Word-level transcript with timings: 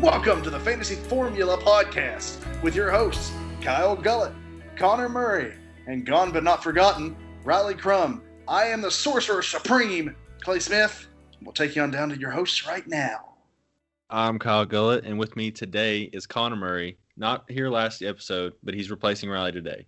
Welcome 0.00 0.40
to 0.44 0.50
the 0.50 0.58
Fantasy 0.58 0.94
Formula 0.94 1.58
Podcast 1.58 2.62
with 2.62 2.74
your 2.74 2.90
hosts, 2.90 3.32
Kyle 3.60 3.94
Gullett, 3.94 4.32
Connor 4.74 5.10
Murray, 5.10 5.52
and 5.86 6.06
gone 6.06 6.32
but 6.32 6.42
not 6.42 6.64
forgotten, 6.64 7.14
Riley 7.44 7.74
Crum. 7.74 8.22
I 8.48 8.68
am 8.68 8.80
the 8.80 8.90
Sorcerer 8.90 9.42
Supreme, 9.42 10.16
Clay 10.40 10.58
Smith. 10.58 11.06
We'll 11.42 11.52
take 11.52 11.76
you 11.76 11.82
on 11.82 11.90
down 11.90 12.08
to 12.08 12.18
your 12.18 12.30
hosts 12.30 12.66
right 12.66 12.86
now. 12.88 13.34
I'm 14.08 14.38
Kyle 14.38 14.64
Gullett, 14.64 15.04
and 15.04 15.18
with 15.18 15.36
me 15.36 15.50
today 15.50 16.04
is 16.14 16.26
Connor 16.26 16.56
Murray. 16.56 16.96
Not 17.18 17.44
here 17.50 17.68
last 17.68 18.00
episode, 18.00 18.54
but 18.62 18.72
he's 18.72 18.90
replacing 18.90 19.28
Riley 19.28 19.52
today. 19.52 19.84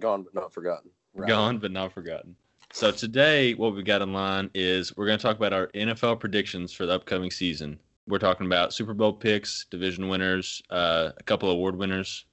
Gone 0.00 0.22
but 0.22 0.34
not 0.34 0.52
forgotten. 0.52 0.90
Right. 1.14 1.30
Gone 1.30 1.56
but 1.56 1.72
not 1.72 1.94
forgotten. 1.94 2.36
So 2.74 2.90
today, 2.90 3.54
what 3.54 3.74
we've 3.74 3.86
got 3.86 4.02
in 4.02 4.12
line 4.12 4.50
is 4.54 4.94
we're 4.98 5.06
going 5.06 5.18
to 5.18 5.22
talk 5.22 5.38
about 5.38 5.54
our 5.54 5.68
NFL 5.68 6.20
predictions 6.20 6.74
for 6.74 6.84
the 6.84 6.92
upcoming 6.92 7.30
season. 7.30 7.78
We're 8.06 8.18
talking 8.18 8.46
about 8.46 8.74
Super 8.74 8.92
Bowl 8.92 9.12
picks, 9.12 9.64
division 9.70 10.08
winners, 10.08 10.62
uh, 10.70 11.12
a 11.16 11.22
couple 11.22 11.48
of 11.48 11.54
award 11.54 11.76
winners. 11.76 12.26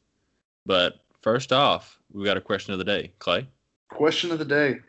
But 0.65 0.95
first 1.21 1.53
off, 1.53 1.99
we've 2.11 2.25
got 2.25 2.37
a 2.37 2.41
question 2.41 2.73
of 2.73 2.79
the 2.79 2.85
day. 2.85 3.13
Clay? 3.19 3.47
Question 3.89 4.31
of 4.31 4.39
the 4.39 4.45
day. 4.45 4.79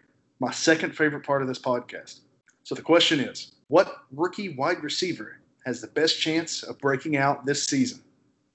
My 0.41 0.51
second 0.51 0.97
favorite 0.97 1.25
part 1.25 1.41
of 1.41 1.49
this 1.49 1.59
podcast. 1.59 2.21
So 2.65 2.75
the 2.75 2.83
question 2.83 3.21
is 3.21 3.53
What 3.69 3.97
rookie 4.11 4.51
wide 4.51 4.83
receiver 4.83 5.39
has 5.65 5.81
the 5.81 5.87
best 5.89 6.21
chance 6.21 6.65
of 6.65 6.79
breaking 6.81 7.17
out 7.17 7.47
this 7.47 7.65
season? 7.65 8.01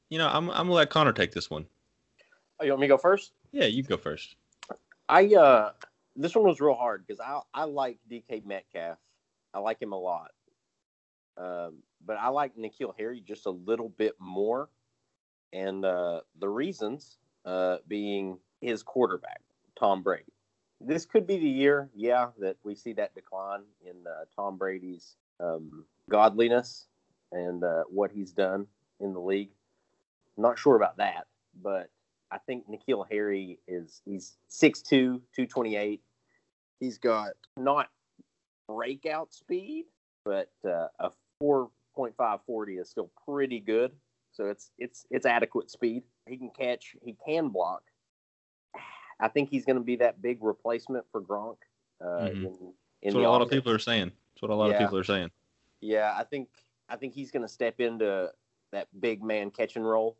You 0.09 0.17
know, 0.17 0.27
I'm, 0.27 0.49
I'm 0.49 0.55
going 0.55 0.67
to 0.67 0.73
let 0.73 0.89
Connor 0.89 1.13
take 1.13 1.31
this 1.31 1.49
one. 1.49 1.65
Oh, 2.59 2.65
you 2.65 2.71
want 2.71 2.81
me 2.81 2.87
to 2.87 2.93
go 2.93 2.97
first? 2.97 3.31
Yeah, 3.51 3.65
you 3.65 3.83
go 3.83 3.97
first. 3.97 4.35
I 5.07 5.25
uh, 5.35 5.71
this 6.17 6.35
one 6.35 6.45
was 6.45 6.59
real 6.59 6.73
hard 6.73 7.05
because 7.07 7.21
I 7.21 7.39
I 7.53 7.63
like 7.63 7.99
DK 8.11 8.45
Metcalf. 8.45 8.97
I 9.53 9.59
like 9.59 9.81
him 9.81 9.93
a 9.93 9.99
lot. 9.99 10.31
Um, 11.37 11.75
but 12.07 12.17
I 12.17 12.29
like 12.29 12.55
N'Keal 12.55 12.93
Harry 12.97 13.21
just 13.21 13.45
a 13.45 13.51
little 13.51 13.89
bit 13.89 14.15
more, 14.17 14.69
and 15.53 15.83
uh, 15.85 16.21
the 16.39 16.49
reasons 16.49 17.17
uh, 17.45 17.77
being 17.87 18.39
his 18.61 18.81
quarterback, 18.81 19.41
Tom 19.77 20.01
Brady. 20.01 20.33
This 20.79 21.05
could 21.05 21.27
be 21.27 21.37
the 21.37 21.49
year, 21.49 21.89
yeah, 21.93 22.29
that 22.39 22.55
we 22.63 22.75
see 22.75 22.93
that 22.93 23.13
decline 23.13 23.61
in 23.85 23.95
uh, 24.07 24.25
Tom 24.35 24.57
Brady's 24.57 25.17
um, 25.39 25.85
godliness 26.09 26.87
and 27.31 27.63
uh, 27.63 27.83
what 27.89 28.11
he's 28.11 28.31
done 28.31 28.65
in 28.99 29.13
the 29.13 29.19
league. 29.19 29.49
not 30.37 30.57
sure 30.57 30.75
about 30.75 30.97
that, 30.97 31.27
but 31.61 31.89
I 32.31 32.37
think 32.37 32.65
N'Keal 32.69 33.05
Harry 33.11 33.59
is 33.67 34.01
he's 34.05 34.37
6'2", 34.49 34.89
228. 34.89 36.01
He's 36.79 36.97
got 36.97 37.31
not 37.57 37.89
breakout 38.69 39.33
speed, 39.33 39.85
but 40.23 40.51
uh, 40.65 40.87
a 40.99 41.11
4.540 41.97 42.79
is 42.81 42.89
still 42.89 43.09
pretty 43.25 43.59
good. 43.59 43.91
So 44.31 44.45
it's 44.45 44.71
it's 44.77 45.05
it's 45.09 45.25
adequate 45.25 45.71
speed. 45.71 46.03
He 46.27 46.37
can 46.37 46.51
catch. 46.51 46.95
He 47.01 47.15
can 47.25 47.49
block. 47.49 47.81
I 49.19 49.27
think 49.27 49.49
he's 49.49 49.65
going 49.65 49.77
to 49.77 49.83
be 49.83 49.95
that 49.97 50.21
big 50.21 50.43
replacement 50.43 51.05
for 51.11 51.21
Gronk. 51.21 51.57
Uh, 51.99 52.29
Mhm. 52.29 52.33
in, 52.33 52.43
in 52.43 52.73
That's 53.01 53.15
what 53.15 53.23
a 53.23 53.29
lot 53.29 53.41
of 53.41 53.49
people 53.49 53.71
are 53.71 53.79
saying. 53.79 54.11
That's 54.33 54.41
what 54.43 54.51
a 54.51 54.55
lot 54.55 54.67
Yeah. 54.67 54.75
of 54.75 54.79
people 54.79 54.97
are 54.97 55.03
saying. 55.03 55.31
Yeah, 55.81 56.13
I 56.15 56.23
think 56.23 56.49
I 56.89 56.95
think 56.97 57.13
he's 57.13 57.31
going 57.31 57.41
to 57.41 57.47
step 57.47 57.79
into 57.79 58.31
that 58.71 58.87
big 58.99 59.23
man 59.23 59.49
catching 59.49 59.83
role. 59.83 60.17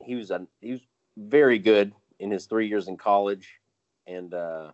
He 0.00 0.16
was 0.16 0.30
a 0.30 0.46
he 0.60 0.72
was 0.72 0.80
very 1.16 1.58
good 1.58 1.94
in 2.18 2.30
his 2.30 2.46
three 2.46 2.66
years 2.66 2.88
in 2.88 2.96
college, 2.96 3.60
and 4.06 4.34
uh, 4.34 4.72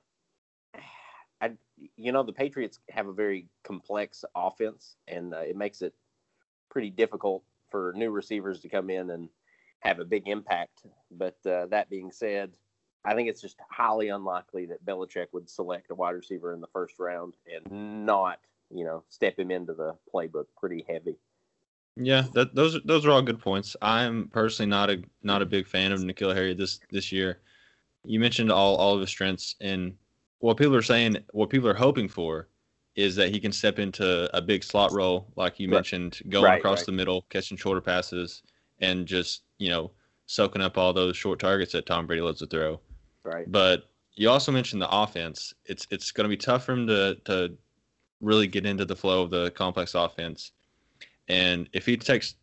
I 1.41 1.53
you 1.97 2.13
know 2.13 2.23
the 2.23 2.33
Patriots 2.33 2.81
have 2.91 3.07
a 3.07 3.13
very 3.13 3.49
complex 3.65 4.25
offense, 4.35 4.97
and 5.07 5.35
uh, 5.35 5.41
it 5.41 5.57
makes 5.57 5.83
it 5.83 5.95
pretty 6.71 6.91
difficult 6.91 7.43
for 7.71 7.93
new 7.97 8.11
receivers 8.11 8.61
to 8.61 8.69
come 8.69 8.91
in 8.91 9.11
and 9.11 9.29
have 9.81 10.01
a 10.01 10.05
big 10.05 10.29
impact. 10.29 10.87
But 11.11 11.37
uh, 11.47 11.67
that 11.67 11.91
being 11.91 12.11
said, 12.11 12.53
I 13.05 13.15
think 13.15 13.29
it's 13.29 13.41
just 13.41 13.57
highly 13.71 14.09
unlikely 14.09 14.67
that 14.67 14.85
Belichick 14.85 15.29
would 15.33 15.49
select 15.49 15.91
a 15.91 15.95
wide 15.95 16.11
receiver 16.11 16.53
in 16.53 16.61
the 16.61 16.67
first 16.69 16.99
round 16.99 17.35
and 17.47 18.05
not 18.07 18.39
you 18.71 18.85
know, 18.85 19.03
step 19.09 19.39
him 19.39 19.51
into 19.51 19.75
the 19.75 19.97
playbook 20.13 20.47
pretty 20.57 20.85
heavy. 20.89 21.17
Yeah, 21.97 22.25
that, 22.35 22.55
those 22.55 22.79
those 22.85 23.05
are 23.07 23.11
all 23.11 23.23
good 23.23 23.41
points. 23.41 23.77
I'm 23.83 24.29
personally 24.29 24.71
not 24.71 24.91
a 24.91 25.03
not 25.23 25.43
a 25.43 25.47
big 25.47 25.67
fan 25.67 25.91
of 25.91 26.01
N'Keal 26.01 26.35
Harry 26.35 26.55
this 26.55 26.79
this 26.91 27.11
year. 27.11 27.41
You 28.05 28.21
mentioned 28.21 28.53
all 28.53 28.77
all 28.77 28.95
of 28.95 29.01
his 29.01 29.11
strengths, 29.11 29.57
and 29.61 29.95
what 30.39 30.57
people 30.57 30.77
are 30.77 30.83
saying, 30.83 31.17
what 31.33 31.51
people 31.51 31.69
are 31.69 31.75
hoping 31.75 32.09
for, 32.09 32.49
is 32.99 33.15
that 33.15 33.31
he 33.33 33.39
can 33.39 33.53
step 33.53 33.79
into 33.79 34.29
a 34.37 34.43
big 34.43 34.65
slot 34.65 34.93
role, 34.93 35.29
like 35.37 35.61
you 35.61 35.69
Right. 35.69 35.77
mentioned, 35.77 36.21
going 36.29 36.45
Right, 36.47 36.59
across 36.59 36.81
right. 36.81 36.87
the 36.87 36.93
middle, 36.93 37.23
catching 37.31 37.57
shorter 37.57 37.81
passes, 37.81 38.43
and 38.81 39.07
just 39.07 39.45
you 39.59 39.69
know 39.71 39.93
soaking 40.27 40.61
up 40.61 40.77
all 40.77 40.93
those 40.93 41.17
short 41.17 41.39
targets 41.39 41.73
that 41.73 41.87
Tom 41.87 42.07
Brady 42.09 42.23
loves 42.23 42.41
to 42.41 42.47
throw. 42.47 42.81
Right. 43.23 43.51
But 43.51 43.89
you 44.15 44.29
also 44.29 44.51
mentioned 44.51 44.83
the 44.83 44.91
offense. 44.91 45.55
It's 45.65 45.87
it's 45.91 46.11
going 46.11 46.25
to 46.25 46.29
be 46.29 46.37
tough 46.37 46.65
for 46.65 46.73
him 46.73 46.89
to 46.89 47.15
to 47.27 47.57
really 48.21 48.49
get 48.49 48.67
into 48.67 48.85
the 48.85 48.97
flow 48.97 49.23
of 49.23 49.31
the 49.31 49.53
complex 49.53 49.95
offense. 49.95 50.51
And 51.29 51.69
if 51.73 51.87
he 51.87 51.97
takes 51.97 52.35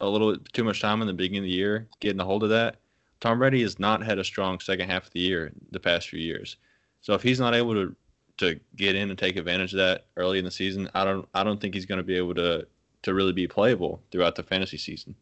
a 0.00 0.08
little 0.08 0.32
bit 0.32 0.52
too 0.52 0.64
much 0.64 0.80
time 0.80 1.00
in 1.00 1.06
the 1.06 1.12
beginning 1.12 1.38
of 1.38 1.44
the 1.44 1.50
year 1.56 1.86
getting 2.00 2.18
a 2.20 2.24
hold 2.24 2.42
of 2.42 2.48
that, 2.50 2.80
Tom 3.20 3.38
Brady 3.38 3.62
has 3.62 3.78
not 3.78 4.02
had 4.02 4.18
a 4.18 4.24
strong 4.24 4.58
second 4.58 4.90
half 4.90 5.06
of 5.06 5.12
the 5.12 5.20
year 5.20 5.52
the 5.70 5.78
past 5.78 6.08
few 6.08 6.18
years. 6.18 6.56
So 7.02 7.14
if 7.14 7.22
he's 7.22 7.38
not 7.38 7.54
able 7.54 7.74
to 7.74 7.94
to 8.38 8.58
get 8.76 8.94
in 8.94 9.10
and 9.10 9.18
take 9.18 9.36
advantage 9.36 9.72
of 9.72 9.78
that 9.78 10.06
early 10.16 10.38
in 10.38 10.44
the 10.44 10.50
season, 10.50 10.90
I 10.94 11.04
don't 11.04 11.28
I 11.34 11.44
don't 11.44 11.60
think 11.60 11.74
he's 11.74 11.86
going 11.86 11.98
to 11.98 12.04
be 12.04 12.16
able 12.16 12.34
to 12.34 12.66
to 13.02 13.14
really 13.14 13.32
be 13.32 13.46
playable 13.46 14.00
throughout 14.10 14.36
the 14.36 14.42
fantasy 14.42 14.78
season. 14.78 15.14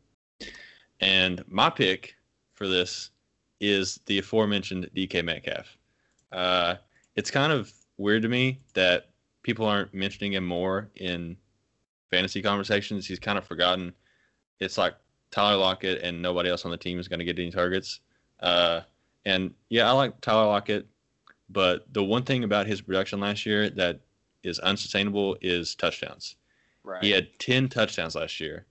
And 1.01 1.43
my 1.49 1.71
pick 1.71 2.17
for 2.55 2.69
this 2.69 3.11
is 3.61 4.01
the 4.07 4.19
aforementioned 4.19 4.91
DK 4.95 5.25
Metcalf. 5.25 5.77
Uh, 6.33 6.77
it's 7.17 7.31
kind 7.31 7.53
of 7.53 7.73
weird 7.97 8.23
to 8.23 8.29
me 8.29 8.61
that 8.75 9.09
people 9.43 9.67
aren't 9.67 9.93
mentioning 9.95 10.33
him 10.35 10.47
more 10.47 10.91
in 10.97 11.37
fantasy 12.11 12.43
conversations. 12.43 13.07
He's 13.07 13.19
kind 13.19 13.39
of 13.39 13.45
forgotten. 13.45 13.93
It's 14.59 14.77
like 14.77 14.95
Tyler 15.31 15.57
Lockett 15.57 16.03
and 16.03 16.21
nobody 16.21 16.51
else 16.51 16.65
on 16.65 16.71
the 16.71 16.77
team 16.77 16.99
is 16.99 17.09
going 17.09 17.19
to 17.19 17.25
get 17.25 17.39
any 17.39 17.51
targets. 17.51 18.01
Uh, 18.41 18.81
and 19.25 19.55
yeah, 19.69 19.89
I 19.89 19.93
like 19.93 20.21
Tyler 20.21 20.47
Lockett, 20.47 20.87
but 21.51 21.93
the 21.93 22.05
one 22.05 22.23
thing 22.23 22.45
about 22.45 22.67
his 22.67 22.81
production 22.81 23.21
last 23.21 23.45
year 23.45 23.71
that 23.71 24.01
is 24.43 24.59
unsustainable 24.61 25.37
is 25.41 25.75
touchdowns. 25.75 26.37
Right. 26.85 27.03
He 27.03 27.11
had 27.11 27.39
10 27.39 27.69
touchdowns 27.69 28.15
last 28.15 28.41
year, 28.41 28.67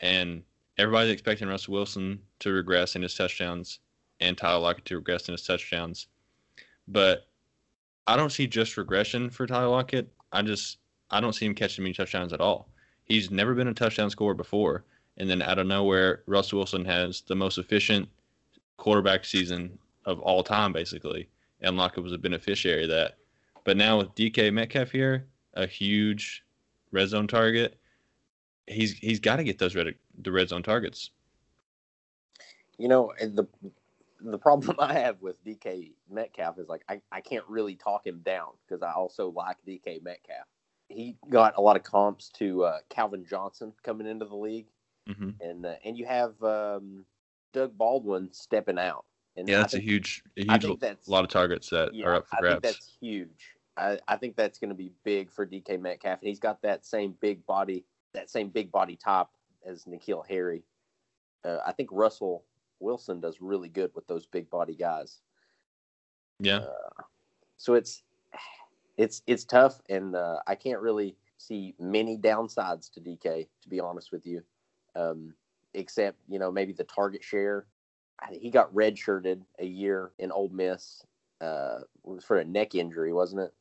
and 0.00 0.42
everybody's 0.78 1.12
expecting 1.12 1.48
Russell 1.48 1.74
Wilson 1.74 2.20
to 2.40 2.52
regress 2.52 2.96
in 2.96 3.02
his 3.02 3.14
touchdowns 3.14 3.80
and 4.20 4.38
Tyler 4.38 4.60
Lockett 4.60 4.84
to 4.86 4.96
regress 4.96 5.28
in 5.28 5.32
his 5.32 5.46
touchdowns. 5.46 6.06
But 6.88 7.26
I 8.06 8.16
don't 8.16 8.30
see 8.30 8.46
just 8.46 8.76
regression 8.76 9.28
for 9.28 9.46
Tyler 9.46 9.68
Lockett. 9.68 10.08
I 10.32 10.42
just 10.42 10.78
I 11.10 11.20
don't 11.20 11.34
see 11.34 11.46
him 11.46 11.54
catching 11.54 11.84
many 11.84 11.94
touchdowns 11.94 12.32
at 12.32 12.40
all. 12.40 12.68
He's 13.04 13.30
never 13.30 13.54
been 13.54 13.68
a 13.68 13.74
touchdown 13.74 14.10
scorer 14.10 14.34
before, 14.34 14.84
and 15.16 15.28
then 15.28 15.42
out 15.42 15.58
of 15.58 15.66
nowhere, 15.66 16.22
Russell 16.26 16.58
Wilson 16.58 16.84
has 16.84 17.20
the 17.22 17.36
most 17.36 17.58
efficient 17.58 18.08
quarterback 18.76 19.24
season 19.24 19.78
of 20.04 20.20
all 20.20 20.42
time, 20.42 20.72
basically, 20.72 21.28
and 21.60 21.76
Lockett 21.76 22.02
was 22.02 22.12
a 22.12 22.18
beneficiary 22.18 22.84
of 22.84 22.90
that. 22.90 23.16
But 23.64 23.76
now 23.76 23.98
with 23.98 24.14
DK 24.14 24.52
Metcalf 24.52 24.90
here, 24.90 25.26
a 25.54 25.66
huge 25.66 26.44
red 26.92 27.08
zone 27.08 27.26
target, 27.26 27.78
he's 28.66 28.92
he's 28.92 29.20
got 29.20 29.36
to 29.36 29.44
get 29.44 29.58
those 29.58 29.74
red 29.74 29.94
the 30.18 30.32
red 30.32 30.48
zone 30.48 30.62
targets. 30.62 31.10
You 32.78 32.88
know, 32.88 33.12
the 33.18 33.46
the 34.20 34.38
problem 34.38 34.76
I 34.80 34.92
have 34.94 35.20
with 35.20 35.42
DK 35.44 35.92
Metcalf 36.10 36.58
is 36.58 36.68
like 36.68 36.84
I, 36.88 37.00
I 37.10 37.20
can't 37.20 37.44
really 37.48 37.76
talk 37.76 38.06
him 38.06 38.20
down 38.24 38.50
because 38.66 38.82
I 38.82 38.92
also 38.92 39.30
like 39.30 39.56
DK 39.66 40.02
Metcalf. 40.02 40.46
He 40.88 41.16
got 41.28 41.54
a 41.56 41.60
lot 41.60 41.76
of 41.76 41.82
comps 41.82 42.28
to 42.36 42.64
uh, 42.64 42.78
Calvin 42.88 43.24
Johnson 43.28 43.72
coming 43.82 44.06
into 44.06 44.24
the 44.24 44.36
league, 44.36 44.66
hmm 45.06 45.30
and 45.40 45.66
uh, 45.66 45.74
and 45.84 45.98
you 45.98 46.06
have 46.06 46.40
um, 46.42 47.04
Doug 47.52 47.76
Baldwin 47.76 48.28
stepping 48.32 48.78
out. 48.78 49.04
And 49.36 49.48
Yeah, 49.48 49.58
that's 49.58 49.74
a 49.74 49.78
huge 49.80 50.22
a 50.36 50.44
huge 50.44 50.62
think 50.62 50.80
that's- 50.80 51.08
lot 51.08 51.24
of 51.24 51.30
targets 51.30 51.68
that 51.70 51.92
Yeah, 51.94 52.06
are 52.06 52.14
up 52.16 52.26
for 52.26 52.36
grabs. 52.40 52.46
I 52.46 52.50
think 52.52 52.62
that's 52.62 52.96
huge. 53.00 53.56
I, 53.76 53.98
I 54.08 54.16
think 54.16 54.36
that's 54.36 54.58
going 54.58 54.70
to 54.70 54.74
be 54.74 54.90
big 55.04 55.30
for 55.30 55.44
DK 55.46 55.78
Metcalf, 55.78 56.20
and 56.22 56.28
he's 56.28 56.40
got 56.40 56.62
that 56.62 56.86
same 56.86 57.12
big 57.20 57.44
body, 57.44 57.84
that 58.14 58.30
same 58.30 58.48
big 58.48 58.72
body 58.72 58.96
top 58.96 59.34
as 59.66 59.84
N'Keal 59.84 60.26
Harry. 60.26 60.64
Uh, 61.44 61.58
I 61.66 61.72
think 61.72 61.90
Russell 61.92 62.44
Wilson 62.80 63.20
does 63.20 63.40
really 63.42 63.68
good 63.68 63.90
with 63.94 64.06
those 64.06 64.24
big 64.26 64.48
body 64.48 64.74
guys. 64.74 65.20
Yeah, 66.38 66.58
Uh, 66.60 67.02
so 67.58 67.74
it's 67.74 68.02
it's 68.96 69.22
it's 69.26 69.44
tough, 69.44 69.80
and 69.90 70.16
uh, 70.16 70.38
I 70.46 70.54
can't 70.54 70.80
really 70.80 71.16
see 71.36 71.74
many 71.78 72.16
downsides 72.16 72.90
to 72.92 73.00
DK, 73.00 73.46
to 73.62 73.68
be 73.68 73.78
honest 73.78 74.10
with 74.10 74.26
you, 74.26 74.42
um, 74.94 75.34
except 75.74 76.18
you 76.28 76.38
know 76.38 76.50
maybe 76.50 76.72
the 76.72 76.84
target 76.84 77.22
share. 77.22 77.66
I- 78.20 78.38
He 78.40 78.50
got 78.50 78.72
redshirted 78.74 79.42
a 79.58 79.66
year 79.66 80.12
in 80.18 80.32
Ole 80.32 80.48
Miss. 80.48 81.04
Uh, 81.40 81.80
it 81.82 82.08
was 82.08 82.24
for 82.24 82.38
a 82.38 82.44
neck 82.44 82.74
injury, 82.74 83.12
wasn't 83.12 83.42
it? 83.42 83.54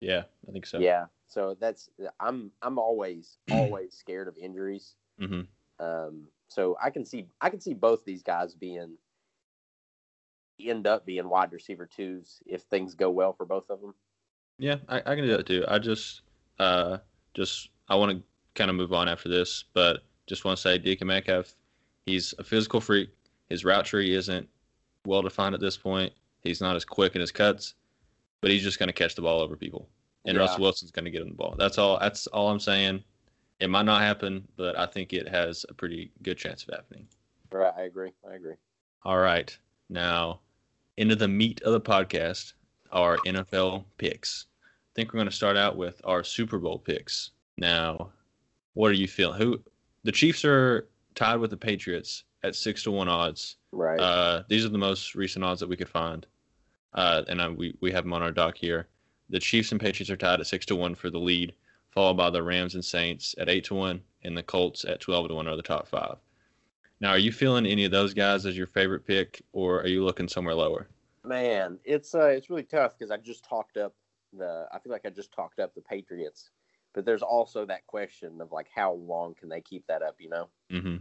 yeah, 0.00 0.24
I 0.46 0.52
think 0.52 0.66
so. 0.66 0.78
Yeah. 0.78 1.06
So 1.26 1.56
that's 1.58 1.88
I'm 2.20 2.50
I'm 2.62 2.78
always 2.78 3.38
always 3.50 3.94
scared 3.94 4.28
of 4.28 4.36
injuries. 4.36 4.94
hmm 5.18 5.42
Um, 5.80 6.28
so 6.48 6.76
I 6.80 6.90
can 6.90 7.04
see 7.04 7.26
I 7.40 7.50
can 7.50 7.60
see 7.60 7.74
both 7.74 8.04
these 8.04 8.22
guys 8.22 8.54
being 8.54 8.96
end 10.60 10.86
up 10.86 11.04
being 11.04 11.28
wide 11.28 11.52
receiver 11.52 11.86
twos 11.86 12.40
if 12.46 12.62
things 12.62 12.94
go 12.94 13.10
well 13.10 13.32
for 13.32 13.44
both 13.44 13.68
of 13.70 13.80
them. 13.80 13.94
Yeah, 14.58 14.76
I, 14.88 14.98
I 14.98 15.14
can 15.14 15.24
do 15.24 15.36
that 15.36 15.46
too. 15.46 15.64
I 15.66 15.78
just 15.78 16.22
uh 16.58 16.98
just 17.34 17.70
I 17.88 17.94
want 17.96 18.18
to 18.18 18.22
kind 18.54 18.70
of 18.70 18.76
move 18.76 18.92
on 18.92 19.08
after 19.08 19.28
this, 19.28 19.64
but 19.72 20.02
just 20.26 20.44
want 20.44 20.56
to 20.58 20.62
say 20.62 20.78
DK 20.78 21.02
Metcalf, 21.04 21.54
he's 22.04 22.34
a 22.38 22.44
physical 22.44 22.80
freak. 22.80 23.10
His 23.48 23.64
route 23.64 23.84
tree 23.84 24.14
isn't 24.14 24.48
well 25.04 25.22
defined 25.22 25.54
at 25.54 25.60
this 25.60 25.76
point. 25.76 26.12
He's 26.42 26.60
not 26.60 26.76
as 26.76 26.84
quick 26.84 27.14
in 27.14 27.20
his 27.20 27.32
cuts, 27.32 27.74
but 28.40 28.50
he's 28.50 28.62
just 28.62 28.78
going 28.78 28.88
to 28.88 28.92
catch 28.92 29.14
the 29.14 29.22
ball 29.22 29.40
over 29.40 29.56
people. 29.56 29.88
And 30.24 30.36
Yeah. 30.36 30.42
Russell 30.42 30.62
Wilson's 30.62 30.90
going 30.90 31.04
to 31.04 31.10
get 31.10 31.22
him 31.22 31.28
the 31.28 31.34
ball. 31.34 31.54
That's 31.58 31.78
all. 31.78 31.98
That's 31.98 32.26
all 32.28 32.50
I'm 32.50 32.60
saying. 32.60 33.02
It 33.60 33.70
might 33.70 33.84
not 33.86 34.02
happen, 34.02 34.46
but 34.56 34.78
I 34.78 34.86
think 34.86 35.12
it 35.12 35.28
has 35.28 35.64
a 35.68 35.74
pretty 35.74 36.10
good 36.22 36.36
chance 36.36 36.64
of 36.64 36.74
happening. 36.74 37.06
Right, 37.50 37.72
I 37.76 37.82
agree. 37.82 38.12
I 38.28 38.34
agree. 38.34 38.54
All 39.04 39.18
right, 39.18 39.56
now 39.88 40.40
into 40.96 41.14
the 41.14 41.28
meat 41.28 41.62
of 41.62 41.72
the 41.72 41.80
podcast, 41.80 42.54
our 42.90 43.16
NFL 43.18 43.84
picks. 43.98 44.46
I 44.64 44.68
think 44.94 45.12
we're 45.12 45.18
going 45.18 45.28
to 45.30 45.34
start 45.34 45.56
out 45.56 45.76
with 45.76 46.00
our 46.04 46.24
Super 46.24 46.58
Bowl 46.58 46.78
picks. 46.78 47.30
Now, 47.56 48.10
what 48.74 48.90
are 48.90 48.94
you 48.94 49.06
feeling? 49.08 49.40
Who 49.40 49.60
the 50.04 50.12
Chiefs 50.12 50.44
are 50.44 50.88
tied 51.14 51.36
with 51.36 51.50
the 51.50 51.56
Patriots 51.56 52.24
at 52.46 52.54
six 52.54 52.82
to 52.84 52.90
one 52.90 53.08
odds. 53.08 53.56
Right. 53.72 54.00
Uh, 54.00 54.44
these 54.48 54.64
are 54.64 54.70
the 54.70 54.78
most 54.78 55.14
recent 55.14 55.44
odds 55.44 55.60
that 55.60 55.68
we 55.68 55.76
could 55.76 55.88
find, 55.88 56.26
uh, 56.94 57.22
and 57.28 57.40
uh, 57.40 57.52
we 57.54 57.76
we 57.80 57.92
have 57.92 58.04
them 58.04 58.12
on 58.12 58.22
our 58.22 58.32
doc 58.32 58.56
here. 58.56 58.88
The 59.28 59.40
Chiefs 59.40 59.72
and 59.72 59.80
Patriots 59.80 60.10
are 60.10 60.16
tied 60.16 60.40
at 60.40 60.46
six 60.46 60.64
to 60.66 60.76
one 60.76 60.94
for 60.94 61.10
the 61.10 61.18
lead, 61.18 61.54
followed 61.90 62.16
by 62.16 62.30
the 62.30 62.42
Rams 62.42 62.74
and 62.74 62.84
Saints 62.84 63.34
at 63.38 63.48
eight 63.48 63.64
to 63.64 63.74
one, 63.74 64.00
and 64.22 64.36
the 64.36 64.42
Colts 64.42 64.84
at 64.84 65.00
twelve 65.00 65.28
to 65.28 65.34
one 65.34 65.48
are 65.48 65.56
the 65.56 65.62
top 65.62 65.88
five. 65.88 66.16
Now, 67.00 67.10
are 67.10 67.18
you 67.18 67.32
feeling 67.32 67.66
any 67.66 67.84
of 67.84 67.90
those 67.90 68.14
guys 68.14 68.46
as 68.46 68.56
your 68.56 68.66
favorite 68.66 69.06
pick, 69.06 69.42
or 69.52 69.80
are 69.80 69.88
you 69.88 70.04
looking 70.04 70.28
somewhere 70.28 70.54
lower? 70.54 70.88
Man, 71.24 71.78
it's 71.84 72.14
uh, 72.14 72.26
it's 72.26 72.48
really 72.48 72.62
tough 72.62 72.96
because 72.96 73.10
I 73.10 73.16
just 73.16 73.44
talked 73.44 73.76
up 73.76 73.94
the. 74.32 74.66
I 74.72 74.78
feel 74.78 74.92
like 74.92 75.04
I 75.04 75.10
just 75.10 75.32
talked 75.32 75.58
up 75.58 75.74
the 75.74 75.82
Patriots, 75.82 76.50
but 76.94 77.04
there's 77.04 77.22
also 77.22 77.66
that 77.66 77.86
question 77.86 78.40
of 78.40 78.52
like 78.52 78.68
how 78.74 78.92
long 78.92 79.34
can 79.34 79.48
they 79.48 79.60
keep 79.60 79.86
that 79.88 80.02
up? 80.02 80.16
You 80.20 80.30
know. 80.30 80.48
Mm-hmm. 80.70 80.96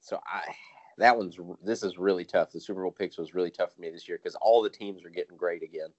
So 0.00 0.20
I, 0.26 0.54
that 0.98 1.16
one's 1.16 1.38
this 1.62 1.82
is 1.82 1.98
really 1.98 2.24
tough. 2.24 2.52
The 2.52 2.60
Super 2.60 2.82
Bowl 2.82 2.92
picks 2.92 3.18
was 3.18 3.34
really 3.34 3.50
tough 3.50 3.74
for 3.74 3.80
me 3.80 3.90
this 3.90 4.08
year 4.08 4.18
because 4.18 4.34
all 4.36 4.62
the 4.62 4.70
teams 4.70 5.04
are 5.04 5.10
getting 5.10 5.36
great 5.36 5.62
again. 5.62 5.92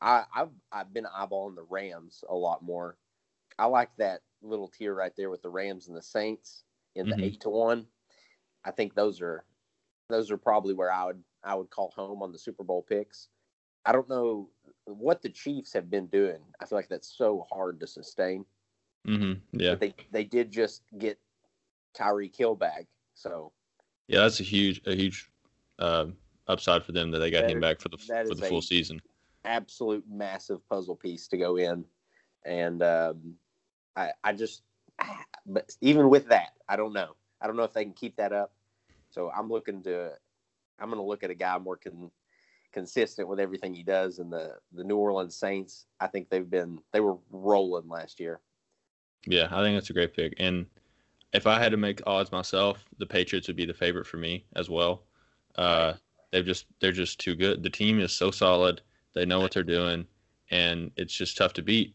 I, 0.00 0.26
I've 0.34 0.52
I've 0.72 0.92
been 0.92 1.04
eyeballing 1.06 1.56
the 1.56 1.64
Rams 1.64 2.24
a 2.28 2.34
lot 2.34 2.62
more. 2.62 2.98
I 3.58 3.66
like 3.66 3.96
that 3.96 4.22
little 4.42 4.68
tier 4.68 4.94
right 4.94 5.14
there 5.16 5.30
with 5.30 5.42
the 5.42 5.50
Rams 5.50 5.88
and 5.88 5.96
the 5.96 6.02
Saints 6.02 6.64
in 6.94 7.08
the 7.10 7.16
Mhm. 7.16 7.24
eight 7.24 7.40
to 7.42 7.50
one. 7.50 7.88
I 8.64 8.70
think 8.72 8.94
those 8.94 9.20
are 9.20 9.44
those 10.08 10.30
are 10.30 10.38
probably 10.38 10.74
where 10.74 10.92
I 10.92 11.06
would 11.06 11.24
I 11.44 11.54
would 11.54 11.70
call 11.70 11.90
home 11.92 12.22
on 12.22 12.32
the 12.32 12.38
Super 12.38 12.64
Bowl 12.64 12.82
picks. 12.82 13.30
I 13.86 13.92
don't 13.92 14.08
know 14.08 14.50
what 14.86 15.22
the 15.22 15.30
Chiefs 15.30 15.72
have 15.74 15.90
been 15.90 16.08
doing. 16.08 16.42
I 16.60 16.66
feel 16.66 16.78
like 16.78 16.88
that's 16.88 17.08
so 17.16 17.46
hard 17.50 17.80
to 17.80 17.86
sustain. 17.88 18.46
Mm-hmm. 19.06 19.58
Yeah, 19.60 19.76
But 19.76 19.80
they 19.80 19.94
they 20.10 20.24
did 20.24 20.50
just 20.50 20.84
get 20.98 21.20
Tyreek 21.94 22.36
Hill 22.36 22.56
back, 22.56 22.88
so 23.14 23.52
yeah, 24.08 24.20
that's 24.20 24.40
a 24.40 24.44
huge 24.44 24.80
a 24.86 24.94
huge 24.94 25.30
uh, 25.78 26.06
upside 26.46 26.84
for 26.84 26.92
them 26.92 27.10
that 27.10 27.18
they 27.18 27.30
got 27.30 27.42
That 27.42 27.50
him 27.50 27.58
is- 27.58 27.62
back 27.62 27.80
for 27.80 27.88
the 27.88 27.98
for 27.98 28.34
the 28.34 28.46
full 28.46 28.62
season. 28.62 29.00
absolute 29.44 30.04
massive 30.10 30.66
puzzle 30.68 30.96
piece 30.96 31.28
to 31.28 31.36
go 31.36 31.56
in, 31.56 31.84
and 32.44 32.82
um, 32.82 33.34
I 33.96 34.12
I 34.22 34.32
just 34.32 34.62
but 35.46 35.70
even 35.80 36.08
with 36.10 36.28
that, 36.28 36.50
I 36.68 36.76
don't 36.76 36.92
know. 36.92 37.16
I 37.40 37.46
don't 37.46 37.56
know 37.56 37.64
if 37.64 37.72
they 37.72 37.84
can 37.84 37.92
keep 37.92 38.16
that 38.16 38.32
up. 38.32 38.52
So 39.10 39.30
I'm 39.30 39.48
looking 39.50 39.82
to 39.84 40.12
I'm 40.78 40.88
going 40.88 41.00
to 41.00 41.06
look 41.06 41.22
at 41.22 41.30
a 41.30 41.34
guy 41.34 41.56
more 41.58 41.76
con, 41.76 42.10
consistent 42.72 43.28
with 43.28 43.38
everything 43.40 43.74
he 43.74 43.82
does. 43.82 44.18
And 44.18 44.32
the 44.32 44.56
the 44.72 44.84
New 44.84 44.96
Orleans 44.96 45.36
Saints, 45.36 45.86
I 46.00 46.06
think 46.08 46.28
they've 46.30 46.48
been 46.48 46.78
they 46.92 47.00
were 47.00 47.16
rolling 47.30 47.88
last 47.88 48.18
year. 48.20 48.40
Yeah, 49.26 49.48
I 49.50 49.62
think 49.62 49.76
that's 49.76 49.90
a 49.90 49.94
great 49.94 50.14
pick. 50.14 50.34
And 50.38 50.66
if 51.34 51.46
I 51.46 51.58
had 51.58 51.72
to 51.72 51.76
make 51.76 52.00
odds 52.06 52.32
myself, 52.32 52.84
the 52.98 53.06
Patriots 53.06 53.48
would 53.48 53.56
be 53.56 53.66
the 53.66 53.74
favorite 53.74 54.06
for 54.06 54.16
me 54.16 54.44
as 54.56 54.70
well. 54.70 55.02
Uh, 55.56 55.94
they've 56.30 56.46
just 56.46 56.66
they're 56.80 56.92
just 56.92 57.18
too 57.20 57.34
good. 57.34 57.62
The 57.62 57.70
team 57.70 58.00
is 58.00 58.12
so 58.12 58.30
solid. 58.30 58.80
They 59.14 59.26
know 59.26 59.40
what 59.40 59.52
they're 59.52 59.62
doing, 59.62 60.06
and 60.50 60.90
it's 60.96 61.14
just 61.14 61.36
tough 61.36 61.52
to 61.54 61.62
beat. 61.62 61.94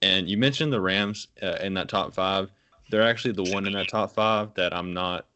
And 0.00 0.28
you 0.28 0.36
mentioned 0.38 0.72
the 0.72 0.80
Rams 0.80 1.28
uh, 1.42 1.58
in 1.60 1.74
that 1.74 1.88
top 1.88 2.14
five. 2.14 2.50
They're 2.90 3.02
actually 3.08 3.32
the 3.32 3.52
one 3.52 3.66
in 3.66 3.72
that 3.74 3.88
top 3.88 4.12
five 4.12 4.54
that 4.54 4.74
I'm 4.74 4.92
not 4.92 5.26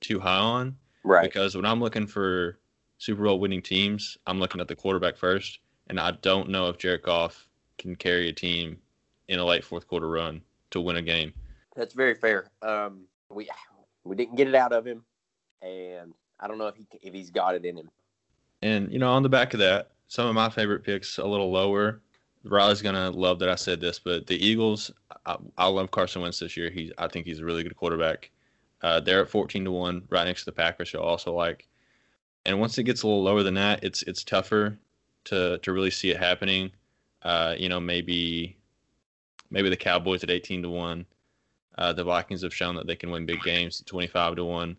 too 0.00 0.18
high 0.20 0.38
on 0.38 0.76
Right. 1.04 1.22
because 1.22 1.54
when 1.54 1.66
I'm 1.66 1.80
looking 1.80 2.06
for 2.06 2.58
Super 2.98 3.24
Bowl 3.24 3.38
winning 3.38 3.62
teams, 3.62 4.16
I'm 4.26 4.38
looking 4.40 4.60
at 4.60 4.68
the 4.68 4.74
quarterback 4.74 5.16
first, 5.16 5.58
and 5.88 6.00
I 6.00 6.12
don't 6.22 6.48
know 6.48 6.68
if 6.68 6.78
Jared 6.78 7.02
Goff 7.02 7.48
can 7.78 7.94
carry 7.96 8.28
a 8.28 8.32
team 8.32 8.78
in 9.28 9.38
a 9.38 9.44
late 9.44 9.64
fourth 9.64 9.86
quarter 9.86 10.08
run 10.08 10.40
to 10.70 10.80
win 10.80 10.96
a 10.96 11.02
game. 11.02 11.32
That's 11.74 11.94
very 11.94 12.14
fair. 12.14 12.50
Um, 12.62 13.02
we 13.30 13.48
we 14.04 14.16
didn't 14.16 14.36
get 14.36 14.48
it 14.48 14.54
out 14.54 14.72
of 14.72 14.86
him, 14.86 15.04
and 15.62 16.12
I 16.40 16.48
don't 16.48 16.58
know 16.58 16.68
if 16.68 16.76
he 16.76 16.86
if 17.02 17.14
he's 17.14 17.30
got 17.30 17.54
it 17.54 17.64
in 17.64 17.76
him. 17.76 17.90
And 18.62 18.92
you 18.92 18.98
know, 18.98 19.12
on 19.12 19.22
the 19.22 19.28
back 19.28 19.54
of 19.54 19.60
that, 19.60 19.90
some 20.08 20.26
of 20.26 20.34
my 20.34 20.48
favorite 20.48 20.84
picks 20.84 21.18
a 21.18 21.26
little 21.26 21.50
lower. 21.50 22.00
Riley's 22.44 22.82
gonna 22.82 23.10
love 23.10 23.38
that 23.38 23.48
I 23.48 23.54
said 23.54 23.80
this, 23.80 23.98
but 23.98 24.26
the 24.26 24.36
Eagles, 24.36 24.90
I, 25.24 25.36
I 25.56 25.66
love 25.66 25.90
Carson 25.90 26.20
Wentz 26.20 26.40
this 26.40 26.56
year. 26.56 26.70
He's, 26.70 26.92
I 26.98 27.08
think 27.08 27.24
he's 27.24 27.40
a 27.40 27.44
really 27.44 27.62
good 27.62 27.76
quarterback. 27.76 28.30
Uh, 28.82 29.00
they're 29.00 29.22
at 29.22 29.30
fourteen 29.30 29.64
to 29.64 29.70
one, 29.70 30.02
right 30.10 30.24
next 30.24 30.40
to 30.40 30.46
the 30.46 30.52
Packers. 30.52 30.94
I 30.94 30.98
also 30.98 31.32
like. 31.32 31.66
And 32.46 32.60
once 32.60 32.76
it 32.76 32.82
gets 32.82 33.02
a 33.02 33.06
little 33.06 33.22
lower 33.22 33.42
than 33.42 33.54
that, 33.54 33.82
it's 33.82 34.02
it's 34.02 34.22
tougher 34.22 34.78
to 35.24 35.58
to 35.58 35.72
really 35.72 35.90
see 35.90 36.10
it 36.10 36.18
happening. 36.18 36.70
Uh, 37.22 37.54
you 37.58 37.70
know, 37.70 37.80
maybe 37.80 38.58
maybe 39.50 39.70
the 39.70 39.76
Cowboys 39.76 40.22
at 40.22 40.30
eighteen 40.30 40.62
to 40.62 40.68
one. 40.68 41.06
Uh, 41.76 41.92
the 41.92 42.04
Vikings 42.04 42.42
have 42.42 42.54
shown 42.54 42.76
that 42.76 42.86
they 42.86 42.96
can 42.96 43.10
win 43.10 43.26
big 43.26 43.42
games 43.42 43.82
twenty 43.86 44.06
five 44.06 44.36
to 44.36 44.44
one, 44.44 44.76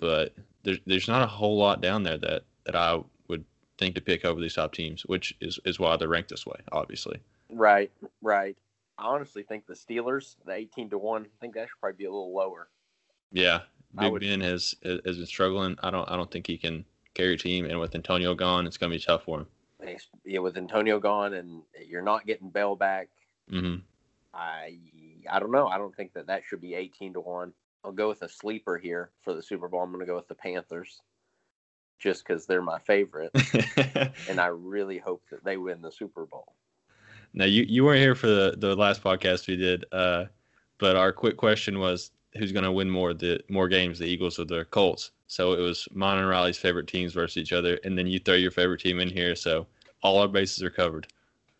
but 0.00 0.32
there's 0.62 0.78
there's 0.86 1.08
not 1.08 1.22
a 1.22 1.26
whole 1.26 1.56
lot 1.56 1.80
down 1.80 2.02
there 2.02 2.18
that 2.18 2.42
that 2.66 2.74
I 2.74 3.00
would 3.28 3.44
think 3.78 3.94
to 3.94 4.00
pick 4.00 4.24
over 4.24 4.40
these 4.40 4.54
top 4.54 4.72
teams, 4.72 5.02
which 5.06 5.34
is 5.40 5.60
is 5.64 5.78
why 5.78 5.96
they're 5.96 6.08
ranked 6.08 6.30
this 6.30 6.46
way, 6.46 6.56
obviously. 6.72 7.18
Right, 7.50 7.92
right. 8.22 8.56
I 8.98 9.04
honestly 9.06 9.42
think 9.42 9.66
the 9.66 9.74
Steelers, 9.74 10.36
the 10.44 10.52
eighteen 10.52 10.90
to 10.90 10.98
one, 10.98 11.24
I 11.24 11.40
think 11.40 11.54
that 11.54 11.68
should 11.68 11.80
probably 11.80 11.96
be 11.98 12.04
a 12.06 12.10
little 12.10 12.34
lower. 12.34 12.68
Yeah, 13.32 13.60
Big 13.98 14.10
would- 14.12 14.22
Ben 14.22 14.40
has 14.40 14.74
has 14.82 15.16
been 15.16 15.26
struggling. 15.26 15.76
I 15.82 15.90
don't 15.90 16.10
I 16.10 16.16
don't 16.16 16.30
think 16.30 16.46
he 16.46 16.58
can 16.58 16.84
carry 17.14 17.34
a 17.34 17.38
team, 17.38 17.64
and 17.64 17.78
with 17.78 17.94
Antonio 17.94 18.34
gone, 18.34 18.66
it's 18.66 18.76
gonna 18.76 18.94
be 18.94 18.98
tough 18.98 19.22
for 19.24 19.40
him. 19.40 19.46
Yeah, 20.24 20.38
with 20.38 20.56
Antonio 20.56 20.98
gone 20.98 21.34
and 21.34 21.62
you're 21.86 22.02
not 22.02 22.26
getting 22.26 22.48
Bell 22.48 22.74
back, 22.74 23.08
hmm 23.50 23.76
I 24.32 24.78
I 25.30 25.38
don't 25.40 25.50
know. 25.52 25.66
I 25.66 25.78
don't 25.78 25.94
think 25.94 26.12
that 26.14 26.26
that 26.28 26.42
should 26.46 26.60
be 26.60 26.74
eighteen 26.74 27.12
to 27.14 27.20
one. 27.20 27.52
I'll 27.84 27.92
go 27.92 28.08
with 28.08 28.22
a 28.22 28.28
sleeper 28.28 28.78
here 28.78 29.10
for 29.22 29.34
the 29.34 29.42
Super 29.42 29.68
Bowl. 29.68 29.82
I'm 29.82 29.90
going 29.90 30.00
to 30.00 30.06
go 30.06 30.16
with 30.16 30.28
the 30.28 30.34
Panthers, 30.34 31.02
just 31.98 32.26
because 32.26 32.46
they're 32.46 32.62
my 32.62 32.78
favorite, 32.78 33.30
and 34.28 34.40
I 34.40 34.46
really 34.46 34.98
hope 34.98 35.22
that 35.30 35.44
they 35.44 35.58
win 35.58 35.82
the 35.82 35.92
Super 35.92 36.24
Bowl. 36.26 36.54
now 37.34 37.44
you 37.44 37.64
you 37.68 37.84
weren't 37.84 38.00
here 38.00 38.14
for 38.14 38.26
the 38.28 38.54
the 38.56 38.74
last 38.74 39.02
podcast 39.02 39.48
we 39.48 39.56
did, 39.56 39.84
uh, 39.92 40.24
but 40.78 40.96
our 40.96 41.12
quick 41.12 41.36
question 41.36 41.78
was 41.78 42.10
who's 42.36 42.52
gonna 42.52 42.72
win 42.72 42.90
more 42.90 43.14
the 43.14 43.40
more 43.48 43.68
games, 43.68 43.98
the 43.98 44.06
Eagles 44.06 44.38
or 44.38 44.44
the 44.44 44.64
Colts? 44.66 45.10
So 45.26 45.52
it 45.52 45.60
was 45.60 45.88
mine 45.92 46.18
and 46.18 46.28
Riley's 46.28 46.58
favorite 46.58 46.86
teams 46.86 47.12
versus 47.12 47.36
each 47.36 47.52
other, 47.52 47.78
and 47.84 47.96
then 47.98 48.06
you 48.06 48.18
throw 48.18 48.34
your 48.34 48.50
favorite 48.50 48.80
team 48.80 49.00
in 49.00 49.08
here, 49.08 49.34
so 49.34 49.66
all 50.02 50.18
our 50.18 50.28
bases 50.28 50.62
are 50.62 50.70
covered. 50.70 51.06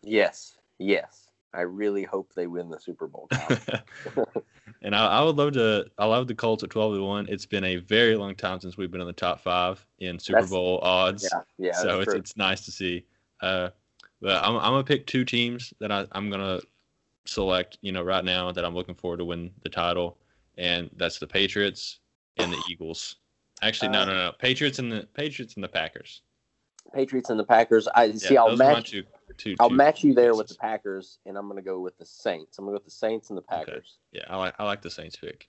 Yes, 0.03 0.57
yes. 0.79 1.24
I 1.55 1.61
really 1.61 2.03
hope 2.03 2.33
they 2.35 2.47
win 2.47 2.69
the 2.69 2.79
Super 2.79 3.07
Bowl. 3.07 3.29
And 4.81 4.95
I, 4.95 5.07
I 5.07 5.23
would 5.23 5.35
love 5.35 5.53
to. 5.53 5.85
I 5.97 6.05
love 6.05 6.27
the 6.27 6.35
Colts 6.35 6.63
at 6.63 6.69
twelve 6.69 6.93
to 6.93 7.01
one. 7.03 7.25
It's 7.27 7.47
been 7.47 7.63
a 7.63 7.77
very 7.77 8.15
long 8.15 8.35
time 8.35 8.59
since 8.61 8.77
we've 8.77 8.91
been 8.91 9.01
in 9.01 9.07
the 9.07 9.13
top 9.13 9.39
five 9.39 9.83
in 9.97 10.19
Super 10.19 10.35
That's- 10.41 10.51
Bowl 10.51 10.79
odds. 10.83 11.27
yeah, 11.57 11.69
yeah. 11.69 11.73
so 11.73 12.01
it's 12.01 12.11
true. 12.11 12.19
it's 12.19 12.37
nice 12.37 12.63
to 12.65 12.71
see. 12.71 13.03
Uh, 13.41 13.69
but 14.21 14.43
I'm 14.43 14.55
I'm 14.57 14.73
gonna 14.73 14.83
pick 14.83 15.07
two 15.07 15.25
teams 15.25 15.73
that 15.79 15.91
I, 15.91 16.05
I'm 16.11 16.29
gonna 16.29 16.59
select. 17.25 17.79
You 17.81 17.93
know, 17.93 18.03
right 18.03 18.23
now 18.23 18.51
that 18.51 18.63
I'm 18.63 18.75
looking 18.75 18.93
forward 18.93 19.17
to 19.17 19.25
win 19.25 19.49
the 19.63 19.69
title, 19.69 20.19
and 20.59 20.87
that's 20.97 21.17
the 21.17 21.25
Patriots 21.27 21.99
and 22.37 22.53
the 22.53 22.61
Eagles. 22.69 23.15
Actually, 23.63 23.89
no, 23.89 24.01
Uh, 24.01 24.05
no, 24.05 24.13
no. 24.13 24.31
Patriots 24.37 24.77
and 24.77 24.91
the 24.91 25.07
Patriots 25.15 25.55
and 25.55 25.63
the 25.63 25.67
Packers. 25.69 26.21
Patriots 26.93 27.31
and 27.31 27.39
the 27.39 27.43
Packers. 27.45 27.87
I 27.95 28.11
see. 28.11 28.35
Yeah, 28.35 28.41
I'll 28.41 28.49
those 28.49 28.61
are 28.61 28.73
match. 28.73 28.95
Two, 29.37 29.55
I'll 29.59 29.69
two 29.69 29.75
match 29.75 30.03
you 30.03 30.13
there 30.13 30.35
with 30.35 30.47
the. 30.47 30.55
Packers, 30.55 31.19
and 31.25 31.37
I'm 31.37 31.47
going 31.47 31.57
to 31.57 31.65
go 31.67 31.79
with 31.79 31.97
the 31.97 32.05
Saints. 32.05 32.57
I'm 32.57 32.65
going 32.65 32.75
to 32.75 32.79
go 32.79 32.83
with 32.83 32.85
the 32.85 32.97
Saints 32.97 33.29
and 33.29 33.37
the 33.37 33.41
Packers. 33.41 33.97
Yeah, 34.11 34.23
I 34.29 34.37
like 34.37 34.55
I 34.59 34.63
like 34.63 34.81
the 34.81 34.89
Saints 34.89 35.15
pick. 35.15 35.47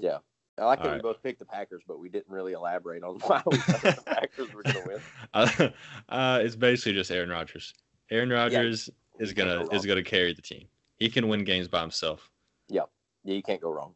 Yeah, 0.00 0.18
I 0.58 0.64
like 0.64 0.82
that 0.82 0.88
All 0.88 0.94
we 0.94 1.00
both 1.00 1.22
picked 1.22 1.38
the 1.38 1.44
Packers, 1.44 1.82
but 1.86 1.98
we 1.98 2.08
didn't 2.08 2.32
really 2.32 2.52
elaborate 2.52 3.02
on 3.02 3.16
why 3.26 3.42
we 3.46 3.56
thought 3.58 3.96
the 3.96 4.02
Packers 4.02 4.52
were 4.52 4.62
going 4.62 4.76
to 4.76 4.88
win. 4.88 5.00
Uh, 5.34 5.68
uh, 6.08 6.40
it's 6.42 6.56
basically 6.56 6.94
just 6.94 7.10
Aaron 7.10 7.28
Rodgers. 7.28 7.74
Aaron 8.10 8.30
Rodgers 8.30 8.88
is 9.18 9.32
gonna 9.32 9.64
go 9.64 9.76
is 9.76 9.84
gonna 9.84 10.02
carry 10.02 10.32
the 10.32 10.42
team. 10.42 10.66
He 10.98 11.08
can 11.08 11.28
win 11.28 11.44
games 11.44 11.68
by 11.68 11.80
himself. 11.80 12.30
Yeah, 12.68 12.82
you 13.24 13.42
can't 13.42 13.60
go 13.60 13.70
wrong. 13.70 13.94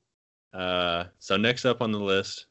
Uh, 0.52 1.04
so 1.18 1.36
next 1.36 1.64
up 1.64 1.80
on 1.80 1.90
the 1.90 1.98
list 1.98 2.46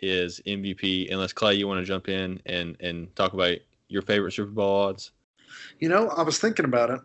is 0.00 0.40
MVP. 0.46 1.12
Unless 1.12 1.32
Clay, 1.32 1.54
you 1.54 1.68
want 1.68 1.80
to 1.80 1.86
jump 1.86 2.08
in 2.08 2.40
and 2.46 2.76
and 2.80 3.14
talk 3.14 3.32
about 3.32 3.58
your 3.88 4.02
favorite 4.02 4.32
Super 4.32 4.50
Bowl 4.50 4.88
odds? 4.88 5.12
You 5.80 5.88
know, 5.88 6.08
I 6.10 6.22
was 6.22 6.38
thinking 6.38 6.64
about 6.64 6.90
it, 6.90 7.00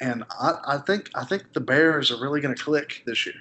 and 0.00 0.24
I, 0.40 0.54
I 0.66 0.78
think 0.78 1.10
I 1.14 1.24
think 1.24 1.52
the 1.52 1.60
Bears 1.60 2.10
are 2.10 2.20
really 2.20 2.40
going 2.40 2.54
to 2.54 2.62
click 2.62 3.02
this 3.06 3.26
year. 3.26 3.34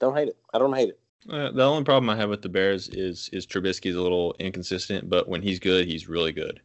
Don't 0.00 0.16
hate 0.16 0.28
it. 0.28 0.36
I 0.54 0.58
don't 0.58 0.74
hate 0.74 0.90
it. 0.90 1.00
Uh, 1.28 1.50
the 1.50 1.64
only 1.64 1.84
problem 1.84 2.08
I 2.08 2.16
have 2.16 2.30
with 2.30 2.42
the 2.42 2.48
Bears 2.48 2.88
is 2.88 3.28
is 3.32 3.46
Trubisky's 3.46 3.96
a 3.96 4.00
little 4.00 4.34
inconsistent, 4.38 5.08
but 5.08 5.28
when 5.28 5.42
he's 5.42 5.58
good, 5.58 5.86
he's 5.86 6.08
really 6.08 6.32
good. 6.32 6.60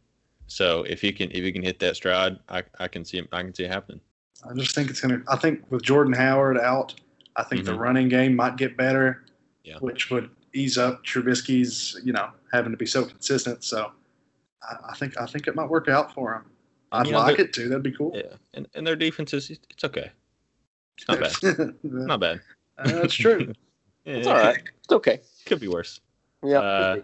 So 0.46 0.82
if 0.84 1.00
he 1.00 1.12
can 1.12 1.30
if 1.30 1.42
he 1.44 1.52
can 1.52 1.62
hit 1.62 1.78
that 1.80 1.96
stride, 1.96 2.38
I, 2.48 2.62
I 2.78 2.88
can 2.88 3.04
see 3.04 3.18
him 3.18 3.28
I 3.32 3.42
can 3.42 3.54
see 3.54 3.64
it 3.64 3.70
happening. 3.70 4.00
I 4.48 4.54
just 4.54 4.74
think 4.74 4.90
it's 4.90 5.00
going 5.00 5.20
to. 5.22 5.30
I 5.32 5.36
think 5.36 5.64
with 5.70 5.82
Jordan 5.82 6.12
Howard 6.12 6.58
out, 6.58 6.94
I 7.36 7.42
think 7.44 7.64
the 7.64 7.72
Mhm. 7.72 7.78
running 7.78 8.08
game 8.08 8.36
might 8.36 8.56
get 8.56 8.76
better, 8.76 9.24
Yeah. 9.64 9.78
which 9.78 10.10
would 10.10 10.28
ease 10.52 10.76
up 10.78 11.02
Trubisky's, 11.04 11.98
you 12.04 12.12
know, 12.12 12.28
having 12.52 12.70
to 12.72 12.76
be 12.76 12.86
so 12.86 13.04
consistent. 13.04 13.64
So 13.64 13.90
I, 14.62 14.76
I 14.90 14.94
think 14.96 15.18
I 15.20 15.26
think 15.26 15.48
it 15.48 15.56
might 15.56 15.68
work 15.68 15.88
out 15.88 16.12
for 16.14 16.34
him. 16.34 16.44
I'd 16.94 17.06
You 17.06 17.12
know, 17.12 17.18
like 17.18 17.38
it 17.38 17.52
too. 17.52 17.68
That'd 17.68 17.82
be 17.82 17.92
cool. 17.92 18.12
Yeah, 18.14 18.36
and 18.54 18.66
and 18.74 18.86
their 18.86 18.96
defense 18.96 19.32
is 19.34 19.50
it's 19.50 19.84
okay. 19.84 20.10
It's 20.96 21.08
not 21.08 21.20
bad. 21.20 21.74
Not 21.82 22.20
bad. 22.20 22.40
That's 22.84 23.14
true. 23.14 23.52
Yeah, 24.06 24.16
It's 24.16 24.26
all 24.26 24.34
right. 24.34 24.58
It's 24.82 24.92
okay. 24.92 25.20
Could 25.46 25.60
be 25.60 25.68
worse. 25.68 25.98
Yeah. 26.42 26.58
Uh, 26.60 26.96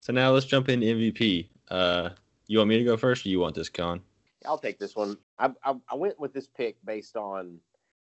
So 0.00 0.14
now 0.14 0.30
let's 0.32 0.46
jump 0.46 0.70
into 0.70 0.86
MVP. 0.86 1.46
Uh, 1.70 2.08
you 2.46 2.56
want 2.56 2.70
me 2.70 2.78
to 2.78 2.84
go 2.84 2.96
first, 2.96 3.26
or 3.26 3.28
you 3.28 3.38
want 3.38 3.54
this, 3.54 3.68
Con? 3.68 4.00
I'll 4.46 4.56
take 4.56 4.78
this 4.78 4.96
one. 4.96 5.18
I, 5.38 5.50
I 5.62 5.74
I 5.90 5.94
went 5.94 6.18
with 6.18 6.32
this 6.32 6.46
pick 6.48 6.76
based 6.86 7.18
on 7.18 7.58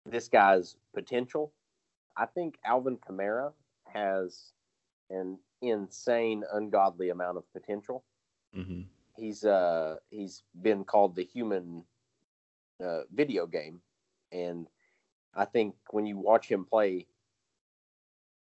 this 0.05 0.27
guy's 0.29 0.75
potential. 0.93 1.53
I 2.17 2.27
think 2.27 2.59
Alvin 2.65 2.97
Kamara 2.97 3.53
has 3.87 4.51
an 5.11 5.39
insane, 5.63 6.43
ungodly 6.53 7.11
amount 7.11 7.37
of 7.39 7.45
potential. 7.53 8.03
Mm-hmm. 8.57 8.81
He's 9.21 9.45
uh 9.45 9.97
he's 10.11 10.45
been 10.61 10.85
called 10.85 11.17
the 11.17 11.25
human 11.25 11.85
uh, 12.83 13.03
video 13.13 13.47
game, 13.47 13.81
and 14.33 14.67
I 15.35 15.45
think 15.45 15.75
when 15.91 16.07
you 16.07 16.19
watch 16.19 16.49
him 16.51 16.65
play, 16.65 17.07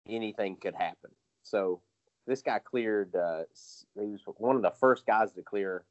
anything 0.09 0.57
could 0.57 0.75
happen. 0.75 1.11
So 1.43 1.81
this 2.27 2.43
guy 2.43 2.59
cleared. 2.59 3.15
Uh, 3.15 3.45
he 3.99 4.07
was 4.07 4.23
one 4.39 4.57
of 4.57 4.63
the 4.63 4.71
first 4.71 5.07
guys 5.07 5.33
to 5.33 5.43
clear. 5.43 5.85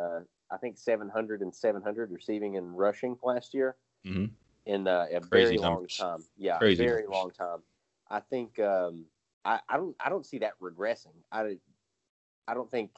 Uh, 0.00 0.20
I 0.50 0.58
think 0.58 0.78
700 0.78 1.42
and 1.42 1.54
700 1.54 2.10
receiving 2.10 2.56
and 2.56 2.76
rushing 2.76 3.16
last 3.22 3.54
year 3.54 3.76
Mhm. 4.04 4.30
in 4.66 4.86
uh, 4.86 5.06
a 5.12 5.20
Crazy 5.20 5.56
very 5.56 5.58
long 5.58 5.88
time. 5.98 6.24
Yeah, 6.36 6.58
Crazy 6.58 6.84
very 6.84 7.02
numbers. 7.02 7.16
long 7.16 7.30
time. 7.32 7.62
I 8.10 8.20
think 8.20 8.58
um, 8.60 9.06
I, 9.44 9.60
I 9.68 9.76
don't 9.76 9.96
I 10.00 10.08
don't 10.10 10.26
see 10.26 10.38
that 10.38 10.58
regressing. 10.60 11.14
I 11.32 11.58
I 12.46 12.54
don't 12.54 12.70
think 12.70 12.90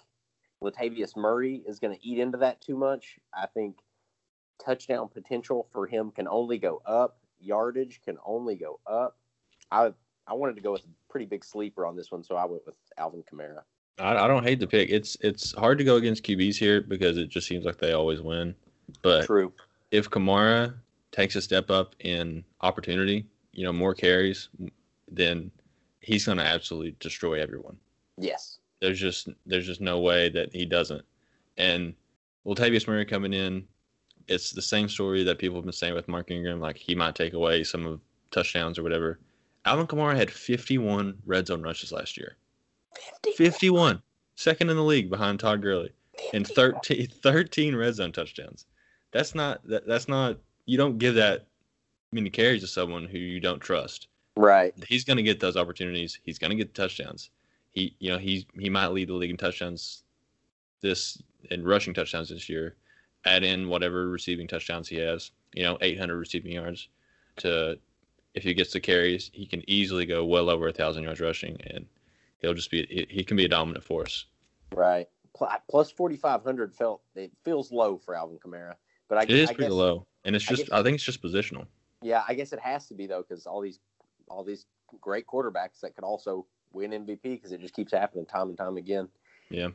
Latavius 0.62 1.16
Murray 1.16 1.62
is 1.66 1.78
going 1.78 1.96
to 1.96 2.06
eat 2.06 2.18
into 2.18 2.38
that 2.38 2.60
too 2.60 2.76
much. 2.76 3.18
I 3.32 3.46
think 3.46 3.76
touchdown 4.64 5.08
potential 5.08 5.68
for 5.72 5.86
him 5.86 6.10
can 6.10 6.26
only 6.28 6.58
go 6.58 6.82
up. 6.84 7.18
Yardage 7.40 8.00
can 8.04 8.18
only 8.24 8.56
go 8.56 8.80
up. 8.86 9.16
I 9.70 9.92
I 10.26 10.34
wanted 10.34 10.56
to 10.56 10.62
go 10.62 10.72
with 10.72 10.82
a 10.82 10.88
pretty 11.08 11.26
big 11.26 11.44
sleeper 11.44 11.86
on 11.86 11.96
this 11.96 12.10
one, 12.10 12.22
so 12.22 12.36
I 12.36 12.44
went 12.44 12.66
with 12.66 12.74
Alvin 12.98 13.22
Kamara. 13.22 13.62
I, 13.98 14.16
I 14.16 14.28
don't 14.28 14.42
hate 14.44 14.60
the 14.60 14.66
pick. 14.66 14.90
It's 14.90 15.16
it's 15.20 15.52
hard 15.52 15.78
to 15.78 15.84
go 15.84 15.96
against 15.96 16.24
QBs 16.24 16.56
here 16.56 16.80
because 16.80 17.16
it 17.16 17.28
just 17.28 17.46
seems 17.46 17.64
like 17.64 17.78
they 17.78 17.92
always 17.92 18.20
win. 18.20 18.54
But 19.02 19.26
True. 19.26 19.52
if 19.90 20.10
Kamara 20.10 20.74
takes 21.12 21.36
a 21.36 21.42
step 21.42 21.70
up 21.70 21.94
in 22.00 22.44
opportunity, 22.60 23.26
you 23.52 23.64
know, 23.64 23.72
more 23.72 23.94
carries, 23.94 24.48
then 25.10 25.50
he's 26.00 26.26
going 26.26 26.38
to 26.38 26.44
absolutely 26.44 26.96
destroy 27.00 27.40
everyone. 27.40 27.76
Yes. 28.18 28.58
There's 28.80 29.00
just 29.00 29.28
there's 29.47 29.66
just 29.66 29.80
no 29.80 30.00
way 30.00 30.28
that 30.30 30.52
he 30.52 30.64
doesn't. 30.64 31.04
And 31.56 31.94
Latavius 32.47 32.87
Murray 32.87 33.04
coming 33.04 33.32
in, 33.32 33.66
it's 34.28 34.50
the 34.50 34.62
same 34.62 34.88
story 34.88 35.25
that 35.25 35.38
people 35.38 35.56
have 35.56 35.64
been 35.64 35.73
saying 35.73 35.94
with 35.94 36.08
Mark 36.08 36.30
Ingram. 36.30 36.61
Like 36.61 36.76
he 36.76 36.94
might 36.94 37.14
take 37.14 37.32
away 37.32 37.64
some 37.64 37.87
of 37.87 38.00
touchdowns 38.30 38.78
or 38.78 38.82
whatever. 38.82 39.18
Alvin 39.64 39.87
Kamara 39.87 40.16
had 40.16 40.30
51 40.30 41.18
red 41.26 41.47
zone 41.47 41.62
rushes 41.62 41.92
last 41.92 42.16
year. 42.16 42.37
51, 43.37 44.00
second 44.35 44.70
in 44.70 44.76
the 44.76 44.82
league 44.82 45.11
behind 45.11 45.38
Todd 45.38 45.61
Gurley, 45.61 45.92
and 46.32 46.47
13, 46.47 47.06
13 47.06 47.76
red 47.76 47.94
zone 47.94 48.12
touchdowns. 48.12 48.66
That's 49.12 49.35
not 49.35 49.66
that, 49.68 49.87
that's 49.87 50.08
not 50.08 50.38
you 50.66 50.78
don't 50.78 50.99
give 50.99 51.14
that 51.16 51.47
many 52.12 52.30
carries 52.30 52.62
to 52.62 52.66
someone 52.66 53.06
who 53.06 53.18
you 53.18 53.40
don't 53.40 53.61
trust 53.61 54.08
Right. 54.37 54.73
he's 54.87 55.04
going 55.04 55.16
to 55.16 55.23
get 55.23 55.40
those 55.40 55.56
opportunities. 55.56 56.18
He's 56.23 56.38
going 56.38 56.50
to 56.50 56.56
get 56.56 56.75
touchdowns. 56.75 57.30
He, 57.78 57.94
you 58.00 58.11
know, 58.11 58.18
he 58.18 58.44
he 58.58 58.68
might 58.68 58.88
lead 58.88 59.08
the 59.08 59.14
league 59.14 59.30
in 59.30 59.37
touchdowns 59.37 60.02
this 60.80 61.23
in 61.50 61.64
rushing 61.64 61.94
touchdowns 61.94 62.28
this 62.28 62.49
year. 62.49 62.75
Add 63.25 63.44
in 63.44 63.68
whatever 63.68 64.08
receiving 64.08 64.49
touchdowns 64.49 64.88
he 64.88 64.97
has. 64.97 65.30
You 65.54 65.62
know, 65.62 65.78
800 65.80 66.16
receiving 66.16 66.50
yards. 66.52 66.88
To 67.37 67.78
if 68.35 68.42
he 68.42 68.52
gets 68.52 68.73
the 68.73 68.80
carries, 68.80 69.30
he 69.32 69.47
can 69.47 69.62
easily 69.70 70.06
go 70.06 70.25
well 70.25 70.50
over 70.50 70.66
a 70.66 70.73
thousand 70.73 71.04
yards 71.04 71.20
rushing, 71.20 71.56
and 71.70 71.87
he'll 72.38 72.54
just 72.54 72.70
be 72.70 72.85
he, 72.90 73.06
he 73.08 73.23
can 73.25 73.37
be 73.37 73.44
a 73.44 73.49
dominant 73.49 73.85
force. 73.85 74.26
Right. 74.75 75.06
Plus 75.70 75.92
4,500 75.92 76.75
felt 76.75 77.00
it 77.14 77.30
feels 77.44 77.70
low 77.70 77.97
for 77.97 78.16
Alvin 78.16 78.38
Kamara, 78.44 78.75
but 79.08 79.18
I, 79.18 79.23
It 79.23 79.30
is 79.30 79.50
I 79.50 79.54
pretty 79.54 79.68
guess, 79.68 79.76
low, 79.76 80.04
and 80.25 80.35
it's 80.35 80.47
I 80.47 80.50
just 80.50 80.62
guess- 80.64 80.73
I 80.73 80.82
think 80.82 80.97
it's 80.97 81.04
just 81.04 81.23
positional. 81.23 81.66
Yeah, 82.02 82.25
I 82.26 82.35
guess 82.35 82.52
it 82.52 82.58
has 82.58 82.88
to 82.88 82.94
be 82.94 83.06
though, 83.06 83.23
because 83.23 83.47
all 83.47 83.61
these 83.61 83.78
all 84.28 84.42
these 84.42 84.66
great 85.00 85.28
quarterbacks 85.28 85.78
that 85.82 85.94
could 85.94 86.02
also 86.02 86.44
win 86.78 86.90
MVP 86.92 87.23
because 87.23 87.52
it 87.52 87.61
just 87.61 87.75
keeps 87.75 87.92
happening 87.92 88.26
time 88.26 88.49
and 88.49 88.56
time 88.58 88.76
again. 88.76 89.08
Yeah. 89.50 89.68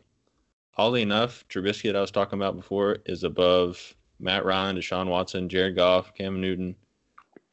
Oddly 0.77 1.01
enough, 1.03 1.45
Trubisky 1.49 1.83
that 1.83 1.95
I 1.95 2.01
was 2.01 2.11
talking 2.11 2.39
about 2.39 2.55
before 2.55 2.97
is 3.05 3.23
above 3.23 3.95
Matt 4.19 4.45
Ryan, 4.45 4.77
Deshaun 4.77 5.07
Watson, 5.07 5.49
Jared 5.49 5.75
Goff, 5.75 6.13
Cam 6.15 6.41
Newton. 6.41 6.75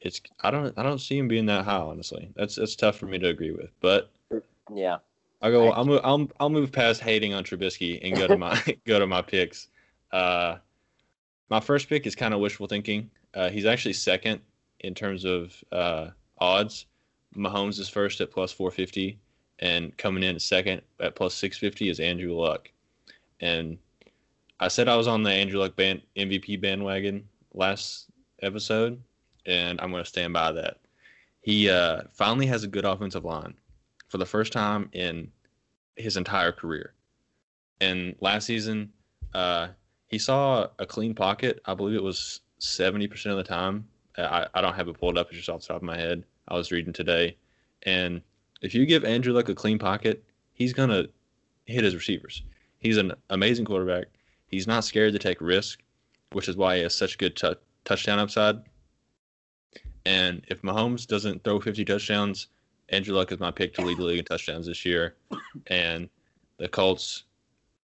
It's 0.01 0.21
I 0.41 0.51
don't 0.51 0.77
I 0.79 0.83
don't 0.83 1.01
see 1.01 1.19
him 1.19 1.29
being 1.29 1.47
that 1.47 1.65
high 1.65 1.77
honestly. 1.77 2.31
That's 2.35 2.57
that's 2.57 2.77
tough 2.77 2.97
for 2.97 3.07
me 3.07 3.19
to 3.19 3.29
agree 3.29 3.53
with. 3.53 3.71
But 3.81 4.11
Yeah. 4.75 4.99
I'll 5.43 5.51
go. 5.51 5.71
I'll 5.71 5.85
move. 5.87 6.01
I'll, 6.05 6.29
I'll 6.39 6.51
move 6.51 6.71
past 6.71 7.01
hating 7.01 7.33
on 7.33 7.45
Trubisky 7.45 7.99
and 8.03 8.15
go 8.15 8.27
to 8.27 8.37
my 8.37 8.63
go 8.87 8.99
to 8.99 9.07
my 9.07 9.23
picks. 9.23 9.69
Uh, 10.13 10.57
my 11.49 11.61
first 11.61 11.89
pick 11.89 12.07
is 12.07 12.15
kind 12.15 12.35
of 12.35 12.41
wishful 12.41 12.67
thinking. 12.67 13.11
Uh, 13.35 13.49
he's 13.49 13.65
actually 13.65 13.95
second 13.95 14.41
in 14.81 14.95
terms 14.95 15.25
of 15.25 15.55
uh, 15.73 16.09
odds. 16.39 16.87
Mahomes 17.37 17.79
is 17.79 17.89
first 17.89 18.21
at 18.21 18.31
plus 18.31 18.53
450, 18.53 19.19
and 19.61 19.97
coming 19.97 20.23
in 20.23 20.39
second 20.39 20.83
at 21.01 21.15
plus 21.15 21.35
650 21.35 21.91
is 21.91 22.01
Andrew 22.01 22.35
Luck. 22.35 22.71
And 23.41 23.79
I 24.59 24.69
said 24.69 24.89
I 24.89 24.97
was 24.97 25.07
on 25.07 25.23
the 25.23 25.31
Andrew 25.31 25.61
Luck 25.61 25.77
band, 25.77 26.03
MVP 26.17 26.61
bandwagon 26.61 27.27
last 27.55 28.07
episode, 28.43 29.01
and 29.47 29.81
I'm 29.81 29.91
going 29.91 30.03
to 30.03 30.09
stand 30.09 30.33
by 30.33 30.53
that. 30.53 30.79
He 31.43 31.71
uh, 31.71 32.03
finally 32.13 32.47
has 32.47 32.65
a 32.65 32.69
good 32.69 32.85
offensive 32.85 33.25
line 33.25 33.55
for 34.09 34.19
the 34.19 34.27
first 34.27 34.53
time 34.53 34.91
in 34.93 35.31
his 35.97 36.17
entire 36.17 36.53
career. 36.53 36.95
And 37.81 38.15
last 38.21 38.47
season, 38.47 38.93
uh, 39.33 39.69
he 40.09 40.19
saw 40.19 40.69
a 40.79 40.87
clean 40.87 41.15
pocket. 41.15 41.61
I 41.65 41.75
believe 41.75 41.97
it 41.97 42.03
was 42.03 42.41
70% 42.61 43.27
of 43.27 43.37
the 43.37 43.43
time. 43.43 43.87
I, 44.19 44.47
I 44.53 44.61
don't 44.61 44.75
have 44.75 44.89
it 44.89 44.99
pulled 44.99 45.17
up. 45.17 45.29
It's 45.29 45.39
just 45.39 45.49
off 45.49 45.63
the 45.63 45.69
top 45.69 45.77
of 45.77 45.83
my 45.83 45.97
head. 45.97 46.25
I 46.49 46.55
was 46.55 46.73
reading 46.73 46.93
today. 46.93 47.37
And 47.85 48.21
if 48.61 48.75
you 48.75 48.87
give 48.87 49.05
Andrew 49.05 49.33
Luck 49.33 49.49
a 49.49 49.55
clean 49.55 49.79
pocket, 49.79 50.23
he's 50.53 50.73
going 50.73 50.91
to 50.91 51.09
hit 51.67 51.85
his 51.85 51.95
receivers. 51.95 52.43
He's 52.79 52.97
an 52.97 53.13
amazing 53.31 53.65
quarterback. 53.65 54.07
He's 54.47 54.67
not 54.67 54.85
scared 54.85 55.13
to 55.13 55.19
take 55.19 55.41
risk, 55.41 55.83
which 56.33 56.49
is 56.49 56.57
why 56.57 56.77
he 56.77 56.83
has 56.83 56.95
such 56.95 57.19
good 57.19 57.37
tou 57.37 57.55
touchdown 57.85 58.19
upside. 58.19 58.57
And 60.07 60.45
if 60.49 60.63
Mahomes 60.63 61.07
doesn't 61.07 61.45
throw 61.45 61.61
50 61.61 61.85
touchdowns, 61.85 62.49
Andrew 62.89 63.15
Luck 63.15 63.33
is 63.33 63.39
my 63.39 63.51
pick 63.51 63.75
to 63.75 63.83
lead 63.83 63.99
the 63.99 64.05
league 64.05 64.19
in 64.19 64.25
touchdowns 64.25 64.67
this 64.67 64.85
year. 64.85 65.17
And 65.69 66.09
the 66.59 66.69
Colts, 66.69 67.25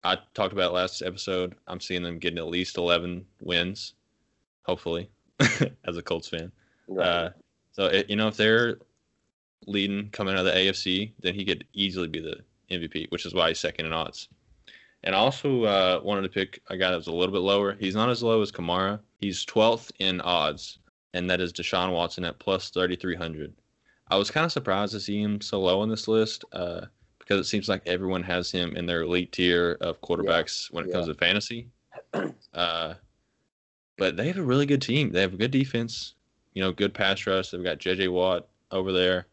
I 0.02 0.18
talked 0.34 0.52
about 0.52 0.72
last 0.72 1.02
episode. 1.02 1.54
I'm 1.66 1.80
seeing 1.80 2.02
them 2.02 2.18
getting 2.18 2.38
at 2.38 2.46
least 2.46 2.78
11 2.78 3.24
wins, 3.40 3.94
hopefully, 4.62 5.08
as 5.84 5.96
a 5.96 6.02
Colts 6.02 6.28
fan. 6.28 6.50
Right. 6.88 7.06
Uh, 7.06 7.30
so, 7.72 7.86
it, 7.86 8.08
you 8.10 8.16
know, 8.16 8.28
if 8.28 8.36
they're 8.36 8.78
leading 9.66 10.08
coming 10.10 10.34
out 10.34 10.40
of 10.40 10.46
the 10.46 10.52
AFC, 10.52 11.12
then 11.20 11.34
he 11.34 11.44
could 11.44 11.64
easily 11.72 12.08
be 12.08 12.20
the 12.20 12.40
MVP, 12.70 13.10
which 13.10 13.26
is 13.26 13.34
why 13.34 13.48
he's 13.48 13.60
second 13.60 13.86
in 13.86 13.92
odds. 13.92 14.28
And 15.04 15.14
I 15.14 15.18
also 15.18 15.64
uh, 15.64 16.00
wanted 16.02 16.22
to 16.22 16.28
pick 16.28 16.60
a 16.68 16.76
guy 16.76 16.90
that 16.90 16.96
was 16.96 17.06
a 17.06 17.12
little 17.12 17.32
bit 17.32 17.42
lower. 17.42 17.74
He's 17.74 17.94
not 17.94 18.08
as 18.08 18.22
low 18.22 18.42
as 18.42 18.50
Kamara. 18.50 18.98
He's 19.20 19.44
12th 19.46 19.92
in 19.98 20.20
odds, 20.20 20.78
and 21.14 21.30
that 21.30 21.40
is 21.40 21.52
Deshaun 21.52 21.92
Watson 21.92 22.24
at 22.24 22.38
plus 22.38 22.70
3,300. 22.70 23.54
I 24.08 24.16
was 24.16 24.30
kind 24.30 24.44
of 24.44 24.52
surprised 24.52 24.92
to 24.92 25.00
see 25.00 25.20
him 25.20 25.40
so 25.40 25.60
low 25.60 25.80
on 25.80 25.88
this 25.88 26.08
list 26.08 26.44
uh, 26.52 26.86
because 27.18 27.40
it 27.40 27.48
seems 27.48 27.68
like 27.68 27.82
everyone 27.86 28.22
has 28.22 28.50
him 28.50 28.76
in 28.76 28.86
their 28.86 29.02
elite 29.02 29.32
tier 29.32 29.76
of 29.80 30.00
quarterbacks 30.00 30.72
when 30.72 30.88
it 30.88 30.92
comes 30.92 31.06
to 31.06 31.14
fantasy. 31.14 31.68
Uh, 32.54 32.94
but 33.98 34.16
they 34.16 34.26
have 34.28 34.38
a 34.38 34.42
really 34.42 34.64
good 34.64 34.80
team. 34.80 35.10
They 35.10 35.20
have 35.20 35.34
a 35.34 35.38
good 35.38 35.50
defense, 35.50 36.14
you 36.54 36.62
know, 36.62 36.72
good 36.72 36.94
pass 36.94 37.26
rush. 37.26 37.50
They've 37.50 37.62
got 37.62 37.78
J.J. 37.78 38.08
Watt 38.08 38.48
over 38.70 38.92
there, 38.92 39.26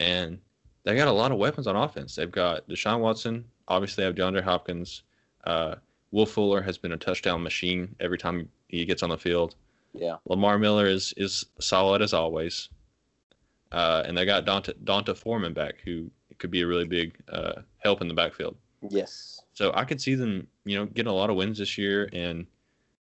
and 0.00 0.38
they 0.84 0.94
got 0.96 1.08
a 1.08 1.12
lot 1.12 1.32
of 1.32 1.38
weapons 1.38 1.66
on 1.66 1.76
offense. 1.76 2.14
They've 2.14 2.30
got 2.30 2.68
Deshaun 2.68 3.00
Watson. 3.00 3.44
Obviously, 3.68 4.02
they 4.02 4.06
have 4.06 4.14
DeAndre 4.14 4.42
Hopkins. 4.42 5.02
Uh, 5.44 5.76
Will 6.12 6.26
Fuller 6.26 6.62
has 6.62 6.78
been 6.78 6.92
a 6.92 6.96
touchdown 6.96 7.42
machine 7.42 7.94
every 8.00 8.18
time 8.18 8.48
he 8.68 8.84
gets 8.84 9.02
on 9.02 9.10
the 9.10 9.18
field. 9.18 9.56
Yeah. 9.92 10.16
Lamar 10.26 10.58
Miller 10.58 10.86
is 10.86 11.12
is 11.16 11.46
solid 11.58 12.02
as 12.02 12.12
always. 12.12 12.68
Uh, 13.72 14.02
and 14.06 14.16
they 14.16 14.24
got 14.24 14.44
D'Onta, 14.44 14.74
D'Onta 14.84 15.16
Foreman 15.16 15.52
back, 15.52 15.80
who 15.84 16.08
could 16.38 16.50
be 16.50 16.62
a 16.62 16.66
really 16.66 16.86
big 16.86 17.16
uh, 17.28 17.62
help 17.78 18.00
in 18.00 18.08
the 18.08 18.14
backfield. 18.14 18.56
Yes. 18.88 19.40
So 19.54 19.72
I 19.74 19.84
could 19.84 20.00
see 20.00 20.14
them, 20.14 20.46
you 20.64 20.76
know, 20.76 20.86
getting 20.86 21.10
a 21.10 21.14
lot 21.14 21.30
of 21.30 21.36
wins 21.36 21.58
this 21.58 21.76
year. 21.76 22.08
And 22.12 22.46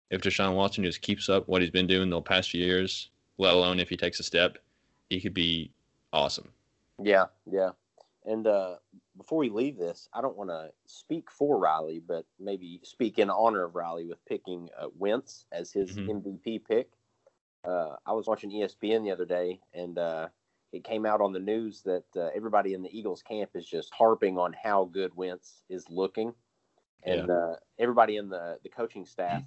if 0.09 0.21
Deshaun 0.21 0.55
Watson 0.55 0.83
just 0.83 1.01
keeps 1.01 1.29
up 1.29 1.47
what 1.47 1.61
he's 1.61 1.69
been 1.69 1.87
doing 1.87 2.09
the 2.09 2.21
past 2.21 2.49
few 2.49 2.63
years, 2.63 3.09
let 3.37 3.53
alone 3.53 3.79
if 3.79 3.89
he 3.89 3.97
takes 3.97 4.19
a 4.19 4.23
step, 4.23 4.57
he 5.09 5.21
could 5.21 5.33
be 5.33 5.71
awesome. 6.11 6.49
Yeah, 7.01 7.27
yeah. 7.45 7.71
And 8.25 8.45
uh, 8.45 8.77
before 9.15 9.37
we 9.37 9.49
leave 9.49 9.77
this, 9.77 10.09
I 10.13 10.21
don't 10.21 10.35
want 10.35 10.49
to 10.49 10.71
speak 10.85 11.31
for 11.31 11.57
Riley, 11.57 11.99
but 11.99 12.25
maybe 12.39 12.81
speak 12.83 13.19
in 13.19 13.29
honor 13.29 13.63
of 13.63 13.75
Riley 13.75 14.05
with 14.05 14.23
picking 14.25 14.69
uh, 14.77 14.89
Wentz 14.95 15.45
as 15.51 15.71
his 15.71 15.97
Mhm. 15.97 16.09
MVP 16.09 16.59
pick. 16.59 16.91
Uh, 17.63 17.95
I 18.05 18.13
was 18.13 18.27
watching 18.27 18.51
ESPN 18.51 19.03
the 19.03 19.11
other 19.11 19.25
day, 19.25 19.61
and 19.73 19.97
uh, 19.97 20.29
it 20.71 20.83
came 20.83 21.05
out 21.05 21.21
on 21.21 21.33
the 21.33 21.39
news 21.39 21.83
that 21.83 22.05
uh, 22.15 22.29
everybody 22.35 22.73
in 22.73 22.81
the 22.81 22.97
Eagles 22.97 23.23
camp 23.23 23.51
is 23.55 23.65
just 23.65 23.93
harping 23.93 24.37
on 24.37 24.53
how 24.53 24.85
good 24.85 25.15
Wentz 25.15 25.63
is 25.69 25.89
looking, 25.89 26.33
and 27.03 27.29
uh, 27.29 27.55
everybody 27.79 28.17
in 28.17 28.29
the 28.29 28.59
the 28.63 28.69
coaching 28.69 29.05
staff. 29.05 29.43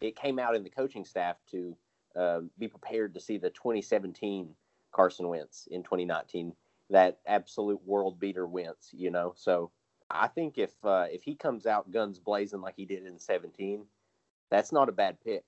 It 0.00 0.16
came 0.16 0.38
out 0.38 0.56
in 0.56 0.64
the 0.64 0.70
coaching 0.70 1.04
staff 1.04 1.36
to 1.52 1.76
um, 2.16 2.50
be 2.58 2.68
prepared 2.68 3.14
to 3.14 3.20
see 3.20 3.38
the 3.38 3.50
2017 3.50 4.56
Carson 4.92 5.28
Wentz 5.28 5.68
in 5.70 5.82
2019 5.84 6.56
that 6.92 7.18
absolute 7.26 7.80
world 7.84 8.18
beater 8.20 8.46
Wentz, 8.46 8.90
you 8.92 9.10
know. 9.10 9.34
So 9.36 9.70
I 10.10 10.28
think 10.28 10.56
if 10.58 10.72
uh, 10.84 11.06
if 11.10 11.22
he 11.22 11.34
comes 11.34 11.66
out 11.66 11.90
guns 11.90 12.18
blazing 12.18 12.60
like 12.60 12.74
he 12.76 12.84
did 12.86 13.04
in 13.06 13.18
17, 13.18 13.84
that's 14.50 14.72
not 14.72 14.88
a 14.88 14.92
bad 14.92 15.16
pick. 15.24 15.44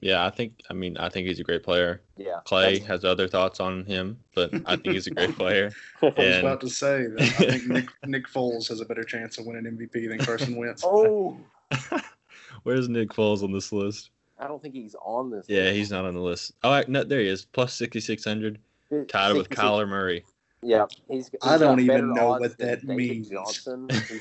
Yeah, 0.00 0.26
I 0.26 0.30
think. 0.30 0.62
I 0.68 0.72
mean, 0.74 0.96
I 0.96 1.08
think 1.08 1.28
he's 1.28 1.38
a 1.38 1.44
great 1.44 1.62
player. 1.62 2.02
Yeah, 2.16 2.40
Clay 2.44 2.72
That's- 2.80 2.88
has 2.88 3.04
other 3.04 3.28
thoughts 3.28 3.60
on 3.60 3.84
him, 3.84 4.18
but 4.34 4.52
I 4.66 4.74
think 4.74 4.94
he's 4.94 5.06
a 5.06 5.10
great 5.12 5.36
player. 5.38 5.70
I 6.02 6.06
was 6.06 6.14
And- 6.18 6.46
about 6.46 6.60
to 6.62 6.68
say 6.70 7.06
that 7.06 7.20
I 7.20 7.28
think 7.50 7.66
Nick, 7.68 7.88
Nick 8.04 8.26
Foles 8.26 8.68
has 8.68 8.80
a 8.80 8.84
better 8.84 9.04
chance 9.04 9.38
of 9.38 9.46
winning 9.46 9.64
MVP 9.76 10.08
than 10.08 10.18
Carson 10.18 10.56
Wentz. 10.56 10.82
oh, 10.86 11.38
Where's 12.64 12.88
Nick 12.88 13.10
Foles 13.10 13.42
on 13.42 13.52
this 13.52 13.72
list? 13.72 14.10
I 14.38 14.48
don't 14.48 14.60
think 14.60 14.74
he's 14.74 14.96
on 15.04 15.30
this. 15.30 15.46
Yeah, 15.48 15.62
list. 15.64 15.76
he's 15.76 15.90
not 15.92 16.04
on 16.04 16.14
the 16.14 16.20
list. 16.20 16.52
Oh, 16.64 16.70
I- 16.72 16.84
no, 16.88 17.04
there 17.04 17.20
he 17.20 17.28
is. 17.28 17.44
Plus 17.44 17.72
6,600. 17.74 18.58
Tied 19.08 19.32
with 19.34 19.44
66 19.48 19.60
Kyler 19.60 19.88
Murray. 19.88 20.24
Yeah, 20.64 20.86
he's. 21.08 21.28
he's 21.28 21.38
I 21.42 21.58
don't 21.58 21.80
even 21.80 22.14
know 22.14 22.28
what 22.38 22.56
that 22.58 22.84
means. 22.84 23.28
Johnson. 23.30 23.88
He's- 23.90 24.20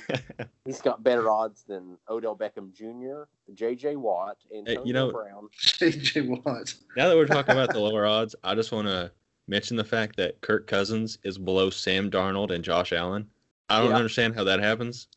he's 0.65 0.81
got 0.81 1.03
better 1.03 1.29
odds 1.29 1.63
than 1.63 1.97
Odell 2.09 2.35
Beckham 2.35 2.73
Jr., 2.73 3.23
J.J. 3.53 3.95
Watt, 3.97 4.37
Antonio 4.55 4.83
you 4.83 4.93
know- 4.93 5.11
Brown. 5.11 5.49
J.J. 5.59 6.21
Watt. 6.21 6.73
now 6.97 7.09
that 7.09 7.15
we're 7.15 7.27
talking 7.27 7.51
about 7.53 7.71
the 7.71 7.79
lower 7.87 8.07
odds, 8.07 8.35
I 8.43 8.55
just 8.55 8.71
want 8.71 8.87
to 8.87 9.11
mention 9.47 9.77
the 9.77 9.83
fact 9.83 10.15
that 10.17 10.41
Kirk 10.41 10.65
Cousins 10.65 11.19
is 11.23 11.37
below 11.37 11.69
Sam 11.69 12.09
Darnold 12.09 12.49
and 12.51 12.63
Josh 12.63 12.91
Allen. 12.91 13.27
I 13.69 13.79
don't 13.79 13.91
Yeah. 13.91 13.97
understand 13.97 14.33
how 14.35 14.43
that 14.45 14.59
happens, 14.61 15.07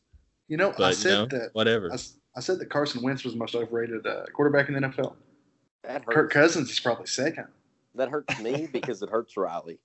You 0.47 0.57
know, 0.57 0.69
I 0.71 0.75
but 0.77 0.87
you 0.89 0.93
said 0.95 1.09
know, 1.31 1.39
that. 1.39 1.49
whatever. 1.53 1.91
I 1.91 2.39
said 2.39 2.59
that 2.59 2.69
Carson 2.69 3.01
Wentz 3.01 3.23
was 3.23 3.33
the 3.33 3.39
most 3.39 3.55
overrated 3.55 4.05
uh, 4.05 4.25
quarterback 4.33 4.67
in 4.67 4.75
the 4.75 4.81
NFL. 4.81 5.15
That. 5.83 6.05
Kirk 6.05 6.31
Cousins 6.31 6.69
is 6.69 6.79
probably 6.79 7.07
second. 7.07 7.47
That 7.95 8.09
hurts 8.09 8.39
me 8.39 8.67
because 8.71 9.01
it 9.01 9.09
hurts 9.09 9.37
Riley. 9.37 9.79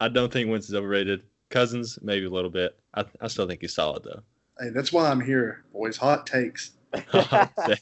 I 0.00 0.08
don't 0.08 0.32
think 0.32 0.50
Wentz 0.50 0.68
is 0.68 0.74
overrated. 0.74 1.22
Cousins, 1.50 1.98
maybe 2.02 2.26
a 2.26 2.30
little 2.30 2.50
bit. 2.50 2.78
I, 2.94 3.04
I 3.20 3.28
still 3.28 3.46
think 3.46 3.60
he's 3.60 3.74
solid, 3.74 4.04
though. 4.04 4.22
Hey, 4.60 4.70
that's 4.70 4.92
why 4.92 5.08
I'm 5.10 5.20
here, 5.20 5.64
boys. 5.72 5.96
Hot 5.96 6.26
takes. 6.26 6.72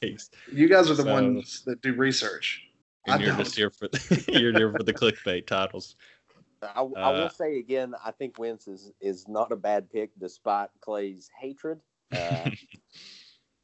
Thanks. 0.00 0.30
You 0.52 0.68
guys 0.68 0.90
are 0.90 0.94
the 0.94 1.02
So- 1.04 1.12
ones 1.12 1.62
that 1.66 1.80
do 1.82 1.94
research. 1.94 2.62
I 3.08 3.12
And 3.14 3.20
you're 3.22 3.30
don't. 3.30 3.44
just 3.44 3.54
here 3.56 3.70
for 3.70 3.88
you're 4.28 4.52
here 4.52 4.72
for 4.72 4.82
the 4.82 4.92
clickbait 4.92 5.46
titles. 5.46 5.94
I, 6.62 6.80
I 6.80 6.80
Uh, 6.80 7.12
will 7.12 7.28
say 7.30 7.58
again, 7.58 7.94
I 8.04 8.10
think 8.10 8.36
Wentz 8.38 8.66
is, 8.66 8.90
is 9.00 9.28
not 9.28 9.52
a 9.52 9.56
bad 9.56 9.88
pick 9.92 10.10
despite 10.18 10.70
Clay's 10.80 11.30
hatred. 11.38 11.80
Uh, 12.10 12.50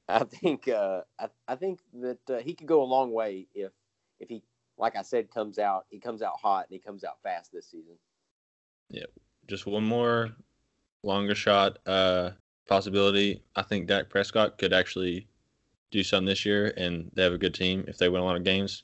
I 0.09 0.25
think 0.25 0.69
uh, 0.69 1.01
I, 1.19 1.29
I 1.49 1.57
think 1.57 1.81
that 2.01 2.19
uh, 2.31 2.39
he 2.39 2.55
could 2.55 2.67
go 2.69 2.83
a 2.83 2.85
long 2.85 3.13
way 3.13 3.49
if 3.55 3.73
if 4.21 4.29
he, 4.29 4.43
like 4.83 4.97
I 4.97 5.03
said, 5.03 5.31
comes 5.31 5.59
out 5.61 5.87
he 5.91 6.01
comes 6.01 6.21
out 6.23 6.39
hot 6.43 6.67
and 6.69 6.75
he 6.75 6.79
comes 6.81 7.05
out 7.05 7.23
fast 7.23 7.53
this 7.53 7.71
season. 7.71 7.95
Yeah, 8.91 9.05
just 9.47 9.65
one 9.65 9.85
more 9.85 10.31
longer 11.05 11.37
shot 11.37 11.79
uh, 11.87 12.31
possibility. 12.69 13.43
I 13.55 13.63
think 13.63 13.87
Dak 13.87 14.11
Prescott 14.11 14.59
could 14.59 14.73
actually 14.73 15.29
do 15.93 16.03
something 16.03 16.27
this 16.27 16.45
year, 16.45 16.75
and 16.77 17.11
they 17.15 17.23
have 17.23 17.33
a 17.33 17.39
good 17.39 17.55
team 17.55 17.85
if 17.87 17.97
they 17.97 18.09
win 18.09 18.23
a 18.23 18.25
lot 18.25 18.37
of 18.37 18.43
games. 18.43 18.83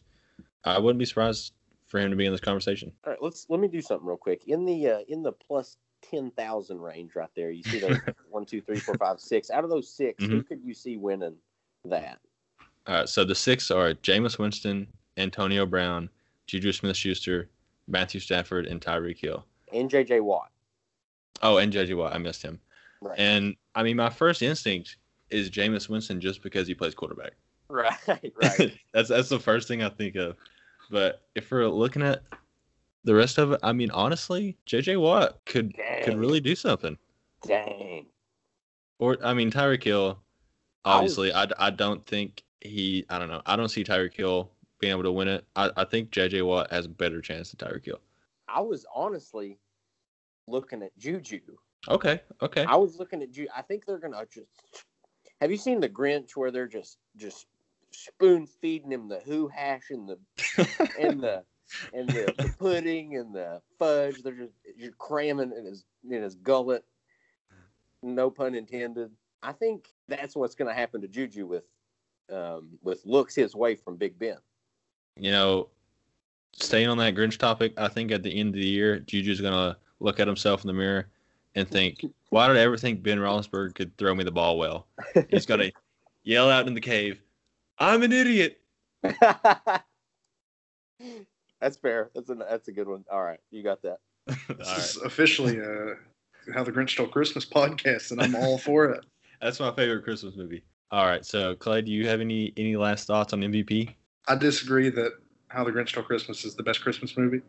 I 0.65 0.79
wouldn't 0.79 1.01
be 1.01 1.05
surprised 1.05 1.53
for 1.87 1.99
him 1.99 2.11
to 2.11 2.17
be 2.17 2.27
in 2.27 2.33
this 2.33 2.41
conversation. 2.41 2.93
All 3.05 3.13
right, 3.13 3.23
let's 3.23 3.47
let 3.49 3.59
me 3.59 3.67
do 3.67 3.83
something 3.83 4.07
real 4.07 4.17
quick. 4.17 4.47
In 4.47 4.65
the 4.65 4.89
uh, 4.89 4.99
in 5.09 5.25
the 5.25 5.33
plus 5.33 5.79
ten 6.01 6.31
thousand 6.31 6.81
range 6.81 7.17
right 7.17 7.31
there, 7.35 7.51
you 7.51 7.65
see 7.65 7.81
those 7.81 7.99
one, 8.31 8.47
two, 8.47 8.61
three, 8.61 8.79
four, 8.79 8.95
five, 8.95 9.19
six. 9.19 9.51
Out 9.51 9.65
of 9.65 9.71
those 9.71 9.93
6 9.93 10.25
who 10.25 10.45
could 10.45 10.63
you 10.63 10.75
see 10.75 10.97
winning 10.97 11.35
that? 11.85 12.21
All 12.87 12.95
right, 12.95 13.09
so 13.09 13.25
the 13.25 13.35
six 13.35 13.71
are 13.73 13.95
Jameis 13.95 14.39
Winston, 14.39 14.87
Antonio 15.19 15.67
Brown, 15.67 16.09
Juju 16.47 16.73
Smith-Schuster, 16.73 17.49
Matthew 17.87 18.21
Stafford, 18.21 18.67
and 18.67 18.81
Tyreek 18.81 19.19
Hill. 19.19 19.45
And 19.73 19.91
J.J. 19.91 20.21
Watt. 20.21 20.51
Oh, 21.43 21.59
and 21.59 21.73
JJ 21.73 21.97
Watt. 21.97 22.15
I 22.15 22.19
missed 22.19 22.43
him. 22.43 22.59
Right. 23.01 23.19
And 23.19 23.57
I 23.75 23.83
mean, 23.83 23.97
my 23.97 24.11
first 24.11 24.43
instinct 24.43 24.97
is 25.31 25.51
Jameis 25.51 25.89
Winston 25.89 26.21
just 26.21 26.43
because 26.43 26.67
he 26.67 26.75
plays 26.75 26.95
quarterback. 26.95 27.33
right. 27.69 27.93
Right. 28.07 28.73
that's 28.93 29.09
that's 29.09 29.29
the 29.29 29.39
first 29.39 29.69
thing 29.69 29.83
I 29.83 29.89
think 29.89 30.17
of. 30.17 30.37
But 30.91 31.23
if 31.35 31.51
we're 31.51 31.69
looking 31.69 32.03
at 32.03 32.23
the 33.05 33.15
rest 33.15 33.39
of 33.39 33.53
it, 33.53 33.61
I 33.63 33.73
mean, 33.73 33.91
honestly, 33.91 34.57
JJ 34.67 35.01
Watt 35.01 35.39
could 35.47 35.75
Dang. 35.75 36.05
could 36.05 36.17
really 36.19 36.41
do 36.41 36.57
something. 36.57 36.97
Dang. 37.47 38.07
Or 38.99 39.17
I 39.23 39.35
mean, 39.35 39.51
Tyreek 39.51 39.85
Hill. 39.85 40.19
I 40.85 41.03
was- 41.03 41.19
Obviously, 41.19 41.33
I, 41.33 41.67
I 41.67 41.71
don't 41.71 42.05
think 42.07 42.43
he. 42.61 43.05
I 43.11 43.19
don't 43.19 43.29
know. 43.29 43.43
I 43.47 43.55
don't 43.55 43.69
see 43.69 43.85
Tyreek 43.85 44.15
Hill 44.15 44.51
being 44.79 44.93
able 44.93 45.03
to 45.03 45.13
win 45.13 45.29
it. 45.29 45.47
I, 45.57 45.71
I 45.77 45.85
think 45.85 46.11
JJ 46.11 46.47
Watt 46.47 46.71
has 46.71 46.87
a 46.87 46.91
better 46.91 47.21
chance 47.21 47.53
than 47.53 47.69
Tyreek 47.69 47.85
Hill. 47.85 48.01
I 48.49 48.61
was 48.61 48.87
honestly 48.95 49.59
looking 50.47 50.83
at 50.83 50.97
Juju. 50.99 51.41
Okay. 51.89 52.21
Okay. 52.43 52.65
I 52.65 52.77
was 52.77 52.99
looking 52.99 53.23
at 53.23 53.33
Juju. 53.33 53.49
I 53.55 53.63
think 53.63 53.85
they're 53.85 53.99
gonna 53.99 54.25
just. 54.33 54.49
Have 55.41 55.51
you 55.51 55.57
seen 55.57 55.81
the 55.81 55.89
Grinch 55.89 56.37
where 56.37 56.51
they're 56.51 56.67
just 56.67 56.99
just 57.17 57.47
spoon 57.91 58.47
feeding 58.47 58.93
him 58.93 59.09
the 59.09 59.21
who 59.21 59.49
hash 59.49 59.91
and 59.91 60.09
the 60.09 60.19
and 61.01 61.23
the 61.23 61.45
and 61.93 62.09
the, 62.09 62.33
the 62.37 62.55
pudding 62.59 63.17
and 63.17 63.35
the 63.35 63.61
fudge? 63.79 64.23
They're 64.23 64.33
just 64.33 64.55
you're 64.77 64.93
cramming 64.93 65.53
in 65.57 65.65
his 65.65 65.85
in 66.09 66.23
his 66.23 66.35
gullet. 66.37 66.85
No 68.03 68.31
pun 68.31 68.55
intended. 68.55 69.11
I 69.43 69.53
think 69.53 69.89
that's 70.09 70.35
what's 70.35 70.55
gonna 70.55 70.75
happen 70.75 71.01
to 71.03 71.09
Juju 71.09 71.47
with 71.47 71.65
um, 72.33 72.79
with 72.83 73.05
looks 73.05 73.35
his 73.35 73.55
way 73.55 73.75
from 73.75 73.97
Big 73.97 74.19
Ben. 74.19 74.39
You 75.19 75.31
know, 75.31 75.69
staying 76.53 76.89
on 76.89 76.99
that 76.99 77.15
Grinch 77.15 77.39
topic, 77.39 77.73
I 77.77 77.89
think 77.89 78.13
at 78.13 78.23
the 78.23 78.39
end 78.39 78.51
of 78.51 78.61
the 78.61 78.67
year, 78.67 79.01
Juju's 79.01 79.41
gonna 79.41 79.77
look 80.01 80.21
at 80.21 80.27
himself 80.27 80.63
in 80.63 80.69
the 80.69 80.75
mirror 80.75 81.09
and 81.55 81.69
think, 81.69 82.05
"Why 82.31 82.49
did 82.49 82.57
I 82.57 82.61
ever 82.61 82.77
think 82.77 83.03
Ben 83.03 83.19
Roethlisberger 83.19 83.75
could 83.75 83.97
throw 83.97 84.15
me 84.15 84.25
the 84.25 84.31
ball 84.31 84.59
well?" 84.59 84.87
He's 85.31 85.47
gonna 85.47 85.71
yell 86.23 86.51
out 86.51 86.67
in 86.67 86.75
the 86.75 86.81
cave, 86.81 87.21
"I'm 87.79 88.03
an 88.03 88.13
idiot." 88.13 88.61
that's 89.03 89.85
fair. 91.81 92.11
That's 92.15 92.31
a 92.31 92.35
that's 92.35 92.69
a 92.69 92.73
good 92.73 92.89
one. 92.89 93.05
All 93.11 93.23
right, 93.23 93.41
you 93.51 93.63
got 93.63 93.83
that. 93.83 93.99
This 94.49 94.69
right, 94.69 94.79
is 94.79 94.97
officially 94.99 95.61
uh, 95.61 95.95
how 96.53 96.63
the 96.63 96.73
Grinch 96.73 96.91
Stole 96.91 97.07
Christmas 97.07 97.47
podcast, 97.47 98.11
and 98.11 98.21
I'm 98.21 98.35
all 98.35 98.59
for 98.59 98.87
it. 98.87 99.05
that's 99.41 99.61
my 99.61 99.73
favorite 99.73 100.05
Christmas 100.05 100.37
movie. 100.37 100.63
All 100.91 101.07
right, 101.07 101.25
so 101.25 101.55
Clay, 101.55 101.83
do 101.83 101.93
you 101.93 102.09
have 102.09 102.21
any 102.21 102.53
any 102.57 102.77
last 102.77 103.07
thoughts 103.07 103.33
on 103.33 103.41
MVP? 103.41 103.95
I 104.29 104.35
disagree 104.37 104.91
that 104.91 105.13
How 105.49 105.65
the 105.65 105.71
Grinch 105.73 105.89
Stole 105.91 106.05
Christmas 106.05 106.45
is 106.45 106.55
the 106.55 106.63
best 106.63 106.81
Christmas 106.83 107.17
movie. 107.17 107.41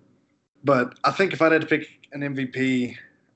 But 0.64 0.98
I 1.04 1.12
think 1.12 1.34
if 1.34 1.42
I 1.42 1.52
had 1.52 1.62
to 1.62 1.68
pick 1.68 1.88
an 2.14 2.22
MVP, 2.22 2.96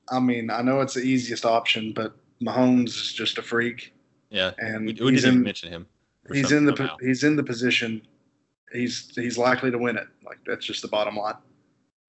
I 0.10 0.19
mean, 0.19 0.49
I 0.49 0.62
know 0.62 0.82
it's 0.82 0.93
the 0.95 1.01
easiest 1.01 1.45
option, 1.45 1.93
but 1.93 2.15
Mahomes 2.41 2.88
is 2.89 3.13
just 3.13 3.38
a 3.38 3.41
freak, 3.41 3.93
Yeah, 4.29 4.51
and 4.58 4.82
we, 4.86 4.88
we 4.88 4.93
didn't 4.93 5.15
even 5.17 5.34
in 5.36 5.43
mention 5.43 5.69
him. 5.71 5.86
he's 6.34 6.51
in 6.51 6.65
the 6.65 6.75
somehow. 6.75 6.97
he's 6.99 7.23
in 7.23 7.36
the 7.38 7.43
position. 7.43 8.01
He's 8.73 9.12
he's 9.15 9.38
likely 9.38 9.71
to 9.71 9.77
win 9.77 9.97
it. 9.97 10.08
Like 10.25 10.39
that's 10.45 10.65
just 10.65 10.82
the 10.82 10.88
bottom 10.89 11.15
line. 11.15 11.36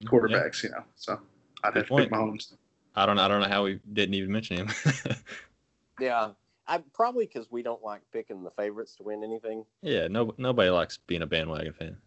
Yeah. 0.01 0.09
Quarterbacks, 0.09 0.63
you 0.63 0.71
know. 0.71 0.83
So 0.95 1.19
I'd 1.63 1.73
Good 1.73 1.79
have 1.83 1.87
to 1.87 1.95
pick. 1.95 2.11
Mahomes. 2.11 2.53
I 2.95 3.05
don't 3.05 3.19
I 3.19 3.27
don't 3.29 3.41
know 3.41 3.47
how 3.47 3.63
we 3.63 3.79
didn't 3.93 4.15
even 4.15 4.31
mention 4.31 4.57
him. 4.57 4.69
Yeah, 6.01 6.31
I 6.67 6.79
probably 6.93 7.25
because 7.25 7.51
we 7.51 7.61
don't 7.61 7.83
like 7.83 8.01
picking 8.11 8.43
the 8.43 8.51
favorites 8.51 8.95
to 8.95 9.03
win 9.03 9.23
anything. 9.23 9.65
yeah, 9.81 10.07
no 10.07 10.33
nobody 10.37 10.69
likes 10.69 10.97
being 10.97 11.21
a 11.21 11.27
bandwagon 11.27 11.73
fan. 11.73 11.97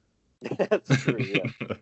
That's 0.70 1.02
true. 1.02 1.18
Yeah. 1.18 1.66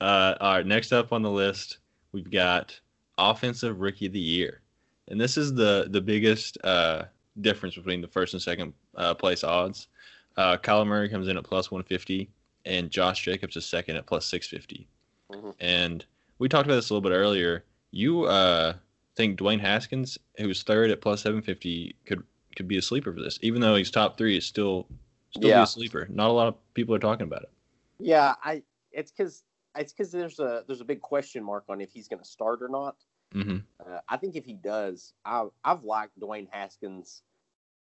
uh, 0.00 0.34
all 0.40 0.54
right, 0.56 0.66
next 0.66 0.92
up 0.92 1.12
on 1.12 1.22
the 1.22 1.30
list, 1.30 1.78
we've 2.12 2.30
got 2.30 2.78
offensive 3.18 3.80
rookie 3.80 4.06
of 4.06 4.12
the 4.12 4.20
year, 4.20 4.60
and 5.08 5.20
this 5.20 5.36
is 5.36 5.54
the 5.54 5.88
the 5.90 6.00
biggest 6.00 6.58
uh, 6.64 7.04
difference 7.40 7.74
between 7.74 8.00
the 8.00 8.08
first 8.08 8.34
and 8.34 8.42
second 8.42 8.72
uh, 8.96 9.14
place 9.14 9.44
odds. 9.44 9.88
Uh, 10.36 10.56
Kyler 10.58 10.86
Murray 10.86 11.08
comes 11.08 11.28
in 11.28 11.36
at 11.38 11.44
plus 11.44 11.70
150, 11.70 12.28
and 12.66 12.90
Josh 12.90 13.22
Jacobs 13.24 13.56
is 13.56 13.64
second 13.64 13.96
at 13.96 14.04
plus 14.06 14.26
650. 14.26 14.86
Mhm. 15.32 15.54
And 15.60 16.04
we 16.38 16.48
talked 16.48 16.66
about 16.66 16.74
this 16.74 16.90
a 16.90 16.94
little 16.94 17.08
bit 17.08 17.14
earlier. 17.14 17.64
You 17.90 18.24
uh, 18.24 18.74
think 19.16 19.38
Dwayne 19.38 19.60
Haskins, 19.60 20.18
who's 20.38 20.62
third 20.62 20.90
at 20.90 21.00
plus 21.00 21.22
750, 21.22 21.96
could 22.06 22.22
could 22.54 22.68
be 22.68 22.78
a 22.78 22.82
sleeper 22.82 23.12
for 23.12 23.20
this, 23.20 23.38
even 23.42 23.60
though 23.60 23.74
he's 23.76 23.90
top 23.90 24.16
three, 24.16 24.36
is 24.36 24.46
still 24.46 24.86
still 25.30 25.50
be 25.50 25.62
a 25.62 25.66
sleeper. 25.66 26.06
Not 26.10 26.30
a 26.30 26.32
lot 26.32 26.48
of 26.48 26.74
people 26.74 26.94
are 26.94 26.98
talking 27.00 27.24
about 27.24 27.42
it. 27.42 27.50
Yeah, 27.98 28.34
I 28.42 28.62
it's 28.92 29.10
because 29.10 29.42
it's 29.76 29.92
because 29.92 30.10
there's 30.12 30.38
a 30.38 30.64
there's 30.66 30.80
a 30.80 30.84
big 30.84 31.00
question 31.00 31.42
mark 31.44 31.64
on 31.68 31.80
if 31.80 31.92
he's 31.92 32.08
going 32.08 32.22
to 32.22 32.28
start 32.28 32.62
or 32.62 32.68
not. 32.68 32.96
hmm 33.32 33.58
Uh, 33.80 34.00
I 34.08 34.16
think 34.16 34.36
if 34.36 34.44
he 34.44 34.54
does, 34.54 35.12
I, 35.24 35.46
I've 35.64 35.84
liked 35.84 36.18
Dwayne 36.18 36.48
Haskins 36.50 37.22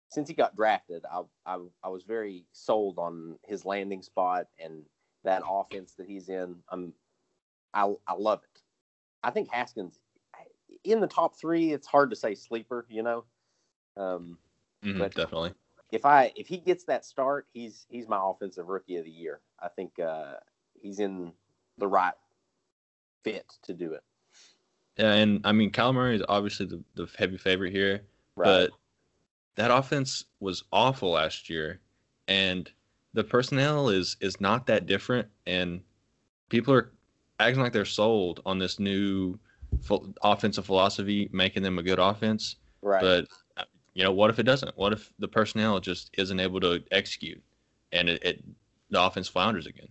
since 0.10 0.28
he 0.28 0.36
got 0.36 0.56
drafted. 0.56 1.04
I, 1.12 1.22
I 1.46 1.60
I 1.84 1.89
was 1.89 2.04
very 2.04 2.46
sold 2.52 2.98
on 2.98 3.38
his 3.48 3.65
landing 3.65 4.02
spot 4.02 4.48
and 4.63 4.84
that 5.24 5.44
offense 5.48 5.94
that 5.96 6.08
he's 6.08 6.30
in. 6.30 6.58
I'm 6.70 6.94
I 7.74 7.94
I 8.08 8.13
love 8.13 8.42
it. 8.44 8.62
I 9.24 9.32
think 9.32 9.50
Haskins 9.52 10.00
in 10.84 11.00
the 11.00 11.08
top 11.08 11.36
three. 11.38 11.72
It's 11.74 11.88
hard 11.88 12.10
to 12.10 12.15
say 12.15 12.36
sleeper, 12.36 12.86
you 12.89 13.04
know. 13.04 13.26
Um, 13.98 14.38
hmm 14.84 15.00
But- 15.00 15.13
definitely. 15.15 15.54
if 15.92 16.06
I 16.06 16.32
if 16.36 16.48
he 16.48 16.58
gets 16.58 16.84
that 16.86 17.06
start, 17.06 17.48
he's 17.54 17.86
he's 17.89 18.08
my 18.08 18.20
offensive 18.22 18.68
rookie 18.68 18.98
of 18.98 19.06
the 19.06 19.12
year. 19.12 19.42
I 19.60 19.68
think 19.70 20.00
uh, 20.00 20.36
he's 20.82 21.00
in 21.00 21.34
the 21.78 21.88
right 21.88 22.13
fit 23.24 23.46
to 23.63 23.74
do 23.74 23.94
it. 23.94 24.04
Yeah, 24.98 25.13
and 25.13 25.42
I 25.46 25.52
mean, 25.54 25.72
Kyle 25.72 25.94
Murray 25.94 26.15
is 26.18 26.24
obviously 26.28 26.65
the, 26.65 26.84
the 26.96 27.08
heavy 27.18 27.38
favorite 27.38 27.72
here, 27.72 28.02
but 28.36 28.72
that 29.56 29.72
offense 29.72 30.26
was 30.39 30.63
awful 30.72 31.12
last 31.12 31.50
year, 31.50 31.80
and 32.28 32.70
the 33.13 33.24
personnel 33.24 33.89
is 33.89 34.15
is 34.20 34.39
not 34.42 34.68
that 34.68 34.86
different, 34.86 35.28
and 35.48 35.82
people 36.50 36.74
are 36.74 36.92
acting 37.39 37.62
like 37.62 37.72
they're 37.74 37.86
sold 37.86 38.42
on 38.46 38.60
this 38.60 38.78
new 38.80 39.39
ph- 39.88 40.01
offensive 40.23 40.65
philosophy, 40.65 41.29
making 41.32 41.63
them 41.63 41.79
a 41.79 41.84
good 41.84 41.99
offense. 41.99 42.55
right. 42.82 43.01
But 43.01 43.27
uh, 43.58 43.65
you 43.93 44.03
know, 44.03 44.12
what 44.12 44.29
if 44.29 44.39
it 44.39 44.43
doesn't? 44.43 44.77
What 44.77 44.93
if 44.93 45.12
the 45.19 45.27
personnel 45.27 45.79
just 45.79 46.12
isn't 46.17 46.39
able 46.39 46.60
to 46.62 46.84
execute, 46.91 47.41
and 47.91 48.10
it, 48.10 48.23
it 48.23 48.43
the 48.89 49.01
offense 49.01 49.27
flounders 49.27 49.67
again? 49.67 49.89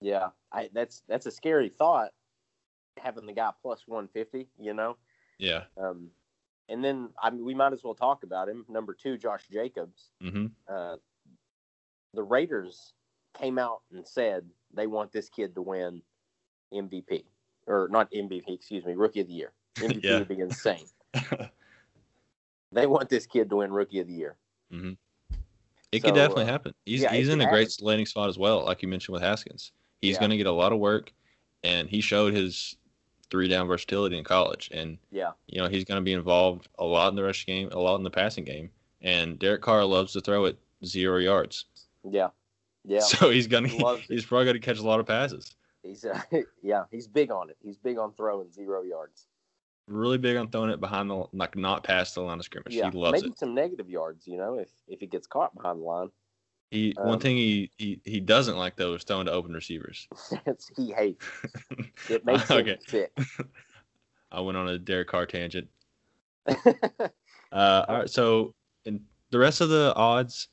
Yeah, 0.00 0.28
I, 0.52 0.68
that's 0.72 1.02
that's 1.08 1.26
a 1.26 1.30
scary 1.30 1.68
thought. 1.68 2.10
Having 2.98 3.26
the 3.26 3.32
guy 3.32 3.50
plus 3.60 3.82
one 3.86 4.08
fifty, 4.08 4.48
you 4.58 4.74
know. 4.74 4.96
Yeah. 5.38 5.64
Um, 5.76 6.08
and 6.68 6.82
then 6.82 7.10
I 7.22 7.30
mean, 7.30 7.44
we 7.44 7.54
might 7.54 7.72
as 7.72 7.84
well 7.84 7.94
talk 7.94 8.22
about 8.22 8.48
him. 8.48 8.64
Number 8.68 8.94
two, 8.94 9.16
Josh 9.18 9.46
Jacobs. 9.52 10.10
hmm 10.20 10.46
Uh, 10.68 10.96
the 12.14 12.22
Raiders 12.22 12.94
came 13.38 13.58
out 13.58 13.82
and 13.92 14.06
said 14.06 14.48
they 14.72 14.86
want 14.86 15.12
this 15.12 15.28
kid 15.28 15.54
to 15.54 15.62
win 15.62 16.00
MVP 16.72 17.24
or 17.66 17.88
not 17.90 18.10
MVP, 18.12 18.48
excuse 18.48 18.84
me, 18.84 18.94
Rookie 18.94 19.20
of 19.20 19.26
the 19.28 19.34
Year. 19.34 19.52
MVP 19.76 20.02
Yeah. 20.02 20.18
would 20.18 20.28
be 20.28 20.40
insane. 20.40 20.86
They 22.72 22.86
want 22.86 23.08
this 23.08 23.26
kid 23.26 23.48
to 23.50 23.56
win 23.56 23.72
Rookie 23.72 24.00
of 24.00 24.06
the 24.08 24.12
Year. 24.12 24.36
It 25.92 26.02
So, 26.02 26.08
could 26.08 26.14
definitely 26.14 26.44
uh, 26.44 26.48
happen. 26.48 26.74
He's 26.84 27.02
yeah, 27.02 27.12
he's 27.12 27.28
in 27.28 27.40
a 27.40 27.46
great 27.48 27.70
happen. 27.70 27.86
landing 27.86 28.06
spot 28.06 28.28
as 28.28 28.36
well, 28.38 28.64
like 28.64 28.82
you 28.82 28.88
mentioned 28.88 29.12
with 29.14 29.22
Haskins. 29.22 29.72
He's 30.00 30.14
Yeah. 30.14 30.20
going 30.20 30.30
to 30.30 30.36
get 30.36 30.46
a 30.46 30.52
lot 30.52 30.72
of 30.72 30.78
work, 30.78 31.12
and 31.62 31.88
he 31.88 32.00
showed 32.00 32.34
his 32.34 32.76
three 33.30 33.48
down 33.48 33.66
versatility 33.66 34.18
in 34.18 34.24
college. 34.24 34.68
And 34.72 34.98
Yeah, 35.10 35.32
you 35.46 35.60
know 35.60 35.68
he's 35.68 35.84
going 35.84 36.00
to 36.00 36.04
be 36.04 36.12
involved 36.12 36.68
a 36.78 36.84
lot 36.84 37.08
in 37.10 37.16
the 37.16 37.22
rush 37.22 37.46
game, 37.46 37.68
a 37.70 37.78
lot 37.78 37.96
in 37.96 38.02
the 38.02 38.10
passing 38.10 38.44
game. 38.44 38.70
And 39.00 39.38
Derek 39.38 39.62
Carr 39.62 39.84
loves 39.84 40.12
to 40.14 40.20
throw 40.20 40.44
it 40.46 40.58
zero 40.84 41.18
yards, 41.18 41.66
yeah, 42.04 42.28
yeah. 42.84 42.98
so 43.00 43.30
he's 43.30 43.46
gonna 43.46 43.68
it. 43.70 44.00
he's 44.08 44.24
probably 44.26 44.44
going 44.46 44.60
to 44.60 44.60
catch 44.60 44.78
a 44.78 44.82
lot 44.86 45.00
of 45.00 45.06
passes. 45.06 45.54
He's 45.86 46.04
uh, 46.04 46.20
yeah, 46.62 46.84
he's 46.90 47.06
big 47.06 47.30
on 47.30 47.50
it. 47.50 47.56
He's 47.62 47.78
big 47.78 47.98
on 47.98 48.12
throwing 48.14 48.50
zero 48.50 48.82
yards. 48.82 49.26
Really 49.86 50.18
big 50.18 50.36
on 50.36 50.48
throwing 50.48 50.70
it 50.70 50.80
behind 50.80 51.08
the 51.10 51.24
like 51.32 51.56
not 51.56 51.84
past 51.84 52.14
the 52.14 52.20
line 52.22 52.38
of 52.38 52.44
scrimmage. 52.44 52.74
Yeah, 52.74 52.90
he 52.90 52.96
loves 52.96 53.22
maybe 53.22 53.32
it. 53.32 53.38
some 53.38 53.54
negative 53.54 53.88
yards. 53.88 54.26
You 54.26 54.36
know, 54.36 54.58
if 54.58 54.68
if 54.88 55.00
he 55.00 55.06
gets 55.06 55.26
caught 55.26 55.54
behind 55.54 55.80
the 55.80 55.84
line, 55.84 56.10
He 56.70 56.94
um, 56.98 57.06
one 57.08 57.20
thing 57.20 57.36
he, 57.36 57.70
he 57.78 58.00
he 58.04 58.20
doesn't 58.20 58.56
like 58.56 58.76
though 58.76 58.94
is 58.94 59.04
throwing 59.04 59.26
to 59.26 59.32
open 59.32 59.52
receivers. 59.52 60.08
he 60.76 60.92
hates. 60.92 61.24
It 62.08 62.24
makes 62.24 62.48
him 62.50 62.60
Okay. 62.60 62.78
sick. 62.88 63.12
I 64.30 64.40
went 64.40 64.58
on 64.58 64.68
a 64.68 64.78
Derek 64.78 65.08
Carr 65.08 65.26
tangent. 65.26 65.68
Uh, 67.52 67.84
all 67.88 67.96
right, 67.98 68.10
so 68.10 68.54
in 68.84 69.00
the 69.30 69.38
rest 69.38 69.60
of 69.60 69.68
the 69.68 69.92
odds, 69.94 70.48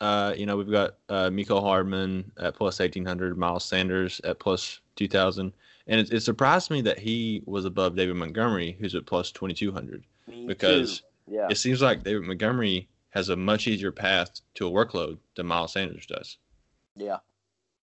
uh, 0.00 0.34
you 0.36 0.46
know, 0.46 0.56
we've 0.56 0.70
got 0.70 0.96
uh, 1.08 1.28
Mecole 1.30 1.62
Hardman 1.62 2.30
at 2.38 2.54
plus 2.54 2.80
eighteen 2.80 3.04
hundred, 3.04 3.36
Miles 3.36 3.64
Sanders 3.64 4.20
at 4.24 4.38
plus 4.38 4.80
two 4.96 5.08
thousand, 5.08 5.52
and 5.86 6.00
it, 6.00 6.12
it 6.12 6.20
surprised 6.20 6.70
me 6.70 6.80
that 6.82 6.98
he 6.98 7.42
was 7.46 7.64
above 7.64 7.96
David 7.96 8.16
Montgomery, 8.16 8.76
who's 8.80 8.94
at 8.94 9.06
plus 9.06 9.32
twenty 9.32 9.54
two 9.54 9.72
hundred, 9.72 10.04
Me 10.28 10.46
because 10.46 11.02
yeah, 11.26 11.48
it 11.50 11.56
seems 11.56 11.82
like 11.82 12.04
David 12.04 12.22
Montgomery 12.22 12.88
has 13.10 13.28
a 13.30 13.36
much 13.36 13.66
easier 13.66 13.90
path 13.90 14.40
to 14.54 14.68
a 14.68 14.70
workload 14.70 15.18
than 15.34 15.46
Miles 15.46 15.72
Sanders 15.72 16.06
does. 16.06 16.36
yeah, 16.94 17.18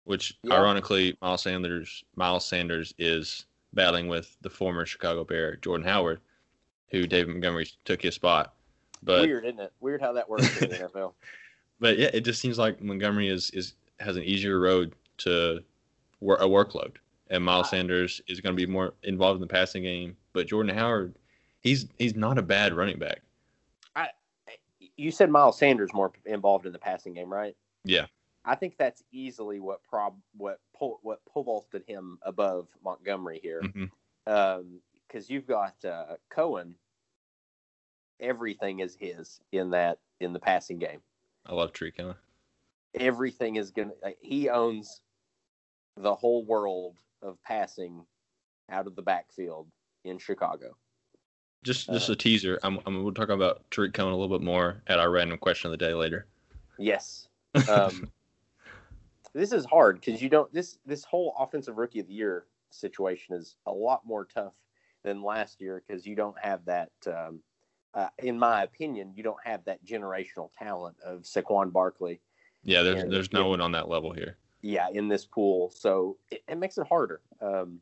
Which, 0.03 0.37
Yeah. 0.43 0.53
ironically, 0.53 1.17
Miles 1.21 1.41
Sanders 1.43 2.03
Miles 2.15 2.45
Sanders 2.45 2.93
is 2.97 3.45
battling 3.73 4.07
with 4.07 4.37
the 4.41 4.49
former 4.49 4.85
Chicago 4.85 5.23
Bear 5.25 5.57
Jordan 5.57 5.85
Howard, 5.85 6.21
who 6.91 7.07
David 7.07 7.29
Montgomery 7.31 7.67
took 7.83 8.01
his 8.01 8.15
spot. 8.15 8.53
But 9.03 9.21
weird, 9.23 9.45
isn't 9.45 9.59
it? 9.59 9.73
Weird 9.81 10.01
how 10.01 10.13
that 10.13 10.29
works 10.29 10.61
in 10.61 10.69
the 10.69 10.75
NFL. 10.93 11.13
But 11.79 11.97
yeah, 11.97 12.09
it 12.13 12.21
just 12.21 12.41
seems 12.41 12.57
like 12.57 12.81
Montgomery 12.81 13.27
is 13.29 13.49
is 13.51 13.75
has 13.99 14.15
an 14.15 14.23
easier 14.23 14.59
road 14.59 14.93
to 15.19 15.63
wor- 16.19 16.37
a 16.37 16.45
workload, 16.45 16.95
and 17.29 17.43
Miles 17.43 17.67
Ah. 17.67 17.71
Sanders 17.71 18.21
is 18.27 18.41
going 18.41 18.55
to 18.55 18.57
be 18.65 18.69
more 18.71 18.93
involved 19.03 19.37
in 19.37 19.41
the 19.41 19.47
passing 19.53 19.83
game. 19.83 20.15
But 20.33 20.47
Jordan 20.47 20.75
Howard, 20.75 21.15
he's 21.61 21.87
he's 21.97 22.15
not 22.15 22.37
a 22.37 22.41
bad 22.41 22.73
running 22.73 22.99
back. 22.99 23.21
I, 23.95 24.09
You 24.97 25.11
said 25.11 25.29
Miles 25.29 25.57
Sanders 25.57 25.91
more 25.93 26.11
involved 26.25 26.65
in 26.65 26.73
the 26.73 26.79
passing 26.79 27.13
game, 27.13 27.31
right? 27.31 27.55
Yeah. 27.83 28.05
I 28.47 28.55
think 28.55 28.77
that's 28.77 29.01
easily 29.11 29.59
what 29.59 29.83
prob 29.83 30.15
what 30.37 30.59
po- 30.75 30.99
what 31.01 31.23
pole 31.25 31.43
vaulted 31.43 31.83
him 31.87 32.19
above 32.21 32.67
Montgomery 32.83 33.39
here. 33.41 33.61
Because 34.25 35.29
you've 35.29 35.47
got 35.47 35.73
uh, 35.85 36.15
Cohen. 36.29 36.75
Everything 38.19 38.79
is 38.79 38.95
his 38.95 39.41
in 39.51 39.71
that 39.71 39.99
in 40.21 40.31
the 40.31 40.39
passing 40.39 40.79
game. 40.79 41.01
I 41.45 41.53
love 41.53 41.73
Tree 41.73 41.93
Everything 42.95 43.57
is 43.57 43.71
gonna. 43.71 43.91
Like, 44.01 44.17
he 44.21 44.49
owns 44.49 45.01
the 45.97 46.15
whole 46.15 46.43
world 46.45 46.97
of 47.21 47.41
passing 47.43 48.05
out 48.69 48.87
of 48.87 48.95
the 48.95 49.01
backfield 49.01 49.67
in 50.03 50.17
Chicago. 50.17 50.75
Just 51.63 51.87
just 51.87 52.09
Uh, 52.09 52.13
a 52.13 52.15
teaser. 52.15 52.59
I'm, 52.63 52.79
I'm 52.85 53.03
we'll 53.03 53.13
talk 53.13 53.29
about 53.29 53.69
Tarik 53.71 53.93
Cohen 53.93 54.13
a 54.13 54.17
little 54.17 54.37
bit 54.37 54.45
more 54.45 54.81
at 54.87 54.99
our 54.99 55.09
random 55.09 55.37
question 55.37 55.67
of 55.67 55.71
the 55.71 55.85
day 55.85 55.93
later. 55.93 56.27
Yes. 56.77 57.27
Um, 57.69 58.11
this 59.33 59.51
is 59.51 59.65
hard 59.65 59.99
because 59.99 60.21
you 60.21 60.29
don't. 60.29 60.51
This 60.53 60.77
this 60.85 61.03
whole 61.03 61.35
offensive 61.39 61.77
rookie 61.77 61.99
of 61.99 62.07
the 62.07 62.13
year 62.13 62.45
situation 62.69 63.35
is 63.35 63.55
a 63.65 63.71
lot 63.71 64.05
more 64.05 64.25
tough 64.25 64.53
than 65.03 65.21
last 65.21 65.61
year 65.61 65.81
because 65.85 66.05
you 66.05 66.15
don't 66.15 66.37
have 66.39 66.65
that. 66.65 66.91
Um, 67.07 67.41
uh, 67.95 68.09
in 68.19 68.37
my 68.37 68.63
opinion, 68.63 69.13
you 69.15 69.23
don't 69.23 69.43
have 69.43 69.63
that 69.65 69.83
generational 69.85 70.49
talent 70.59 70.97
of 71.03 71.21
Saquon 71.21 71.71
Barkley. 71.71 72.19
yeah, 72.63 72.83
there's 72.83 73.03
Yeah, 73.03 73.09
there's 73.09 73.31
no 73.31 73.47
one 73.47 73.61
on 73.61 73.71
that 73.71 73.89
level 73.89 74.11
here. 74.11 74.37
yeah, 74.61 74.87
in 74.91 75.07
this 75.07 75.25
pool. 75.25 75.71
So 75.73 76.17
it, 76.29 76.43
it 76.47 76.57
makes 76.57 76.77
it 76.77 76.87
harder. 76.87 77.21
Um, 77.41 77.79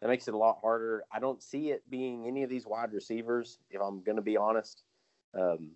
that 0.00 0.08
makes 0.08 0.26
it 0.26 0.34
a 0.34 0.36
lot 0.36 0.58
harder. 0.60 1.04
I 1.12 1.20
don't 1.20 1.40
see 1.40 1.70
it 1.70 1.88
being 1.88 2.26
any 2.26 2.42
of 2.42 2.50
these 2.50 2.66
wide 2.66 2.92
receivers, 2.92 3.58
if 3.70 3.80
I'm 3.80 4.02
going 4.02 4.16
to 4.16 4.22
be 4.22 4.36
honest. 4.36 4.82
Um, 5.32 5.72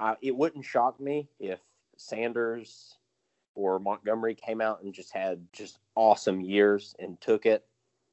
I, 0.00 0.16
it 0.20 0.34
wouldn't 0.34 0.64
shock 0.64 0.98
me 1.00 1.28
if 1.38 1.60
Sanders 1.96 2.98
or 3.54 3.78
Montgomery 3.78 4.34
came 4.34 4.60
out 4.60 4.82
and 4.82 4.92
just 4.92 5.12
had 5.12 5.46
just 5.52 5.78
awesome 5.94 6.40
years 6.40 6.96
and 6.98 7.20
took 7.20 7.46
it. 7.46 7.64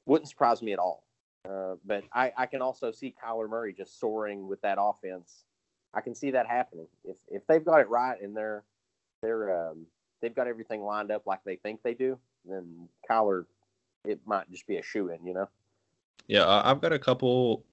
Wouldn't 0.06 0.30
surprise 0.30 0.62
me 0.62 0.74
at 0.74 0.80
all. 0.80 1.04
Uh, 1.50 1.76
but 1.86 2.04
I, 2.14 2.32
I 2.38 2.46
can 2.46 2.62
also 2.62 2.92
see 2.92 3.16
Kyler 3.24 3.50
Murray 3.50 3.74
just 3.74 4.00
soaring 4.00 4.48
with 4.48 4.62
that 4.62 4.78
offense. 4.80 5.44
I 5.94 6.02
can 6.02 6.16
see 6.16 6.32
that 6.32 6.48
happening 6.48 6.88
if 7.04 7.18
if 7.28 7.46
they've 7.48 7.66
got 7.66 7.82
it 7.82 7.90
right 7.90 8.22
and 8.22 8.36
they're 8.36 8.64
they're 9.22 9.70
um, 9.70 9.86
they've 10.22 10.36
got 10.36 10.48
everything 10.48 10.82
lined 10.84 11.12
up 11.12 11.26
like 11.26 11.44
they 11.44 11.58
think 11.58 11.82
they 11.84 11.94
do, 11.94 12.18
then 12.46 12.88
Kyler, 13.10 13.46
it 14.06 14.20
might 14.26 14.50
just 14.52 14.68
be 14.68 14.78
a 14.78 14.84
shoe 14.84 15.10
in, 15.10 15.26
you 15.26 15.34
know. 15.34 15.50
Yeah, 16.28 16.48
I've 16.48 16.82
got 16.82 16.94
a 16.94 17.00
couple 17.00 17.66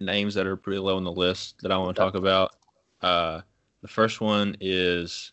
names 0.00 0.34
that 0.34 0.46
are 0.46 0.56
pretty 0.56 0.78
low 0.78 0.96
on 0.96 1.04
the 1.04 1.12
list 1.12 1.56
that 1.62 1.72
I 1.72 1.76
want 1.76 1.96
to 1.96 2.00
talk 2.00 2.14
about. 2.14 2.54
Uh, 3.02 3.40
the 3.82 3.88
first 3.88 4.20
one 4.20 4.56
is 4.60 5.32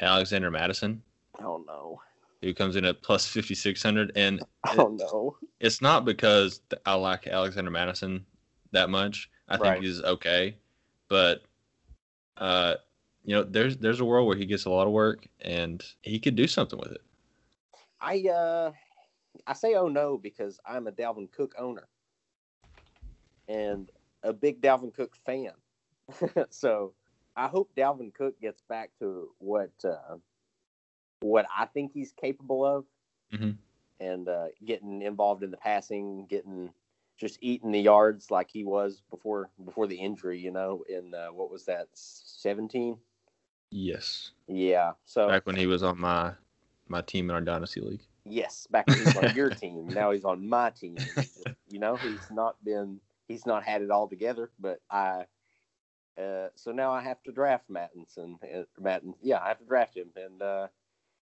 Alexander 0.00 0.50
Mattison. 0.50 1.02
Oh 1.42 1.62
no. 1.66 2.00
Who 2.42 2.54
comes 2.54 2.76
in 2.76 2.84
at 2.84 3.02
plus 3.02 3.26
5600 3.26 4.12
and 4.16 4.42
Oh 4.78 4.88
no. 4.88 5.36
it's 5.60 5.80
not 5.80 6.04
because 6.04 6.60
I 6.86 6.94
like 6.94 7.26
Alexander 7.26 7.70
Mattison 7.70 8.26
that 8.72 8.90
much. 8.90 9.30
I 9.48 9.56
think 9.56 9.64
Right. 9.64 9.82
he's 9.82 10.02
okay, 10.02 10.56
but 11.08 11.42
uh, 12.36 12.76
you 13.24 13.34
know, 13.34 13.42
there's 13.44 13.76
there's 13.78 14.00
a 14.00 14.04
world 14.04 14.26
where 14.26 14.36
he 14.36 14.46
gets 14.46 14.64
a 14.64 14.70
lot 14.70 14.86
of 14.86 14.92
work 14.92 15.26
and 15.40 15.82
he 16.02 16.18
could 16.18 16.36
do 16.36 16.46
something 16.46 16.78
with 16.78 16.92
it. 16.92 17.02
I 18.00 18.24
uh 18.28 18.72
I 19.46 19.52
say 19.54 19.74
oh 19.74 19.88
no 19.88 20.18
because 20.18 20.60
I'm 20.66 20.86
a 20.86 20.92
Dalvin 20.92 21.30
Cook 21.30 21.54
owner 21.58 21.88
and 23.48 23.90
a 24.22 24.32
big 24.32 24.60
Dalvin 24.60 24.92
Cook 24.94 25.16
fan. 25.16 25.52
so 26.50 26.94
I 27.36 27.48
hope 27.48 27.70
Dalvin 27.76 28.12
Cook 28.14 28.40
gets 28.40 28.62
back 28.62 28.90
to 29.00 29.30
what 29.38 29.72
uh, 29.84 30.16
what 31.20 31.46
I 31.56 31.66
think 31.66 31.92
he's 31.92 32.12
capable 32.12 32.64
of, 32.64 32.86
Mhm. 33.32 33.56
and 34.00 34.28
uh, 34.28 34.48
getting 34.64 35.02
involved 35.02 35.42
in 35.42 35.50
the 35.50 35.56
passing, 35.56 36.26
getting 36.26 36.72
just 37.18 37.38
eating 37.42 37.70
the 37.72 37.80
yards 37.80 38.30
like 38.30 38.50
he 38.50 38.64
was 38.64 39.02
before 39.10 39.50
before 39.64 39.86
the 39.86 39.96
injury. 39.96 40.38
You 40.38 40.50
know, 40.50 40.84
in 40.88 41.14
uh, 41.14 41.28
what 41.28 41.50
was 41.50 41.64
that 41.66 41.88
seventeen? 41.92 42.98
Yes, 43.70 44.32
Yeah. 44.48 44.94
So 45.04 45.28
back 45.28 45.46
when 45.46 45.56
he 45.56 45.66
was 45.66 45.82
on 45.82 45.98
my 45.98 46.34
my 46.88 47.02
team 47.02 47.30
in 47.30 47.34
our 47.34 47.40
dynasty 47.40 47.80
league. 47.80 48.04
Yes, 48.24 48.66
back 48.66 48.86
when 48.88 48.98
he 48.98 49.04
was 49.04 49.16
on 49.16 49.34
your 49.36 49.50
team. 49.50 49.88
Now 49.88 50.10
he's 50.10 50.24
on 50.24 50.48
my 50.48 50.70
team. 50.70 50.98
You 51.68 51.78
know, 51.78 51.96
he's 51.96 52.30
not 52.30 52.62
been 52.64 53.00
he's 53.28 53.46
not 53.46 53.62
had 53.62 53.82
it 53.82 53.90
all 53.90 54.08
together, 54.08 54.50
but 54.58 54.80
I 54.90 55.26
uh 56.18 56.48
so 56.56 56.72
now 56.72 56.92
I 56.92 57.02
have 57.02 57.22
to 57.24 57.32
draft 57.32 57.70
Mattison. 57.70 58.38
Uh, 58.42 58.64
Mattin, 58.80 59.14
yeah, 59.22 59.38
I 59.40 59.48
have 59.48 59.58
to 59.58 59.64
draft 59.66 59.96
him 59.96 60.10
and 60.16 60.42
uh 60.42 60.66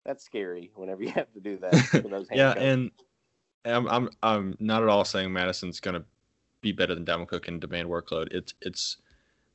that's 0.05 0.23
scary 0.23 0.71
whenever 0.75 1.03
you 1.03 1.11
have 1.11 1.31
to 1.33 1.39
do 1.39 1.57
that 1.57 1.73
those 2.09 2.27
yeah, 2.31 2.51
and 2.51 2.91
I'm 3.65 3.87
I'm 3.87 4.09
I'm 4.21 4.55
not 4.59 4.83
at 4.83 4.89
all 4.89 5.05
saying 5.05 5.31
Mattison's 5.31 5.79
gonna 5.79 6.03
be 6.61 6.71
better 6.71 6.95
than 6.95 7.05
Dalvin 7.05 7.27
Cook 7.27 7.47
in 7.47 7.59
demand 7.59 7.87
workload. 7.87 8.33
It's 8.33 8.55
it's 8.61 8.97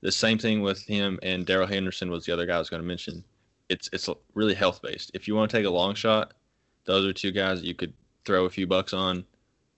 the 0.00 0.12
same 0.12 0.38
thing 0.38 0.62
with 0.62 0.80
him 0.84 1.18
and 1.22 1.44
Darrell 1.44 1.66
Henderson 1.66 2.10
was 2.10 2.24
the 2.24 2.32
other 2.32 2.46
guy 2.46 2.54
I 2.54 2.58
was 2.58 2.70
going 2.70 2.82
to 2.82 2.86
mention. 2.86 3.24
It's 3.68 3.90
it's 3.92 4.08
really 4.34 4.54
health 4.54 4.80
based. 4.80 5.10
If 5.14 5.26
you 5.26 5.34
want 5.34 5.50
to 5.50 5.56
take 5.56 5.66
a 5.66 5.70
long 5.70 5.94
shot, 5.94 6.34
those 6.84 7.04
are 7.04 7.12
two 7.12 7.32
guys 7.32 7.62
you 7.62 7.74
could 7.74 7.92
throw 8.24 8.44
a 8.44 8.50
few 8.50 8.66
bucks 8.66 8.92
on 8.92 9.24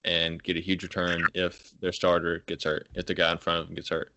and 0.04 0.42
get 0.42 0.56
a 0.56 0.60
huge 0.60 0.82
return 0.82 1.24
if 1.34 1.72
their 1.80 1.92
starter 1.92 2.42
gets 2.46 2.64
hurt, 2.64 2.88
if 2.94 3.06
the 3.06 3.14
guy 3.14 3.32
in 3.32 3.38
front 3.38 3.60
of 3.60 3.66
them 3.66 3.74
gets 3.74 3.88
hurt. 3.88 4.12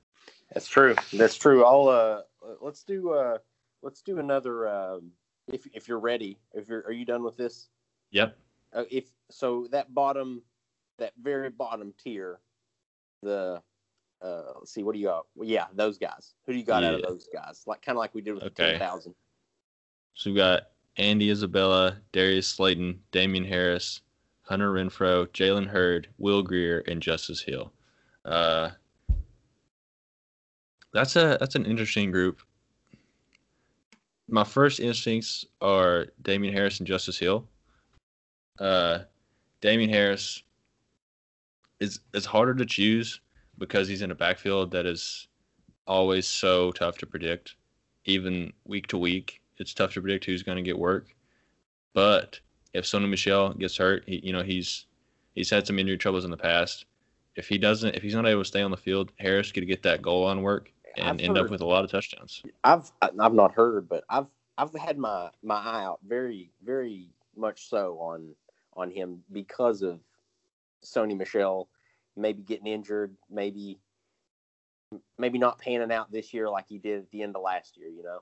That's 0.54 0.68
true. 0.68 0.96
That's 1.14 1.38
true. 1.38 1.64
I'll 1.64 1.88
uh 1.88 2.22
let's 2.62 2.84
do 2.84 3.12
uh 3.14 3.38
let's 3.82 4.02
do 4.02 4.20
another 4.20 4.68
um 4.68 5.12
if 5.48 5.68
if 5.74 5.88
you're 5.88 6.00
ready. 6.00 6.38
If 6.54 6.68
you're 6.68 6.82
are 6.82 6.92
you 6.92 7.06
done 7.06 7.24
with 7.24 7.38
this? 7.38 7.70
Yep. 8.12 8.38
uh, 8.74 8.84
if 8.92 9.06
so 9.30 9.68
that 9.72 9.94
bottom 9.94 10.44
that 11.00 11.14
very 11.22 11.50
bottom 11.50 11.94
tier 12.02 12.40
the 13.24 13.62
uh 14.22 14.44
let's 14.60 14.72
see 14.72 14.84
what 14.84 14.94
do 14.94 15.00
you 15.00 15.08
got 15.08 15.26
well, 15.36 15.48
yeah 15.48 15.66
those 15.74 15.98
guys 15.98 16.36
who 16.46 16.54
do 16.54 16.60
you 16.60 16.66
got 16.66 16.84
out 16.84 16.94
of 16.94 17.02
those 17.02 17.28
guys 17.34 17.64
like 17.66 17.82
kind 17.82 17.96
of 17.96 18.00
like 18.00 18.14
we 18.14 18.22
did 18.22 18.36
with 18.36 18.44
the 18.44 18.50
10000 18.50 19.16
So 20.14 20.30
we've 20.30 20.38
got 20.38 20.64
Andy 20.98 21.32
Isabella, 21.32 21.98
Darius 22.12 22.48
Slayton, 22.48 23.00
Damien 23.12 23.44
Harris, 23.44 24.02
Hunter 24.44 24.72
Renfrow, 24.72 25.26
Jalen 25.30 25.66
Hurd, 25.66 26.08
Will 26.20 26.44
Grier, 26.44 26.84
and 26.88 27.02
Justice 27.02 27.42
Hill. 27.42 27.74
Uh, 28.24 28.70
that's 30.94 31.16
a 31.16 31.38
that's 31.40 31.56
an 31.56 31.66
interesting 31.66 32.12
group. 32.12 32.42
My 34.34 34.44
first 34.44 34.80
instincts 34.80 35.46
are 35.62 36.08
Damien 36.24 36.56
Harris 36.56 36.80
and 36.80 36.88
Justice 36.88 37.20
Hill. 37.20 37.48
Uh, 38.58 39.02
Damien 39.62 39.92
Harris 39.92 40.42
is 41.80 42.00
is 42.16 42.26
harder 42.26 42.56
to 42.56 42.66
choose 42.66 43.22
because 43.60 43.88
he's 43.88 44.02
in 44.02 44.10
a 44.10 44.16
backfield 44.16 44.72
that 44.72 44.88
is 44.88 45.28
always 45.86 46.28
so 46.28 46.72
tough 46.72 46.98
to 46.98 47.06
predict, 47.06 47.58
even 48.06 48.52
week 48.66 48.88
to 48.88 48.98
week 48.98 49.40
it's 49.58 49.76
tough 49.76 49.94
to 49.94 50.02
predict 50.02 50.26
who's 50.26 50.42
going 50.42 50.58
to 50.58 50.64
get 50.64 50.80
work. 50.80 51.16
But 51.94 52.40
if 52.74 52.86
Sony 52.86 53.08
Michel 53.08 53.54
gets 53.54 53.78
hurt, 53.78 54.04
he, 54.08 54.20
you 54.26 54.34
know 54.34 54.42
he's 54.42 54.88
he's 55.36 55.52
had 55.52 55.68
some 55.68 55.78
injury 55.78 56.00
troubles 56.00 56.26
in 56.26 56.32
the 56.32 56.38
past. 56.38 56.86
If 57.36 57.48
he 57.48 57.60
doesn't, 57.60 57.94
if 57.94 58.02
he's 58.02 58.16
not 58.16 58.26
able 58.26 58.42
to 58.42 58.48
stay 58.48 58.64
on 58.64 58.72
the 58.72 58.78
field, 58.78 59.12
Harris 59.20 59.52
could 59.52 59.68
get 59.68 59.84
that 59.84 60.02
goal 60.02 60.26
line 60.26 60.42
work 60.42 60.73
and 60.98 61.06
I've 61.08 61.20
end 61.20 61.38
up 61.38 61.50
with 61.50 61.62
a 61.62 61.66
lot 61.66 61.84
of 61.84 61.92
touchdowns. 61.92 62.42
i've 62.64 62.92
i've 63.02 63.34
not 63.34 63.54
heard 63.54 63.88
but 63.90 64.04
i've 64.10 64.28
i've 64.58 64.74
had 64.76 64.98
my 64.98 65.30
my 65.44 65.56
eye 65.56 65.84
out 65.84 66.00
very 66.08 66.52
very 66.64 67.10
much 67.36 67.70
so 67.70 67.98
on 68.00 68.36
on 68.76 68.92
him 68.92 69.24
because 69.32 69.82
of 69.82 70.00
sony 70.84 71.18
michel 71.18 71.70
maybe 72.16 72.44
getting 72.44 72.68
injured 72.68 73.16
maybe 73.30 73.80
maybe 75.18 75.38
not 75.40 75.58
panning 75.60 75.92
out 75.92 76.12
this 76.12 76.34
year 76.34 76.50
like 76.50 76.68
he 76.68 76.78
did 76.78 77.00
at 77.00 77.12
the 77.12 77.24
end 77.24 77.36
of 77.36 77.42
last 77.42 77.78
year 77.78 77.88
you 77.88 78.04
know 78.04 78.20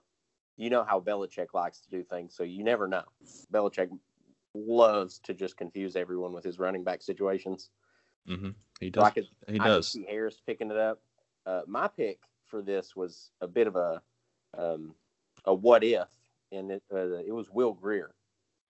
you 0.58 0.70
know 0.70 0.84
how 0.84 1.00
Belichick 1.00 1.54
likes 1.54 1.80
to 1.80 1.90
do 1.90 2.04
things, 2.04 2.36
so 2.36 2.44
you 2.44 2.64
never 2.64 2.88
know. 2.88 3.04
Belichick 3.52 3.90
loves 4.54 5.20
to 5.24 5.34
just 5.34 5.58
confuse 5.58 5.96
everyone 5.96 6.34
with 6.34 6.44
his 6.44 6.60
running 6.60 6.84
back 6.84 7.02
situations. 7.02 7.70
hmm 8.28 8.50
He 8.80 8.92
So 8.94 9.02
I 9.02 9.10
does. 9.10 9.14
could, 9.14 9.28
He 9.48 9.58
does. 9.60 9.92
see 9.92 10.06
Harris 10.08 10.42
picking 10.46 10.70
it 10.70 10.78
up. 10.78 11.00
Uh, 11.46 11.62
my 11.68 11.88
pick 11.88 12.20
for 12.52 12.62
this 12.62 12.96
was 12.96 13.32
a 13.40 13.48
bit 13.48 13.66
of 13.66 13.76
a 13.78 14.02
um, 14.58 14.94
a 15.46 15.54
what 15.54 15.84
if, 15.84 16.10
and 16.52 16.70
it 16.70 16.84
uh, 16.94 17.16
it 17.26 17.32
was 17.34 17.50
Will 17.50 17.74
Grier, 17.74 18.14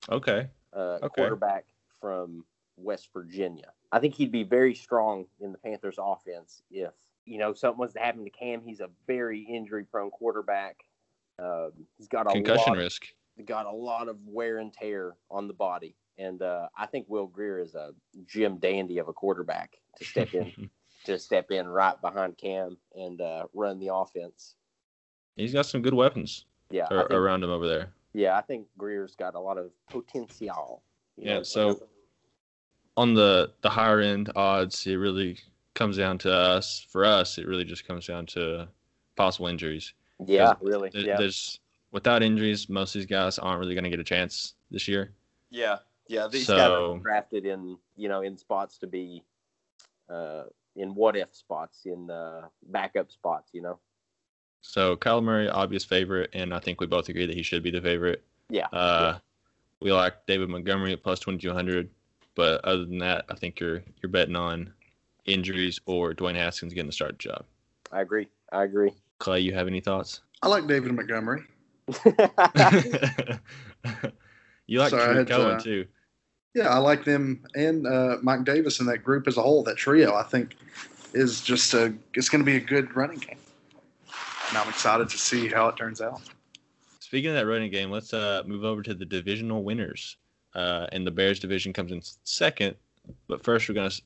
Okay. 0.09 0.47
uh, 0.73 0.99
Okay. 1.01 1.07
quarterback 1.09 1.65
from 1.99 2.45
West 2.77 3.09
Virginia. 3.11 3.73
I 3.91 3.99
think 3.99 4.13
he'd 4.15 4.31
be 4.31 4.43
very 4.43 4.75
strong 4.75 5.25
in 5.41 5.51
the 5.51 5.57
Panthers' 5.57 5.97
offense 5.99 6.61
if 6.69 6.93
you 7.25 7.39
know 7.39 7.53
something 7.53 7.79
was 7.79 7.93
to 7.93 7.99
happen 7.99 8.23
to 8.23 8.29
Cam. 8.29 8.61
He's 8.63 8.79
a 8.79 8.89
very 9.07 9.41
injury 9.41 9.83
prone 9.83 10.11
quarterback. 10.11 10.77
Um, 11.39 11.71
he's 11.97 12.07
got 12.07 12.27
a 12.27 12.31
Concussion 12.31 12.73
lot, 12.73 12.77
risk. 12.77 13.07
got 13.45 13.65
a 13.65 13.71
lot 13.71 14.07
of 14.07 14.17
wear 14.25 14.59
and 14.59 14.71
tear 14.71 15.15
on 15.31 15.47
the 15.47 15.53
body, 15.55 15.95
and 16.19 16.41
uh, 16.43 16.67
I 16.77 16.85
think 16.85 17.07
Will 17.09 17.25
Grier 17.25 17.59
is 17.59 17.73
a 17.73 17.93
Jim 18.27 18.57
Dandy 18.59 18.99
of 18.99 19.07
a 19.07 19.13
quarterback 19.13 19.77
to 19.97 20.05
step 20.05 20.33
in 20.35 20.69
to 21.05 21.17
step 21.19 21.51
in 21.51 21.67
right 21.67 21.99
behind 22.01 22.37
Cam 22.37 22.77
and 22.95 23.21
uh, 23.21 23.45
run 23.53 23.79
the 23.79 23.93
offense. 23.93 24.55
He's 25.35 25.53
got 25.53 25.65
some 25.65 25.81
good 25.81 25.93
weapons 25.93 26.45
Yeah, 26.69 26.87
I 26.91 26.95
ar- 26.95 26.99
think, 27.07 27.11
around 27.11 27.43
him 27.43 27.49
over 27.49 27.67
there. 27.67 27.91
yeah, 28.13 28.37
I 28.37 28.41
think 28.41 28.67
Grier's 28.77 29.15
got 29.15 29.35
a 29.35 29.39
lot 29.39 29.57
of 29.57 29.71
potential. 29.89 30.83
you 31.17 31.27
Yeah, 31.29 31.37
know, 31.37 31.43
so- 31.43 31.87
On 32.97 33.13
the 33.13 33.53
the 33.61 33.69
higher 33.69 34.01
end 34.01 34.31
odds, 34.35 34.85
it 34.85 34.95
really 34.95 35.37
comes 35.75 35.95
down 35.97 36.17
to 36.19 36.31
us. 36.31 36.85
For 36.91 37.05
us, 37.05 37.37
it 37.37 37.47
really 37.47 37.63
just 37.63 37.87
comes 37.87 38.05
down 38.05 38.25
to 38.27 38.67
possible 39.15 39.47
injuries. 39.47 39.93
Yeah, 40.25 40.53
really, 40.61 40.89
There- 40.89 41.01
yeah, 41.01 41.17
There's 41.17 41.59
without 41.91 42.21
injuries, 42.21 42.67
most 42.69 42.93
of 42.93 42.99
these 42.99 43.05
guys 43.07 43.39
aren't 43.39 43.59
really 43.61 43.73
going 43.75 43.85
to 43.85 43.89
get 43.89 43.99
a 43.99 44.03
chance 44.03 44.55
this 44.71 44.87
year. 44.89 45.13
yeah, 45.49 45.79
yeah. 46.07 46.27
These 46.27 46.47
guys 46.47 46.59
are 46.59 46.67
So- 46.67 46.99
drafted 46.99 47.45
in, 47.45 47.77
you 47.95 48.09
know, 48.09 48.21
in 48.21 48.37
spots 48.37 48.77
to 48.79 48.87
be, 48.87 49.23
uh, 50.09 50.43
in 50.75 50.95
what 50.95 51.15
if 51.15 51.33
spots, 51.35 51.81
in 51.85 52.09
uh, 52.09 52.47
backup 52.67 53.11
spots, 53.11 53.49
you 53.53 53.61
know. 53.61 53.79
So 54.61 54.95
Kyle 54.95 55.21
Murray, 55.21 55.49
obvious 55.49 55.83
favorite, 55.83 56.29
and 56.33 56.53
I 56.53 56.59
think 56.59 56.79
we 56.79 56.87
both 56.87 57.09
agree 57.09 57.25
that 57.25 57.35
he 57.35 57.43
should 57.43 57.63
be 57.63 57.71
the 57.71 57.81
favorite. 57.81 58.23
Yeah, 58.49 58.67
Uh, 58.73 59.17
We 59.81 59.91
like 59.91 60.25
David 60.27 60.49
Montgomery 60.49 60.93
at 60.93 61.03
plus 61.03 61.19
twenty 61.19 61.39
two 61.39 61.53
hundred, 61.53 61.89
but 62.35 62.63
other 62.63 62.85
than 62.85 62.99
that, 62.99 63.25
I 63.29 63.35
think 63.35 63.59
you're 63.59 63.81
you're 64.01 64.11
betting 64.11 64.35
on 64.35 64.73
injuries 65.25 65.79
or 65.85 66.13
Dwayne 66.13 66.35
Haskins 66.35 66.73
getting 66.73 66.87
the 66.87 66.93
start 66.93 67.17
job. 67.17 67.45
I 67.91 68.01
agree. 68.01 68.27
I 68.51 68.63
agree. 68.63 68.91
Clay, 69.19 69.39
you 69.41 69.53
have 69.53 69.67
any 69.67 69.79
thoughts? 69.81 70.21
I 70.41 70.47
like 70.47 70.67
David 70.67 70.93
Montgomery. 70.93 71.43
you 74.67 74.79
like 74.79 74.89
Sorry, 74.89 75.03
I 75.03 75.13
Drew 75.13 75.25
to, 75.25 75.31
Cohen 75.31 75.55
uh, 75.55 75.59
too. 75.59 75.85
Yeah, 76.53 76.67
I 76.67 76.77
like 76.77 77.05
them 77.05 77.45
and 77.55 77.87
uh, 77.87 78.17
Mike 78.21 78.43
Davis 78.43 78.79
and 78.79 78.89
that 78.89 78.99
group 78.99 79.27
as 79.27 79.37
a 79.37 79.41
whole. 79.41 79.63
That 79.63 79.77
trio, 79.77 80.15
I 80.15 80.23
think, 80.23 80.55
is 81.13 81.41
just 81.41 81.73
a. 81.73 81.93
It's 82.13 82.29
going 82.29 82.43
to 82.43 82.45
be 82.45 82.57
a 82.57 82.61
good 82.61 82.93
running 82.95 83.19
game, 83.19 83.37
and 84.49 84.57
I'm 84.57 84.67
excited 84.67 85.09
to 85.09 85.17
see 85.17 85.47
how 85.47 85.69
it 85.69 85.77
turns 85.77 86.01
out. 86.01 86.21
Speaking 86.99 87.29
of 87.29 87.35
that 87.35 87.45
running 87.45 87.71
game, 87.71 87.89
let's 87.89 88.13
uh, 88.13 88.43
move 88.45 88.63
over 88.63 88.81
to 88.83 88.93
the 88.93 89.05
divisional 89.05 89.63
winners. 89.63 90.17
Uh, 90.53 90.87
and 90.91 91.07
the 91.07 91.11
Bears 91.11 91.39
division 91.39 91.71
comes 91.71 91.91
in 91.91 92.01
second. 92.23 92.75
But 93.27 93.43
first, 93.43 93.67
we're 93.67 93.75
going 93.75 93.89
to 93.89 94.01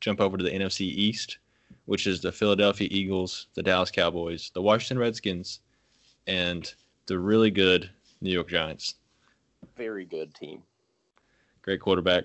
jump 0.00 0.20
over 0.20 0.36
to 0.36 0.44
the 0.44 0.50
NFC 0.50 0.82
East, 0.82 1.38
which 1.86 2.06
is 2.06 2.20
the 2.20 2.32
Philadelphia 2.32 2.88
Eagles, 2.90 3.48
the 3.54 3.62
Dallas 3.62 3.90
Cowboys, 3.90 4.50
the 4.54 4.62
Washington 4.62 4.98
Redskins, 4.98 5.60
and 6.26 6.72
the 7.06 7.18
really 7.18 7.50
good 7.50 7.90
New 8.20 8.30
York 8.30 8.48
Giants. 8.48 8.94
Very 9.76 10.04
good 10.04 10.34
team. 10.34 10.62
Great 11.68 11.80
quarterback. 11.80 12.24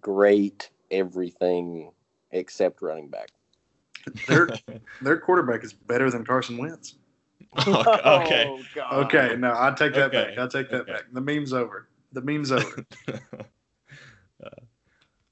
Great 0.00 0.70
everything 0.90 1.92
except 2.32 2.82
running 2.82 3.06
back. 3.06 3.28
Their 4.26 4.48
their 5.00 5.18
quarterback 5.18 5.62
is 5.62 5.72
better 5.72 6.10
than 6.10 6.24
Carson 6.24 6.58
Wentz. 6.58 6.96
okay. 7.68 8.44
Oh, 8.80 9.02
Okay, 9.02 9.36
no, 9.38 9.54
I 9.56 9.70
take 9.70 9.94
that 9.94 10.12
Okay, 10.12 10.34
back. 10.34 10.38
I 10.38 10.48
take 10.48 10.68
that 10.70 10.80
okay. 10.80 10.92
back. 10.94 11.04
The 11.12 11.20
meme's 11.20 11.52
over. 11.52 11.86
The 12.10 12.22
meme's 12.22 12.50
over. 12.50 12.84
uh, 13.08 14.48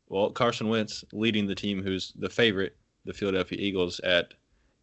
well, 0.08 0.30
Carson 0.30 0.68
Wentz 0.68 1.04
leading 1.12 1.44
the 1.44 1.56
team, 1.56 1.82
who's 1.82 2.12
the 2.16 2.30
favorite, 2.30 2.76
the 3.04 3.12
Philadelphia 3.12 3.58
Eagles, 3.60 3.98
at 4.04 4.34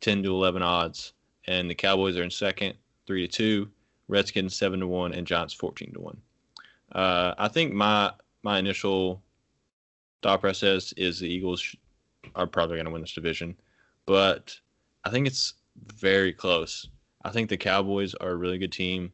10 0.02 0.24
to 0.24 0.30
11 0.30 0.62
odds, 0.62 1.14
and 1.48 1.70
the 1.70 1.76
Cowboys 1.76 2.18
are 2.18 2.24
in 2.24 2.30
second, 2.30 2.74
three 3.08 3.26
to 3.26 3.32
two. 3.32 3.70
Redskins 4.10 4.58
seven 4.58 4.82
to 4.82 4.88
one, 4.88 5.14
and 5.14 5.26
Giants 5.26 5.54
14 5.54 5.94
to 5.94 6.02
one. 6.02 6.18
Uh, 6.92 7.34
I 7.38 7.48
think 7.48 7.72
my 7.74 8.12
my 8.44 8.60
initial 8.60 9.22
thought 10.22 10.42
process 10.42 10.94
is 10.94 11.20
the 11.20 11.28
Eagles 11.28 11.76
are 12.36 12.48
probably 12.48 12.76
going 12.76 12.86
to 12.86 12.92
win 12.92 13.02
this 13.02 13.14
division, 13.14 13.56
but 14.06 14.58
I 15.04 15.10
think 15.10 15.28
it's 15.28 15.56
very 15.96 16.34
close. 16.34 16.90
I 17.24 17.30
think 17.30 17.50
the 17.50 17.58
Cowboys 17.58 18.14
are 18.16 18.32
a 18.32 18.36
really 18.36 18.58
good 18.58 18.72
team. 18.72 19.12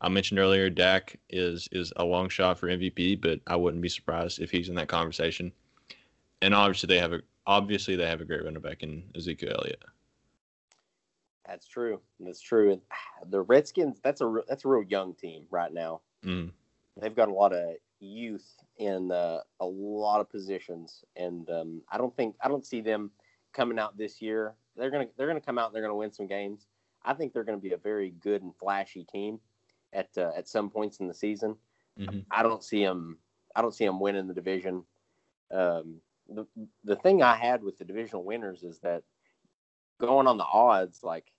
I 0.00 0.08
mentioned 0.08 0.40
earlier 0.40 0.70
Dak 0.70 1.18
is 1.28 1.68
is 1.72 1.92
a 1.96 2.04
long 2.04 2.28
shot 2.28 2.58
for 2.58 2.68
MVP, 2.68 3.20
but 3.20 3.40
I 3.46 3.56
wouldn't 3.56 3.82
be 3.82 3.88
surprised 3.88 4.40
if 4.40 4.50
he's 4.50 4.68
in 4.68 4.74
that 4.76 4.88
conversation. 4.88 5.52
And 6.40 6.54
obviously 6.54 6.86
they 6.86 6.98
have 6.98 7.12
a 7.12 7.20
obviously 7.46 7.96
they 7.96 8.06
have 8.06 8.20
a 8.20 8.24
great 8.24 8.44
running 8.44 8.62
back 8.62 8.82
in 8.82 9.04
Ezekiel 9.14 9.56
Elliott. 9.58 9.82
That's 11.46 11.66
true. 11.66 12.00
That's 12.20 12.40
true. 12.40 12.72
And 12.72 12.80
the 13.30 13.42
Redskins, 13.42 13.98
that's 14.02 14.20
a 14.20 14.42
that's 14.48 14.64
a 14.64 14.68
real 14.68 14.84
young 14.88 15.14
team 15.14 15.44
right 15.50 15.72
now. 15.72 16.00
Mm. 16.24 16.52
They've 17.00 17.14
got 17.14 17.28
a 17.28 17.34
lot 17.34 17.52
of 17.52 17.76
youth 18.00 18.54
in 18.78 19.10
uh, 19.10 19.40
a 19.60 19.66
lot 19.66 20.20
of 20.20 20.30
positions, 20.30 21.04
and 21.16 21.48
um, 21.50 21.82
I 21.90 21.98
don't 21.98 22.14
think 22.16 22.36
I 22.42 22.48
don't 22.48 22.64
see 22.64 22.80
them 22.80 23.10
coming 23.52 23.78
out 23.78 23.96
this 23.96 24.20
year. 24.20 24.54
They're 24.76 24.90
gonna 24.90 25.08
they're 25.16 25.26
gonna 25.26 25.40
come 25.40 25.58
out 25.58 25.66
and 25.66 25.74
they're 25.74 25.82
gonna 25.82 25.94
win 25.94 26.12
some 26.12 26.26
games. 26.26 26.66
I 27.04 27.14
think 27.14 27.32
they're 27.32 27.44
gonna 27.44 27.58
be 27.58 27.72
a 27.72 27.78
very 27.78 28.10
good 28.10 28.42
and 28.42 28.54
flashy 28.56 29.04
team 29.04 29.40
at 29.92 30.08
uh, 30.16 30.32
at 30.36 30.48
some 30.48 30.70
points 30.70 30.98
in 31.00 31.08
the 31.08 31.14
season. 31.14 31.56
Mm-hmm. 31.98 32.20
I 32.30 32.42
don't 32.42 32.64
see 32.64 32.84
them. 32.84 33.18
I 33.54 33.62
don't 33.62 33.74
see 33.74 33.86
them 33.86 34.00
winning 34.00 34.28
the 34.28 34.34
division. 34.34 34.84
Um, 35.50 36.00
the 36.28 36.46
the 36.84 36.96
thing 36.96 37.22
I 37.22 37.36
had 37.36 37.62
with 37.62 37.78
the 37.78 37.84
divisional 37.84 38.24
winners 38.24 38.62
is 38.62 38.78
that 38.80 39.02
going 40.00 40.26
on 40.26 40.38
the 40.38 40.44
odds, 40.44 41.02
like 41.02 41.32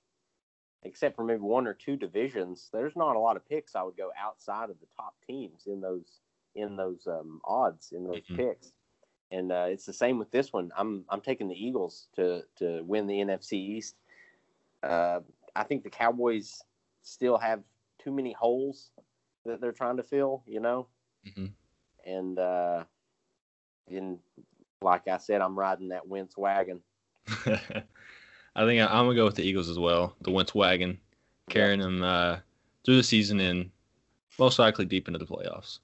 except 0.84 1.16
for 1.16 1.24
maybe 1.24 1.42
one 1.42 1.68
or 1.68 1.74
two 1.74 1.96
divisions, 1.96 2.70
there's 2.74 2.96
not 2.96 3.16
a 3.16 3.20
lot 3.20 3.36
of 3.36 3.48
picks 3.48 3.76
I 3.76 3.84
would 3.84 3.98
go 3.98 4.12
outside 4.20 4.70
of 4.70 4.80
the 4.80 4.88
top 4.96 5.16
teams 5.28 5.68
in 5.68 5.80
those 5.80 6.22
in 6.56 6.76
those 6.76 7.08
um, 7.08 7.42
odds 7.46 7.92
in 7.94 8.04
those 8.04 8.22
Mhm. 8.30 8.38
picks. 8.38 8.74
And 9.32 9.52
uh, 9.52 9.68
it's 9.70 9.86
the 9.86 9.94
same 9.94 10.20
with 10.20 10.30
this 10.32 10.52
one. 10.52 10.72
I'm 10.76 11.06
I'm 11.10 11.22
taking 11.22 11.48
the 11.48 11.56
Eagles 11.56 12.10
to 12.16 12.44
to 12.58 12.82
win 12.84 13.08
the 13.08 13.20
NFC 13.22 13.54
East. 13.54 13.96
Uh, 14.84 15.22
I 15.56 15.64
think 15.64 15.84
the 15.84 15.90
Cowboys 15.90 16.62
still 17.02 17.38
have 17.38 17.64
too 17.98 18.12
many 18.12 18.34
holes 18.34 18.92
that 19.46 19.62
they're 19.62 19.72
trying 19.72 19.98
to 19.98 20.04
fill. 20.04 20.44
You 20.46 20.60
know, 20.60 20.88
Mhm. 21.26 21.52
and 22.06 22.40
uh, 22.40 22.84
and 23.90 24.20
like 24.82 25.08
I 25.08 25.18
said, 25.18 25.42
I'm 25.42 25.58
riding 25.58 25.90
that 25.90 26.08
Wentz 26.08 26.38
wagon. 26.38 26.82
I 27.46 28.66
think 28.66 28.82
I, 28.82 28.86
I'm 28.88 29.06
gonna 29.06 29.16
go 29.16 29.26
with 29.26 29.36
the 29.36 29.44
Eagles 29.44 29.70
as 29.70 29.80
well. 29.80 30.16
The 30.22 30.32
Wentz 30.32 30.54
wagon, 30.54 31.00
carrying 31.50 31.80
them 31.80 32.04
uh, 32.04 32.38
through 32.84 32.98
the 32.98 33.04
season 33.04 33.40
and 33.40 33.72
most 34.38 34.60
likely 34.60 34.86
deep 34.86 35.08
into 35.08 35.20
the 35.20 35.26
playoffs. 35.26 35.80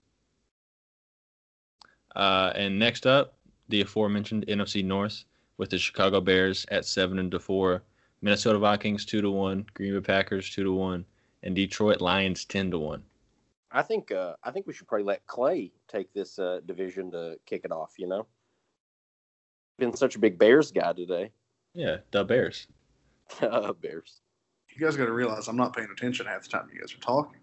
Uh, 2.18 2.52
and 2.56 2.78
next 2.78 3.06
up, 3.06 3.36
the 3.70 3.80
aforementioned 3.82 4.46
NFC 4.48 4.84
North 4.84 5.24
with 5.58 5.70
the 5.70 5.78
Chicago 5.78 6.20
Bears 6.20 6.66
at 6.72 6.86
seven 6.86 7.20
and 7.20 7.32
to 7.32 7.40
four, 7.40 7.84
Minnesota 8.22 8.58
Vikings 8.58 9.06
two 9.06 9.22
to 9.22 9.30
one, 9.30 9.66
Green 9.76 9.94
Bay 9.94 10.02
Packers 10.02 10.50
two 10.50 10.64
to 10.64 10.74
one, 10.74 11.06
and 11.44 11.56
Detroit 11.56 12.02
Lions 12.02 12.44
ten 12.44 12.72
to 12.72 12.80
one. 12.80 13.04
I 13.72 13.84
think 13.84 14.12
uh, 14.12 14.34
I 14.44 14.50
think 14.50 14.66
we 14.66 14.74
should 14.74 14.88
probably 14.88 15.06
let 15.06 15.28
Clay 15.28 15.72
take 15.88 16.12
this 16.12 16.40
uh, 16.40 16.62
division 16.66 17.12
to 17.12 17.38
kick 17.46 17.62
it 17.64 17.72
off. 17.72 17.94
You 18.00 18.08
know, 18.08 18.26
been 19.78 19.96
such 19.96 20.16
a 20.16 20.20
big 20.20 20.40
Bears 20.40 20.72
guy 20.72 20.94
today. 20.94 21.30
Yeah, 21.74 21.98
the 22.12 22.26
Bears. 22.26 22.68
Uh, 23.42 23.74
Bears. 23.74 24.22
You 24.74 24.86
guys 24.86 24.96
got 24.96 25.08
to 25.08 25.12
realize 25.12 25.50
I'm 25.50 25.58
not 25.58 25.76
paying 25.76 25.90
attention 25.92 26.26
half 26.26 26.44
the 26.44 26.50
time 26.50 26.70
you 26.74 26.80
guys 26.80 26.94
are 26.94 27.00
talking. 27.00 27.42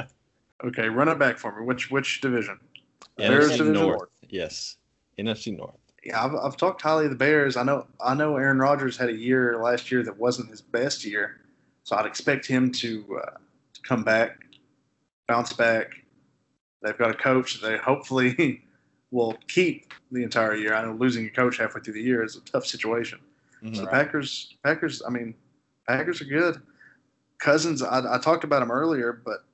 Okay, 0.64 0.88
run 0.88 1.08
it 1.08 1.18
back 1.18 1.38
for 1.38 1.58
me. 1.58 1.64
Which 1.64 1.90
which 1.90 2.20
division? 2.20 2.58
Bears 3.16 3.52
NFC 3.52 3.58
division. 3.58 3.72
North. 3.72 4.08
Yes, 4.28 4.76
NFC 5.18 5.56
North. 5.56 5.74
Yeah, 6.04 6.24
I've, 6.24 6.34
I've 6.36 6.56
talked 6.56 6.82
highly 6.82 7.04
of 7.04 7.10
the 7.10 7.16
Bears. 7.16 7.56
I 7.56 7.62
know 7.62 7.86
I 8.00 8.14
know 8.14 8.36
Aaron 8.36 8.58
Rodgers 8.58 8.96
had 8.96 9.08
a 9.08 9.16
year 9.16 9.60
last 9.60 9.90
year 9.90 10.02
that 10.04 10.16
wasn't 10.16 10.50
his 10.50 10.60
best 10.60 11.04
year, 11.04 11.40
so 11.82 11.96
I'd 11.96 12.06
expect 12.06 12.46
him 12.46 12.70
to, 12.72 13.20
uh, 13.24 13.30
to 13.74 13.82
come 13.82 14.04
back, 14.04 14.38
bounce 15.26 15.52
back. 15.52 15.92
They've 16.82 16.96
got 16.96 17.10
a 17.10 17.14
coach 17.14 17.60
that 17.60 17.68
they 17.68 17.76
hopefully 17.78 18.62
will 19.10 19.36
keep 19.48 19.92
the 20.12 20.22
entire 20.22 20.54
year. 20.54 20.74
I 20.74 20.84
know 20.84 20.92
losing 20.92 21.26
a 21.26 21.30
coach 21.30 21.56
halfway 21.56 21.80
through 21.80 21.94
the 21.94 22.02
year 22.02 22.22
is 22.22 22.36
a 22.36 22.40
tough 22.40 22.66
situation. 22.66 23.18
So 23.72 23.80
the 23.80 23.86
Right. 23.86 23.92
Packers, 23.92 24.54
Packers, 24.62 25.02
I 25.04 25.10
mean, 25.10 25.34
Packers 25.88 26.20
are 26.20 26.26
good. 26.26 26.60
Cousins, 27.38 27.82
I, 27.82 28.14
I 28.14 28.18
talked 28.18 28.44
about 28.44 28.62
him 28.62 28.70
earlier, 28.70 29.12
but 29.24 29.45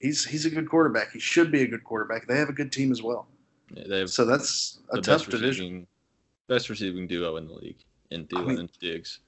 he's 0.00 0.24
he's 0.24 0.46
a 0.46 0.50
good 0.50 0.68
quarterback. 0.68 1.12
He 1.12 1.20
should 1.20 1.50
be 1.52 1.62
a 1.62 1.66
good 1.66 1.84
quarterback. 1.84 2.26
They 2.26 2.36
have 2.38 2.48
a 2.48 2.52
good 2.52 2.72
team 2.72 2.90
as 2.90 3.02
well. 3.02 3.28
Yeah, 3.72 3.84
They 3.88 3.98
have 4.00 4.10
So 4.10 4.24
that's 4.24 4.80
a 4.90 4.96
tough 4.96 5.20
best 5.20 5.30
division. 5.30 5.48
receiving, 5.48 5.86
best 6.48 6.68
receiving 6.70 7.06
duo 7.06 7.36
in 7.36 7.46
the 7.46 7.54
league 7.54 7.78
in 8.10 8.26
Thielen 8.26 8.46
mean- 8.48 8.58
and 8.58 8.72
Diggs. 8.80 9.20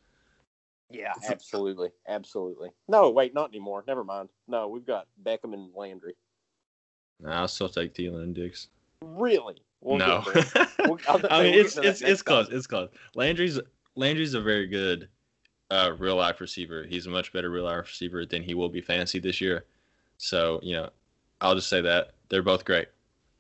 Yeah, 0.91 1.15
absolutely, 1.27 1.89
absolutely. 2.07 2.69
No, 2.87 3.09
wait, 3.09 3.33
not 3.33 3.49
anymore. 3.49 3.83
Never 3.87 4.05
mind. 4.05 4.29
No, 4.47 4.69
we've 4.69 4.85
got 4.85 5.07
Beckham 5.25 5.55
and 5.55 5.71
Landry. 5.75 6.15
Nah, 7.19 7.41
I'll 7.41 7.49
still 7.49 7.71
take 7.71 7.95
Thielen 7.95 8.23
and 8.25 8.35
Diggs. 8.35 8.69
Really? 9.03 9.63
We'll 9.81 9.97
no. 9.97 10.23
We'll- 10.81 10.99
I 11.09 11.13
was 11.13 11.23
gonna 11.23 11.29
I 11.31 11.39
say, 11.43 11.51
mean 11.51 11.61
it's 11.61 11.75
get 11.75 11.81
to 11.81 11.81
that 11.81 11.87
it's 11.89 12.03
it's 12.03 12.23
close. 12.23 12.49
time. 12.49 12.57
It's 12.59 12.67
close. 12.67 12.91
Landry's 13.15 13.59
Landry's 13.97 14.35
a 14.35 14.41
very 14.43 14.67
good 14.67 15.09
uh, 15.71 15.93
real 15.99 16.17
life 16.17 16.41
receiver. 16.43 16.85
He's 16.85 17.07
a 17.07 17.11
much 17.11 17.33
better 17.33 17.49
real 17.51 17.65
life 17.65 17.87
receiver 17.87 18.27
than 18.27 18.43
he 18.43 18.53
will 18.55 18.69
be 18.69 18.81
fantasy 18.83 19.19
this 19.19 19.41
year. 19.41 19.65
So 20.23 20.61
you 20.63 20.75
know, 20.77 20.89
I'll 21.41 21.57
just 21.57 21.69
say 21.69 21.81
that 21.81 22.13
they're 22.29 22.43
both 22.43 22.65
great. 22.65 22.87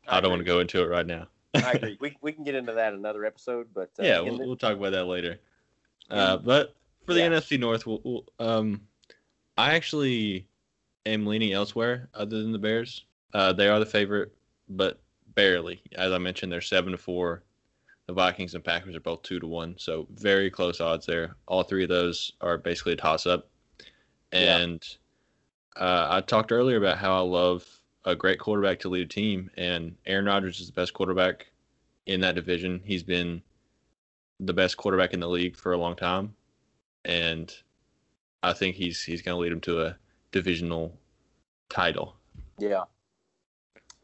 I, 0.08 0.20
don't 0.20 0.30
want 0.30 0.40
to 0.40 0.44
go 0.44 0.58
into 0.58 0.82
it 0.82 0.86
right 0.86 1.06
now. 1.06 1.28
I 1.54 1.72
agree. 1.74 1.96
We, 2.00 2.16
we 2.20 2.32
can 2.32 2.42
get 2.42 2.56
into 2.56 2.72
that 2.72 2.92
in 2.92 2.98
another 2.98 3.24
episode, 3.24 3.68
but 3.72 3.90
uh, 4.00 4.02
yeah, 4.02 4.20
we'll, 4.20 4.38
the- 4.38 4.46
we'll 4.46 4.56
talk 4.56 4.76
about 4.76 4.90
that 4.90 5.04
later. 5.04 5.38
Uh, 6.10 6.36
but 6.36 6.74
for 7.06 7.14
the 7.14 7.20
Yeah. 7.20 7.30
NFC 7.30 7.58
North, 7.58 7.86
we'll, 7.86 8.00
we'll, 8.04 8.24
um, 8.40 8.80
I 9.56 9.74
actually 9.74 10.48
am 11.06 11.24
leaning 11.24 11.52
elsewhere 11.52 12.08
other 12.14 12.42
than 12.42 12.50
the 12.50 12.58
Bears. 12.58 13.04
Uh, 13.32 13.52
they 13.52 13.68
are 13.68 13.78
the 13.78 13.86
favorite, 13.86 14.32
but 14.68 15.00
barely. 15.36 15.80
As 15.94 16.12
I 16.12 16.18
mentioned, 16.18 16.50
they're 16.52 16.60
seven 16.60 16.90
to 16.90 16.98
four. 16.98 17.44
The 18.08 18.12
Vikings 18.12 18.54
and 18.56 18.64
Packers 18.64 18.96
are 18.96 19.00
both 19.00 19.22
two 19.22 19.38
to 19.38 19.46
one, 19.46 19.76
so 19.78 20.08
very 20.10 20.50
close 20.50 20.80
odds 20.80 21.06
there. 21.06 21.36
All 21.46 21.62
three 21.62 21.84
of 21.84 21.88
those 21.88 22.32
are 22.40 22.58
basically 22.58 22.94
a 22.94 22.96
toss 22.96 23.24
up. 23.26 23.48
Yeah. 24.32 24.58
Uh, 25.76 26.08
I 26.10 26.20
talked 26.20 26.52
earlier 26.52 26.76
about 26.76 26.98
how 26.98 27.16
I 27.16 27.20
love 27.20 27.66
a 28.04 28.14
great 28.14 28.38
quarterback 28.38 28.80
to 28.80 28.88
lead 28.88 29.06
a 29.06 29.08
team, 29.08 29.50
and 29.56 29.96
Aaron 30.06 30.26
Rodgers 30.26 30.60
is 30.60 30.66
the 30.66 30.72
best 30.72 30.92
quarterback 30.92 31.46
in 32.06 32.20
that 32.20 32.34
division. 32.34 32.80
He's 32.84 33.02
been 33.02 33.42
the 34.40 34.52
best 34.52 34.76
quarterback 34.76 35.14
in 35.14 35.20
the 35.20 35.28
league 35.28 35.56
for 35.56 35.72
a 35.72 35.78
long 35.78 35.96
time, 35.96 36.34
and 37.04 37.54
I 38.42 38.52
think 38.52 38.76
he's 38.76 39.02
he's 39.02 39.22
going 39.22 39.36
to 39.36 39.40
lead 39.40 39.52
him 39.52 39.60
to 39.62 39.82
a 39.82 39.96
divisional 40.32 40.98
title. 41.68 42.16
Yeah. 42.58 42.84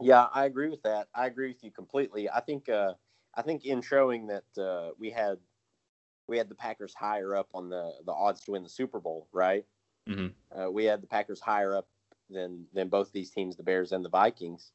Yeah, 0.00 0.28
I 0.32 0.44
agree 0.44 0.68
with 0.68 0.82
that. 0.82 1.08
I 1.14 1.26
agree 1.26 1.48
with 1.48 1.64
you 1.64 1.72
completely. 1.72 2.30
I 2.30 2.40
think 2.40 2.68
uh 2.68 2.92
I 3.34 3.42
think 3.42 3.64
in 3.64 3.82
showing 3.82 4.28
that 4.28 4.62
uh 4.62 4.90
we 4.98 5.10
had 5.10 5.38
we 6.28 6.38
had 6.38 6.48
the 6.48 6.54
Packers 6.54 6.94
higher 6.94 7.34
up 7.34 7.48
on 7.52 7.68
the 7.68 7.92
the 8.06 8.12
odds 8.12 8.40
to 8.42 8.52
win 8.52 8.62
the 8.62 8.68
Super 8.68 9.00
Bowl, 9.00 9.26
right? 9.32 9.64
Mhm. 10.08 10.34
Uh, 10.50 10.70
we 10.70 10.84
had 10.84 11.02
the 11.02 11.06
Packers 11.06 11.40
higher 11.40 11.74
up 11.76 11.88
than 12.30 12.66
than 12.72 12.88
both 12.88 13.12
these 13.12 13.30
teams, 13.30 13.56
the 13.56 13.62
Bears 13.62 13.92
and 13.92 14.04
the 14.04 14.08
Vikings. 14.10 14.72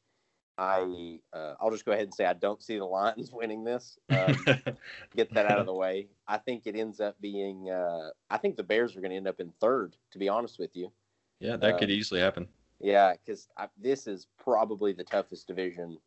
I 0.58 1.20
uh, 1.32 1.54
I'll 1.60 1.70
just 1.72 1.84
go 1.84 1.92
ahead 1.92 2.04
and 2.04 2.14
say 2.14 2.26
I 2.26 2.34
don't 2.34 2.62
see 2.62 2.78
the 2.78 2.84
Lions 2.84 3.32
winning 3.32 3.64
this. 3.64 3.98
Um, 4.10 4.48
get 5.16 5.34
that 5.34 5.46
out 5.46 5.60
of 5.60 5.66
the 5.66 5.74
way. 5.74 6.08
I 6.28 6.38
think 6.38 6.66
it 6.66 6.76
ends 6.76 7.00
up 7.00 7.20
being. 7.20 7.70
Uh, 7.70 8.10
I 8.30 8.38
think 8.38 8.56
the 8.56 8.62
Bears 8.64 8.96
are 8.96 9.00
going 9.00 9.10
to 9.10 9.16
end 9.16 9.28
up 9.28 9.40
in 9.40 9.52
third. 9.60 9.96
To 10.12 10.18
be 10.18 10.28
honest 10.28 10.58
with 10.58 10.76
you, 10.76 10.92
yeah, 11.40 11.56
that 11.56 11.78
could 11.78 11.90
Uh, 11.90 11.90
easily 11.90 12.20
happen. 12.20 12.48
yeah, 12.80 13.14
because 13.14 13.48
this 13.78 14.06
is 14.06 14.26
probably 14.38 14.92
the 14.92 15.04
toughest 15.04 15.48
division. 15.48 16.00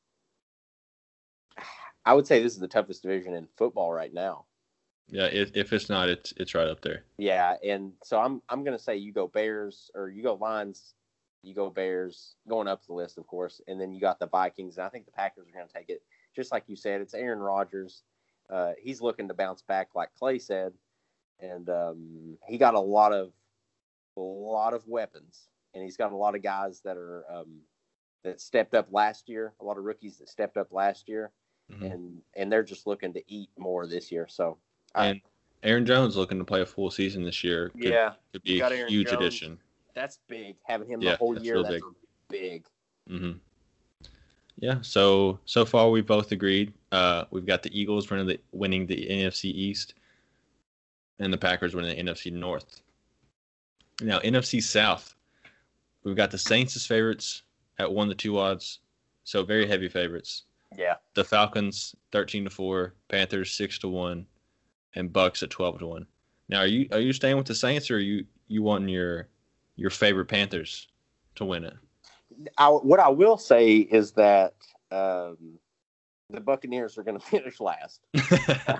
I 2.06 2.14
would 2.14 2.28
say 2.28 2.42
this 2.42 2.54
is 2.54 2.60
the 2.60 2.68
toughest 2.70 3.04
division 3.04 3.34
in 3.36 3.48
football 3.58 3.94
right 3.94 4.14
now. 4.14 4.47
Yeah, 5.10 5.26
if, 5.28 5.52
if 5.56 5.72
it's 5.74 5.90
not, 5.90 6.10
it's 6.10 6.34
it's 6.38 6.54
right 6.54 6.68
up 6.68 6.82
there. 6.82 7.06
Yeah, 7.18 7.56
and 7.64 7.94
so 8.04 8.20
I'm 8.20 8.42
I'm 8.50 8.64
gonna 8.64 8.80
say 8.80 8.98
you 8.98 9.14
go 9.14 9.28
Bears 9.28 9.90
or 9.96 10.10
you 10.10 10.22
go 10.22 10.34
Lions, 10.36 10.96
you 11.44 11.54
go 11.54 11.70
Bears 11.70 12.36
going 12.48 12.68
up 12.68 12.86
the 12.86 12.94
list, 12.94 13.18
of 13.18 13.26
course, 13.28 13.62
and 13.68 13.80
then 13.80 13.94
you 13.94 14.02
got 14.02 14.20
the 14.20 14.28
Vikings. 14.28 14.78
And 14.78 14.86
I 14.86 14.90
think 14.90 15.06
the 15.06 15.12
Packers 15.14 15.48
are 15.48 15.52
gonna 15.58 15.70
take 15.74 15.90
it. 15.90 16.02
Just 16.36 16.52
like 16.52 16.64
you 16.68 16.76
said, 16.76 17.00
it's 17.02 17.14
Aaron 17.14 17.40
Rodgers. 17.40 18.04
Uh, 18.50 18.74
he's 18.82 19.02
looking 19.02 19.28
to 19.28 19.34
bounce 19.34 19.62
back, 19.62 19.90
like 19.96 20.10
Clay 20.18 20.40
said, 20.40 20.74
and 21.40 21.70
um, 21.70 22.38
he 22.48 22.58
got 22.58 22.74
a 22.76 22.80
lot 22.80 23.14
of 23.14 23.32
a 24.18 24.20
lot 24.22 24.74
of 24.74 24.86
weapons, 24.88 25.48
and 25.74 25.84
he's 25.84 25.98
got 25.98 26.12
a 26.12 26.16
lot 26.18 26.36
of 26.36 26.42
guys 26.42 26.82
that 26.82 26.98
are 26.98 27.24
um, 27.32 27.62
that 28.24 28.42
stepped 28.42 28.74
up 28.74 28.88
last 28.92 29.30
year. 29.30 29.54
A 29.62 29.64
lot 29.64 29.78
of 29.78 29.86
rookies 29.86 30.18
that 30.18 30.28
stepped 30.28 30.58
up 30.58 30.74
last 30.74 31.08
year, 31.08 31.32
Mhm. 31.72 31.94
and 31.94 32.22
and 32.36 32.52
they're 32.52 32.64
just 32.64 32.88
looking 32.88 33.14
to 33.14 33.24
eat 33.28 33.50
more 33.58 33.88
this 33.88 34.12
year. 34.12 34.28
So 34.28 34.58
And 34.98 35.22
Aaron 35.64 35.86
Jones 35.86 36.16
looking 36.16 36.38
to 36.40 36.46
play 36.46 36.62
a 36.62 36.66
full 36.66 36.92
season 36.92 37.24
this 37.24 37.44
year. 37.44 37.70
Could, 37.70 37.84
yeah, 37.84 38.14
could 38.32 38.44
be 38.44 38.60
a 38.60 38.66
Aaron 38.70 38.88
huge 38.90 39.08
Jones. 39.08 39.18
addition. 39.22 39.58
that's 39.94 40.20
big. 40.28 40.56
Having 40.64 40.90
him 40.92 41.02
Yeah, 41.02 41.12
the 41.12 41.18
whole 41.18 41.34
that's 41.34 41.46
year, 41.46 41.62
that's 41.64 41.74
big. 41.76 41.84
big. 42.30 42.66
hmm 43.08 43.32
Yeah. 44.58 44.80
So 44.82 45.40
so 45.46 45.66
far 45.66 45.90
we 45.90 46.02
both 46.02 46.32
agreed. 46.32 46.74
Uh, 46.92 47.26
we've 47.32 47.46
got 47.46 47.64
the 47.64 47.80
Eagles 47.80 48.10
winning 48.10 48.28
the 48.28 48.40
winning 48.52 48.86
the 48.86 49.08
NFC 49.10 49.46
East, 49.46 49.96
and 51.20 51.32
the 51.34 51.38
Packers 51.38 51.76
winning 51.76 51.96
the 52.06 52.12
NFC 52.12 52.32
North. 52.32 52.82
Now 54.02 54.20
NFC 54.20 54.62
South, 54.62 55.16
we've 56.04 56.16
got 56.16 56.30
the 56.32 56.38
Saints 56.38 56.76
as 56.76 56.86
favorites 56.86 57.42
at 57.80 57.92
one 57.92 58.08
to 58.10 58.16
two 58.16 58.38
odds, 58.38 58.80
so 59.24 59.44
very 59.44 59.68
heavy 59.68 59.90
favorites. 59.90 60.44
Yeah, 60.78 60.96
The 61.16 61.24
Falcons 61.24 61.96
thirteen 62.12 62.44
to 62.44 62.50
four, 62.50 62.94
Panthers 63.08 63.52
six 63.52 63.80
to 63.80 63.88
one, 63.88 64.28
and 64.98 65.14
Bucks 65.14 65.44
at 65.44 65.50
twelve 65.50 65.80
to 65.80 65.88
one. 65.88 66.08
Now 66.50 66.60
are 66.60 66.68
you 66.68 66.88
are 66.92 67.00
you 67.00 67.14
staying 67.14 67.38
with 67.38 67.46
the 67.46 67.56
Saints 67.56 67.90
or 67.92 67.96
are 67.96 68.00
you 68.00 68.26
you 68.48 68.64
wanting 68.64 68.90
your 68.90 69.28
your 69.76 69.92
favorite 69.92 70.26
Panthers 70.26 70.88
to 71.36 71.46
win 71.46 71.64
it? 71.64 71.76
I, 72.58 72.70
what 72.70 73.00
I 73.00 73.10
will 73.10 73.38
say 73.38 73.78
is 73.78 74.12
that 74.14 74.56
um, 74.92 75.60
the 76.30 76.42
Buccaneers 76.42 76.98
are 76.98 77.04
going 77.04 77.20
to 77.20 77.26
finish 77.26 77.60
last. 77.60 78.02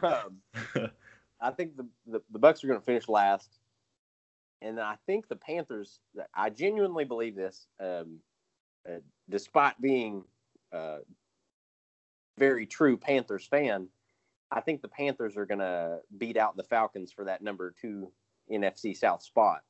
um, 0.04 0.42
I 1.42 1.52
think 1.52 1.78
the, 1.78 1.86
the, 2.08 2.22
the 2.32 2.40
Bucks 2.40 2.64
are 2.64 2.68
going 2.68 2.80
to 2.80 2.86
finish 2.86 3.08
last, 3.08 3.60
and 4.62 4.80
I 4.80 4.96
think 5.06 5.28
the 5.28 5.36
Panthers. 5.36 6.00
I 6.34 6.50
genuinely 6.50 7.06
believe 7.06 7.36
this, 7.36 7.68
um, 7.80 8.18
uh, 8.90 8.98
despite 9.30 9.80
being 9.80 10.24
uh, 10.74 11.00
very 12.38 12.66
true 12.66 12.98
Panthers 12.98 13.46
fan. 13.46 13.88
I 14.52 14.62
think 14.62 14.82
the 14.82 14.88
Panthers 14.88 15.36
are 15.38 15.46
going 15.46 15.60
to 15.60 16.00
beat 16.18 16.38
out 16.38 16.56
the 16.56 16.64
Falcons 16.64 17.12
for 17.12 17.26
that 17.26 17.42
number 17.42 17.74
two 17.80 18.12
NFC 18.52 18.96
South 18.96 19.22
spot. 19.22 19.62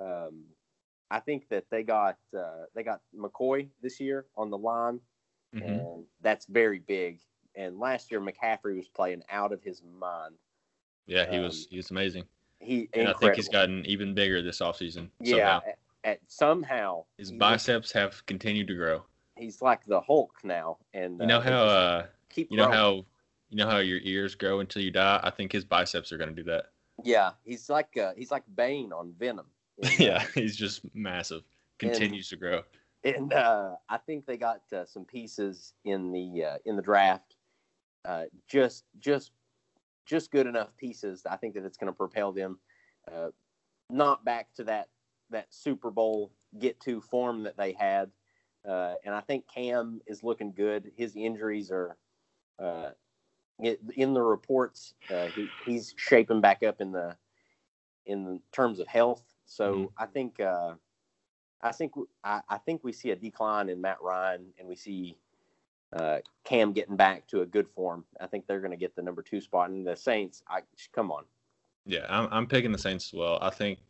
Um, 0.00 0.44
I 1.10 1.20
think 1.20 1.48
that 1.48 1.64
they 1.70 1.82
got 1.82 2.18
uh, 2.36 2.64
they 2.74 2.82
got 2.82 3.00
McCoy 3.16 3.68
this 3.82 4.00
year 4.00 4.26
on 4.36 4.50
the 4.50 4.58
line 4.58 5.00
Mhm. 5.54 5.62
and 5.64 6.04
that's 6.20 6.46
very 6.46 6.80
big. 6.80 7.20
And 7.54 7.78
last 7.78 8.10
year, 8.10 8.20
McCaffrey 8.20 8.76
was 8.76 8.88
playing 8.88 9.22
out 9.30 9.52
of 9.52 9.62
his 9.62 9.82
mind. 9.82 10.34
Yeah, 11.06 11.30
he 11.30 11.38
was 11.38 11.62
Um, 11.64 11.68
he 11.70 11.76
was 11.78 11.90
amazing, 11.90 12.24
He 12.58 12.88
and 12.92 13.08
I 13.08 13.12
think 13.14 13.34
he's 13.36 13.48
gotten 13.48 13.86
even 13.86 14.12
bigger 14.14 14.42
this 14.42 14.60
offseason. 14.60 15.08
yeah. 15.20 15.60
somehow. 15.60 15.62
At, 15.68 15.78
at 16.04 16.20
somehow 16.26 17.04
his 17.16 17.32
biceps 17.32 17.90
have 17.92 18.24
continued 18.26 18.66
to 18.68 18.74
grow. 18.74 19.04
he's 19.36 19.62
like 19.62 19.84
the 19.86 20.00
Hulk 20.00 20.32
now. 20.44 20.78
And 20.92 21.20
You 21.20 21.26
know 21.26 21.38
uh, 21.38 21.42
how 21.42 21.62
uh, 21.64 22.06
keep 22.28 22.50
you 22.50 22.56
know 22.56 22.70
how 22.70 23.06
you 23.48 23.56
know 23.56 23.68
how 23.68 23.78
your 23.78 24.00
ears 24.02 24.34
grow 24.34 24.60
until 24.60 24.82
you 24.82 24.90
die. 24.90 25.20
I 25.22 25.30
think 25.30 25.52
his 25.52 25.64
biceps 25.64 26.12
are 26.12 26.18
going 26.18 26.34
to 26.34 26.42
do 26.42 26.50
that. 26.50 26.66
yeah 27.04 27.32
he's 27.44 27.68
like 27.68 27.96
uh, 27.96 28.12
he's 28.16 28.30
like 28.30 28.44
Bane 28.54 28.92
on 28.92 29.14
Venom. 29.18 29.46
And, 29.82 29.98
yeah, 29.98 30.24
he's 30.34 30.56
just 30.56 30.82
massive. 30.94 31.42
Continues 31.78 32.28
to 32.30 32.36
grow. 32.36 32.62
and 33.04 33.32
uh, 33.32 33.76
I 33.88 33.98
think 33.98 34.26
they 34.26 34.38
got 34.38 34.62
uh, 34.72 34.86
some 34.86 35.04
pieces 35.04 35.74
in 35.84 36.12
the 36.12 36.44
uh, 36.44 36.58
in 36.64 36.76
the 36.76 36.82
draft. 36.82 37.36
Uh, 38.04 38.24
just 38.48 38.84
just 38.98 39.32
just 40.06 40.30
good 40.30 40.46
enough 40.46 40.76
pieces. 40.76 41.26
I 41.28 41.36
think 41.36 41.54
that 41.54 41.64
it's 41.64 41.76
going 41.76 41.92
to 41.92 41.96
propel 41.96 42.32
them 42.32 42.58
uh, 43.12 43.28
not 43.90 44.24
back 44.24 44.52
to 44.54 44.64
that 44.64 44.88
that 45.30 45.52
Super 45.52 45.90
Bowl 45.90 46.32
get 46.58 46.80
to 46.80 47.00
form 47.00 47.42
that 47.42 47.56
they 47.56 47.72
had. 47.72 48.10
Uh, 48.66 48.94
and 49.04 49.14
I 49.14 49.20
think 49.20 49.44
Cam 49.52 50.00
is 50.06 50.22
looking 50.22 50.52
good. 50.52 50.90
His 50.96 51.14
injuries 51.16 51.70
are 51.70 51.96
uh, 52.58 52.90
it, 53.60 53.80
in 53.96 54.14
the 54.14 54.22
reports. 54.22 54.94
Uh, 55.10 55.26
he, 55.26 55.48
he's 55.64 55.94
shaping 55.96 56.40
back 56.40 56.62
up 56.62 56.80
in 56.80 56.92
the 56.92 57.16
in 58.06 58.40
terms 58.52 58.78
of 58.80 58.86
health. 58.88 59.22
So 59.46 59.74
Mhm. 59.74 59.92
I 59.98 60.06
think 60.06 60.40
uh, 60.40 60.74
I 61.62 61.72
think 61.72 61.92
I, 62.24 62.42
I 62.48 62.58
think 62.58 62.84
we 62.84 62.92
see 62.92 63.10
a 63.10 63.16
decline 63.16 63.68
in 63.68 63.80
Matt 63.80 64.02
Ryan, 64.02 64.52
and 64.58 64.68
we 64.68 64.76
see 64.76 65.16
uh, 65.92 66.18
Cam 66.44 66.72
getting 66.72 66.96
back 66.96 67.26
to 67.28 67.42
a 67.42 67.46
good 67.46 67.68
form. 67.68 68.04
I 68.20 68.26
think 68.26 68.46
they're 68.46 68.60
going 68.60 68.72
to 68.72 68.76
get 68.76 68.94
the 68.96 69.02
number 69.02 69.22
two 69.22 69.40
spot. 69.40 69.70
And 69.70 69.86
the 69.86 69.96
Saints, 69.96 70.42
I 70.48 70.60
come 70.92 71.10
on, 71.12 71.24
Yeah, 71.86 72.06
I'm 72.08 72.28
I'm 72.32 72.46
picking 72.46 72.72
the 72.72 72.78
Saints 72.78 73.06
as 73.08 73.12
well. 73.14 73.38
I 73.40 73.50
think 73.50 73.80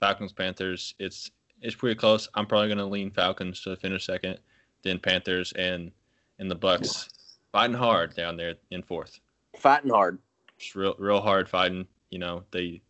Falcons 0.00 0.32
Panthers. 0.32 0.94
It's 0.98 1.30
it's 1.60 1.74
pretty 1.74 1.96
close. 1.96 2.28
I'm 2.34 2.46
probably 2.46 2.68
going 2.68 2.78
to 2.78 2.86
lean 2.86 3.10
Falcons 3.10 3.60
to 3.62 3.76
finish 3.76 4.06
second, 4.06 4.38
then 4.82 4.98
Panthers 4.98 5.52
and 5.52 5.90
and 6.38 6.50
the 6.50 6.54
Bucks 6.54 7.10
fighting 7.52 7.76
hard 7.76 8.14
down 8.14 8.36
there 8.36 8.54
in 8.70 8.82
fourth. 8.82 9.18
fighting 9.58 9.90
hard. 9.90 10.18
Just 10.58 10.74
real 10.74 10.94
real 10.98 11.20
hard 11.20 11.48
fighting. 11.48 11.86
You 12.10 12.18
know 12.18 12.44
they 12.50 12.82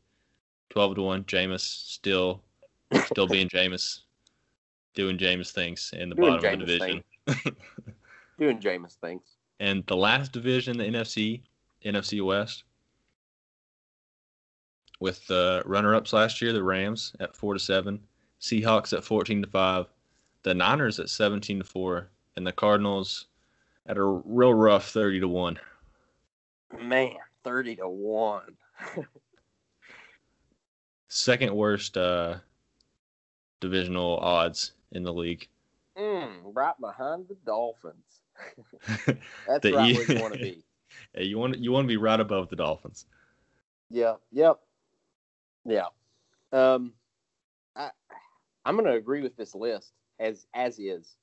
twelve 0.70 0.94
to 0.94 1.02
one. 1.02 1.24
Jameis 1.24 1.60
still 1.60 2.42
still 3.06 3.26
being 3.26 3.48
Jameis, 3.48 4.00
doing 4.94 5.18
Jameis 5.18 5.50
things 5.50 5.92
in 5.96 6.08
the 6.08 6.14
Doing 6.14 6.34
bottom 6.34 6.60
of 6.60 6.66
the 6.66 6.78
division. 6.78 7.04
Doing 8.38 8.60
Jameis 8.60 8.94
things. 8.94 9.36
And 9.60 9.84
the 9.86 9.96
last 9.96 10.32
division, 10.32 10.78
the 10.78 10.84
NFC, 10.84 11.42
NFC 11.84 12.24
West, 12.24 12.62
with 15.00 15.26
the 15.26 15.62
runner-ups 15.66 16.12
last 16.12 16.40
year, 16.40 16.52
the 16.52 16.62
Rams 16.62 17.14
at 17.20 17.36
four 17.36 17.54
to 17.54 17.60
seven, 17.60 18.00
Seahawks 18.40 18.96
at 18.96 19.04
fourteen 19.04 19.42
to 19.42 19.48
five, 19.48 19.86
the 20.42 20.54
Niners 20.54 21.00
at 21.00 21.10
seventeen 21.10 21.58
to 21.58 21.64
four, 21.64 22.10
and 22.36 22.46
the 22.46 22.52
Cardinals 22.52 23.26
at 23.88 23.96
a 23.96 24.04
real 24.04 24.54
rough 24.54 24.90
thirty 24.90 25.18
to 25.20 25.28
one. 25.28 25.58
Man, 26.80 27.16
thirty 27.42 27.74
to 27.76 27.88
one. 27.88 28.56
Second 31.08 31.54
worst 31.56 31.96
uh, 31.96 32.36
divisional 33.60 34.18
odds 34.18 34.72
in 34.92 35.02
the 35.02 35.12
league. 35.12 35.48
Mm, 35.96 36.52
right 36.54 36.74
behind 36.80 37.26
the 37.28 37.36
Dolphins. 37.46 38.20
That's 39.46 39.70
right 39.70 39.90
E- 39.90 39.94
where 39.94 40.04
you 40.04 40.20
want 40.20 40.34
to 40.34 40.40
be. 40.40 40.62
Hey, 41.14 41.24
you 41.24 41.38
want 41.38 41.58
you 41.58 41.70
want 41.70 41.84
to 41.84 41.88
be 41.88 41.96
right 41.96 42.18
above 42.18 42.48
the 42.48 42.56
Dolphins. 42.56 43.06
Yeah. 43.90 44.14
Yep. 44.32 44.58
Yeah. 45.64 45.86
Um, 46.52 46.94
I 47.76 47.90
I'm 48.64 48.74
going 48.76 48.86
to 48.86 48.94
agree 48.96 49.22
with 49.22 49.36
this 49.36 49.54
list 49.54 49.92
as 50.18 50.46
as 50.54 50.78
is. 50.78 51.16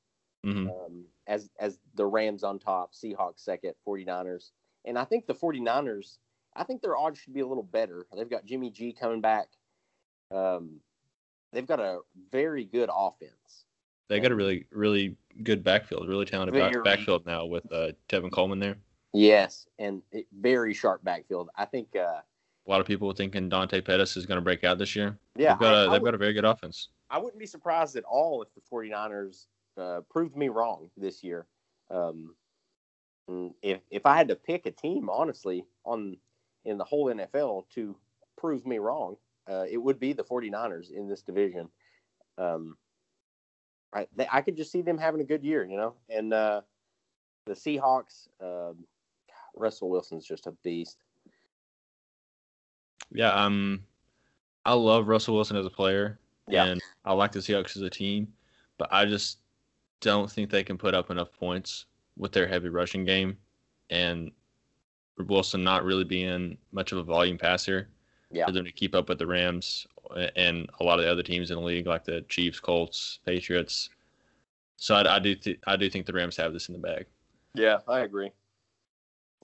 Hmm 0.46 0.70
Um, 0.70 1.06
as 1.28 1.50
as 1.60 1.80
the 1.96 2.06
Rams 2.06 2.44
on 2.44 2.60
top, 2.60 2.94
Seahawks 2.94 3.40
second, 3.40 3.74
49ers. 3.88 4.52
And 4.86 4.98
I 5.00 5.04
think 5.04 5.26
the 5.26 5.34
49ers, 5.34 6.18
I 6.56 6.64
think 6.64 6.82
their 6.84 6.96
odds 6.96 7.18
should 7.20 7.34
be 7.34 7.40
a 7.40 7.48
little 7.48 7.64
better. 7.64 8.06
They've 8.16 8.30
got 8.30 8.46
Jimmy 8.46 8.70
G 8.70 8.94
coming 8.94 9.22
back. 9.22 9.48
Um, 10.32 10.80
they've 11.52 11.66
got 11.66 11.80
a 11.80 12.00
very 12.32 12.66
good 12.66 12.90
offense. 12.96 13.66
They 14.08 14.20
got 14.20 14.32
a 14.32 14.36
really 14.36 14.68
really 14.72 15.18
good 15.44 15.64
backfield, 15.64 16.08
really 16.08 16.26
talented 16.26 16.54
back- 16.54 16.84
backfield 16.84 17.26
now 17.26 17.46
with 17.46 17.72
uh, 17.74 17.94
Tevin 18.08 18.32
Coleman 18.32 18.60
there. 18.60 18.76
Yes, 19.14 19.66
and 19.80 20.02
it, 20.12 20.28
very 20.38 20.74
sharp 20.74 21.04
backfield. 21.04 21.50
I 21.56 21.66
think. 21.66 21.96
Uh, 21.96 22.20
A 22.68 22.70
lot 22.70 22.82
of 22.82 22.86
people 22.88 23.12
thinking 23.14 23.50
Dante 23.50 23.82
Pettis 23.82 24.16
is 24.18 24.26
going 24.28 24.38
to 24.38 24.42
break 24.44 24.64
out 24.64 24.78
this 24.78 24.96
year. 24.96 25.18
yeah, 25.36 25.54
they've 25.54 25.60
got 25.60 25.74
I- 25.74 25.80
a 25.86 25.90
they've 25.90 26.02
would- 26.02 26.08
got 26.10 26.14
a 26.16 26.18
very 26.20 26.34
good 26.34 26.46
offense. 26.46 26.90
I 27.10 27.18
wouldn't 27.20 27.40
be 27.40 27.46
surprised 27.48 27.96
at 27.96 28.04
all 28.04 28.42
if 28.42 28.50
the 28.56 28.62
49ers 28.62 29.46
uh, 29.78 30.02
proved 30.10 30.36
me 30.36 30.50
wrong 30.50 30.90
this 30.98 31.24
year. 31.24 31.48
Um, 31.90 32.36
and 33.28 33.54
if 33.62 33.82
if 33.90 34.06
I 34.06 34.18
had 34.18 34.28
to 34.28 34.36
pick 34.36 34.66
a 34.66 34.72
team, 34.72 35.10
honestly, 35.10 35.66
on 35.84 36.18
in 36.66 36.78
the 36.78 36.84
whole 36.84 37.08
NFL 37.14 37.70
to 37.76 37.96
prove 38.38 38.66
me 38.66 38.78
wrong, 38.78 39.18
uh, 39.50 39.66
it 39.70 39.78
would 39.78 40.00
be 40.00 40.14
the 40.14 40.24
49ers 40.24 40.92
in 40.92 41.08
this 41.08 41.22
division. 41.22 41.70
Um, 42.38 42.78
I 43.94 44.08
they, 44.16 44.28
I 44.32 44.42
could 44.42 44.58
just 44.58 44.72
see 44.72 44.82
them 44.82 44.98
having 44.98 45.22
a 45.22 45.26
good 45.26 45.44
year, 45.44 45.66
you 45.66 45.78
know. 45.78 45.96
And 46.10 46.34
uh, 46.34 46.62
the 47.46 47.54
Seahawks, 47.54 48.28
um, 48.42 48.86
Russell 49.56 49.90
Wilson's 49.90 50.26
just 50.26 50.48
a 50.48 50.52
beast. 50.64 50.98
Yeah, 53.12 53.32
um, 53.32 53.84
I 54.66 54.74
love 54.74 55.08
Russell 55.08 55.36
Wilson 55.36 55.58
as 55.58 55.66
a 55.66 55.70
player, 55.70 56.20
Yeah. 56.48 56.66
and 56.66 56.82
I 57.06 57.14
like 57.14 57.32
the 57.32 57.40
Seahawks 57.40 57.76
as 57.76 57.84
a 57.84 57.90
team, 57.90 58.34
but 58.78 58.92
I 58.92 59.06
just 59.06 59.38
don't 60.02 60.30
think 60.32 60.50
they 60.50 60.64
can 60.64 60.78
put 60.78 60.94
up 60.94 61.10
enough 61.12 61.32
points 61.32 61.86
with 62.18 62.32
their 62.32 62.48
heavy 62.48 62.70
rushing 62.70 63.06
game, 63.06 63.38
and 63.90 64.32
Wilson 65.18 65.64
not 65.64 65.84
really 65.84 66.04
being 66.04 66.58
much 66.72 66.92
of 66.92 66.98
a 66.98 67.04
volume 67.04 67.38
passer 67.38 67.90
Yeah. 68.32 68.46
for 68.46 68.52
them 68.52 68.66
to 68.66 68.72
keep 68.72 68.96
up 68.96 69.10
with 69.10 69.20
the 69.20 69.28
Rams 69.28 69.88
and 70.36 70.70
a 70.80 70.84
lot 70.84 71.00
of 71.00 71.06
the 71.06 71.12
other 71.12 71.24
teams 71.24 71.52
in 71.52 71.58
the 71.58 71.64
league, 71.64 71.88
like 71.88 72.04
the 72.06 72.22
Chiefs, 72.30 72.60
Colts, 72.60 73.20
Patriots. 73.26 73.90
So 74.78 74.96
I, 74.96 75.16
I 75.16 75.20
do 75.20 75.36
th- 75.36 75.60
I 75.68 75.76
do 75.78 75.90
think 75.90 76.06
the 76.06 76.14
Rams 76.14 76.38
have 76.38 76.54
this 76.54 76.68
in 76.70 76.74
the 76.74 76.80
bag. 76.80 77.06
Yeah, 77.54 77.80
I 77.88 78.02
agree. 78.02 78.32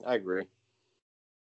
I 0.06 0.14
agree. 0.14 0.44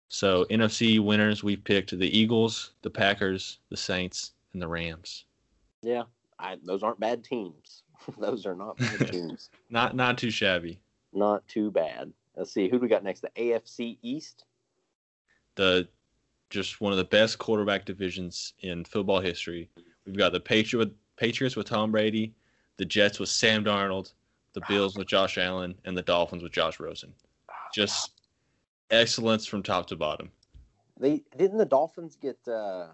So 0.07 0.45
NFC 0.45 0.99
winners, 0.99 1.43
we've 1.43 1.63
picked 1.63 1.97
the 1.97 2.17
Eagles, 2.17 2.71
the 2.81 2.89
Packers, 2.89 3.59
the 3.69 3.77
Saints, 3.77 4.31
and 4.53 4.61
the 4.61 4.67
Rams. 4.67 5.25
Yeah, 5.81 6.03
I, 6.39 6.57
those 6.63 6.81
aren't 6.83 6.99
bad 6.99 7.23
teams. 7.23 7.82
those 8.17 8.45
are 8.45 8.55
not 8.55 8.77
bad 8.77 9.07
teams. 9.11 9.49
Not 9.69 9.95
not 9.95 10.17
too 10.17 10.31
shabby. 10.31 10.79
Not 11.13 11.47
too 11.47 11.71
bad. 11.71 12.11
Let's 12.35 12.51
see 12.51 12.67
who 12.67 12.77
do 12.77 12.81
we 12.81 12.87
got 12.87 13.03
next. 13.03 13.21
The 13.21 13.29
AFC 13.37 13.97
East. 14.01 14.45
The 15.55 15.87
just 16.49 16.81
one 16.81 16.91
of 16.91 16.97
the 16.97 17.03
best 17.03 17.39
quarterback 17.39 17.85
divisions 17.85 18.53
in 18.59 18.83
football 18.85 19.19
history. 19.19 19.69
We've 20.05 20.17
got 20.17 20.31
the 20.31 20.39
Patriot 20.39 20.91
Patriots 21.17 21.55
with 21.55 21.67
Tom 21.67 21.91
Brady, 21.91 22.33
the 22.77 22.85
Jets 22.85 23.19
with 23.19 23.29
Sam 23.29 23.63
Darnold, 23.63 24.13
the 24.53 24.61
Bills 24.67 24.95
with 24.95 25.07
Josh 25.07 25.37
Allen, 25.37 25.75
and 25.85 25.97
the 25.97 26.01
Dolphins 26.01 26.43
with 26.43 26.51
Josh 26.51 26.79
Rosen. 26.79 27.13
Just 27.73 28.21
excellence 28.91 29.45
from 29.45 29.63
top 29.63 29.87
to 29.87 29.95
bottom. 29.95 30.31
They 30.99 31.23
didn't 31.37 31.57
the 31.57 31.65
Dolphins 31.65 32.15
get 32.15 32.37
uh, 32.47 32.87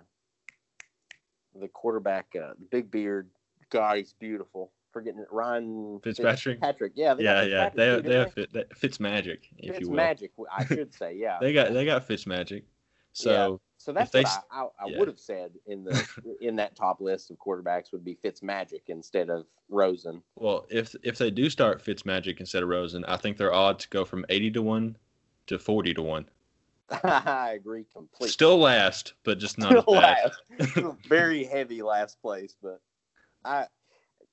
the 1.55 1.67
quarterback, 1.67 2.27
uh, 2.35 2.53
the 2.57 2.65
big 2.71 2.89
beard 2.89 3.29
guy. 3.69 3.97
He's 3.97 4.13
beautiful. 4.13 4.71
Forgetting 4.91 5.19
it, 5.19 5.27
Ron 5.31 5.99
Fitzpatrick. 6.03 6.59
Patrick, 6.59 6.93
yeah, 6.95 7.13
they 7.13 7.23
Yeah, 7.23 7.43
yeah, 7.43 7.69
they 7.69 7.85
too, 7.85 7.91
have, 7.91 8.03
they 8.03 8.15
have 8.15 8.33
fit, 8.33 8.53
that 8.53 8.75
Fitz 8.75 8.99
magic, 8.99 9.47
if 9.57 9.75
Fitz 9.75 9.81
you 9.81 9.89
will. 9.89 9.95
magic, 9.95 10.31
I 10.51 10.65
should 10.65 10.93
say, 10.93 11.15
yeah. 11.15 11.37
They 11.41 11.53
got 11.53 11.73
they 11.73 11.85
got 11.85 12.05
Fitz 12.05 12.25
magic. 12.25 12.65
So 13.13 13.59
so 13.77 13.93
that's 13.93 14.11
they 14.11 14.23
what 14.23 14.45
I, 14.51 14.61
I, 14.61 14.63
I 14.63 14.87
yeah. 14.87 14.99
would 14.99 15.07
have 15.07 15.19
said 15.19 15.51
in 15.67 15.83
the 15.83 16.07
in 16.41 16.55
that 16.57 16.75
top 16.75 17.01
list 17.01 17.31
of 17.31 17.37
quarterbacks 17.37 17.91
would 17.91 18.03
be 18.03 18.15
Fitz 18.21 18.41
magic 18.41 18.83
instead 18.87 19.29
of 19.29 19.45
Rosen. 19.69 20.21
well, 20.35 20.65
if 20.69 20.95
if 21.03 21.17
they 21.17 21.31
do 21.31 21.49
start 21.49 21.81
Fitz 21.81 22.05
magic 22.05 22.39
instead 22.39 22.63
of 22.63 22.69
Rosen, 22.69 23.05
I 23.05 23.17
think 23.17 23.37
their 23.37 23.53
odds 23.53 23.85
go 23.85 24.05
from 24.05 24.25
eighty 24.29 24.51
to 24.51 24.61
one 24.61 24.97
to 25.47 25.59
forty 25.59 25.93
to 25.93 26.01
one. 26.01 26.25
I 27.03 27.51
agree 27.55 27.85
completely. 27.93 28.29
Still 28.29 28.57
last, 28.57 29.13
but 29.23 29.37
just 29.37 29.57
not 29.59 29.83
Still 29.83 29.93
last. 29.93 30.41
Very 31.07 31.43
heavy 31.43 31.81
last 31.83 32.19
place, 32.21 32.55
but 32.61 32.81
I 33.45 33.67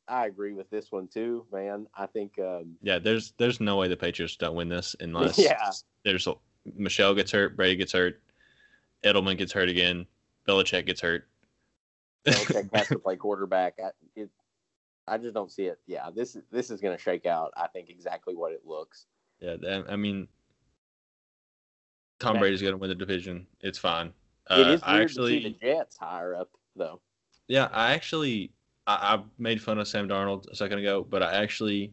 I 0.08 0.26
agree 0.26 0.52
with 0.52 0.70
this 0.70 0.92
one 0.92 1.08
too, 1.08 1.44
man. 1.52 1.86
I 1.94 2.06
think 2.06 2.38
um, 2.38 2.76
Yeah, 2.82 2.98
there's 2.98 3.32
there's 3.38 3.60
no 3.60 3.76
way 3.76 3.88
the 3.88 3.96
Patriots 3.96 4.36
don't 4.36 4.54
win 4.54 4.68
this 4.68 4.94
unless 5.00 5.38
Yeah. 5.38 5.70
there's 6.04 6.28
Michel 6.74 7.14
gets 7.14 7.32
hurt, 7.32 7.56
Brady 7.56 7.76
gets 7.76 7.92
hurt, 7.92 8.22
Edelman 9.04 9.36
gets 9.38 9.52
hurt 9.52 9.68
again, 9.68 10.06
Belichick 10.48 10.86
gets 10.86 11.00
hurt. 11.00 11.28
Belichick 12.24 12.68
has 12.74 12.88
to 12.88 12.98
play 12.98 13.16
quarterback. 13.16 13.74
I, 13.84 13.90
it, 14.14 14.30
I 15.08 15.18
just 15.18 15.34
don't 15.34 15.50
see 15.50 15.66
it. 15.66 15.78
Yeah, 15.86 16.10
this 16.14 16.34
is 16.36 16.42
this 16.50 16.70
is 16.70 16.80
going 16.80 16.96
to 16.96 17.02
shake 17.02 17.26
out. 17.26 17.52
I 17.56 17.68
think 17.68 17.88
exactly 17.90 18.34
what 18.34 18.52
it 18.52 18.62
looks. 18.64 19.06
yeah, 19.40 19.56
that, 19.60 19.86
I 19.88 19.94
mean, 19.96 20.26
Tom 22.18 22.34
Man. 22.34 22.40
Brady's 22.40 22.62
gonna 22.62 22.76
win 22.76 22.88
the 22.88 22.94
division. 22.94 23.46
It's 23.60 23.78
fine. 23.78 24.12
Uh, 24.48 24.60
it 24.60 24.66
is 24.68 24.82
I 24.82 24.94
weird 24.94 25.04
actually, 25.04 25.36
to 25.36 25.42
see 25.42 25.48
the 25.60 25.66
Jets 25.66 25.96
higher 25.96 26.34
up 26.34 26.50
though. 26.74 27.00
yeah, 27.48 27.68
I 27.72 27.92
actually, 27.92 28.52
I, 28.86 29.16
I 29.16 29.22
made 29.38 29.62
fun 29.62 29.78
of 29.78 29.88
Sam 29.88 30.08
Darnold 30.08 30.50
a 30.50 30.56
second 30.56 30.78
ago, 30.78 31.06
but 31.08 31.22
I 31.22 31.42
actually 31.42 31.92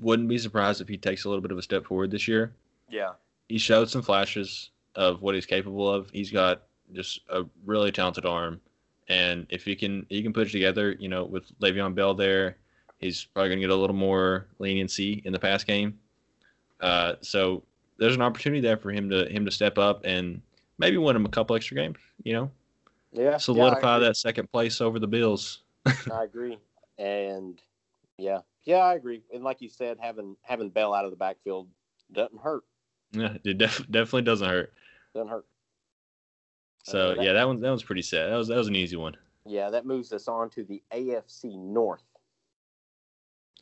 wouldn't 0.00 0.28
be 0.28 0.38
surprised 0.38 0.80
if 0.80 0.88
he 0.88 0.96
takes 0.96 1.24
a 1.24 1.28
little 1.28 1.42
bit 1.42 1.52
of 1.52 1.58
a 1.58 1.62
step 1.62 1.84
forward 1.84 2.10
this 2.10 2.26
year. 2.26 2.52
Yeah, 2.88 3.12
he 3.48 3.58
showed 3.58 3.88
some 3.88 4.02
flashes 4.02 4.70
of 4.94 5.22
what 5.22 5.34
he's 5.34 5.46
capable 5.46 5.88
of. 5.88 6.10
He's 6.10 6.30
got 6.30 6.62
just 6.92 7.20
a 7.28 7.44
really 7.64 7.92
talented 7.92 8.26
arm, 8.26 8.60
and 9.08 9.46
if 9.50 9.64
he 9.64 9.76
can 9.76 10.06
he 10.08 10.22
can 10.22 10.32
put 10.32 10.48
it 10.48 10.50
together, 10.50 10.92
you 10.98 11.08
know, 11.08 11.24
with 11.24 11.44
Le'Veon 11.60 11.94
Bell 11.94 12.14
there, 12.14 12.56
he's 12.98 13.24
probably 13.24 13.50
gonna 13.50 13.60
get 13.60 13.70
a 13.70 13.76
little 13.76 13.96
more 13.96 14.46
leniency 14.58 15.22
in 15.24 15.32
the 15.32 15.38
pass 15.38 15.64
game. 15.64 15.98
Uh, 16.80 17.14
so 17.20 17.62
there's 17.98 18.14
an 18.14 18.22
opportunity 18.22 18.60
there 18.60 18.76
for 18.76 18.90
him 18.90 19.10
to 19.10 19.26
him 19.26 19.44
to 19.44 19.50
step 19.50 19.78
up 19.78 20.00
and 20.04 20.40
maybe 20.78 20.96
win 20.96 21.14
him 21.14 21.26
a 21.26 21.28
couple 21.28 21.54
extra 21.54 21.76
games. 21.76 21.98
You 22.24 22.32
know, 22.32 22.50
yeah. 23.12 23.36
solidify 23.36 23.94
yeah, 23.94 24.06
that 24.06 24.16
second 24.16 24.50
place 24.50 24.80
over 24.80 24.98
the 24.98 25.06
Bills. 25.06 25.62
I 26.12 26.24
agree. 26.24 26.58
And 26.98 27.60
yeah, 28.18 28.40
yeah, 28.64 28.78
I 28.78 28.94
agree. 28.94 29.22
And 29.32 29.42
like 29.42 29.60
you 29.60 29.68
said, 29.68 29.98
having 30.00 30.36
having 30.42 30.70
Bell 30.70 30.94
out 30.94 31.04
of 31.04 31.10
the 31.10 31.16
backfield 31.16 31.68
doesn't 32.12 32.40
hurt. 32.40 32.64
Yeah, 33.12 33.36
it 33.44 33.58
def- 33.58 33.90
definitely 33.90 34.22
doesn't 34.22 34.48
hurt. 34.48 34.72
Doesn't 35.14 35.28
hurt. 35.28 35.46
So 36.84 37.14
that- 37.14 37.24
yeah, 37.24 37.32
that 37.32 37.46
one 37.46 37.60
that 37.60 37.68
one's 37.68 37.82
pretty 37.82 38.02
sad. 38.02 38.30
That 38.30 38.36
was 38.36 38.48
that 38.48 38.56
was 38.56 38.68
an 38.68 38.76
easy 38.76 38.96
one. 38.96 39.16
Yeah, 39.46 39.70
that 39.70 39.86
moves 39.86 40.12
us 40.12 40.28
on 40.28 40.50
to 40.50 40.64
the 40.64 40.82
AFC 40.92 41.58
North. 41.58 42.04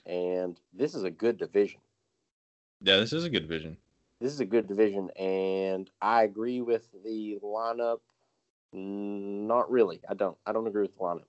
And 0.04 0.58
this 0.72 0.94
is 0.94 1.04
a 1.04 1.10
good 1.10 1.38
division. 1.38 1.80
Yeah, 2.80 2.96
this 2.96 3.12
is 3.12 3.24
a 3.24 3.30
good 3.30 3.42
division. 3.42 3.76
This 4.20 4.32
is 4.32 4.40
a 4.40 4.44
good 4.44 4.66
division, 4.66 5.10
and 5.10 5.88
I 6.02 6.24
agree 6.24 6.60
with 6.60 6.88
the 7.04 7.38
lineup. 7.42 8.00
Not 8.72 9.70
really. 9.70 10.00
I 10.08 10.14
don't. 10.14 10.36
I 10.46 10.52
don't 10.52 10.66
agree 10.66 10.82
with 10.82 10.98
lineup. 10.98 11.24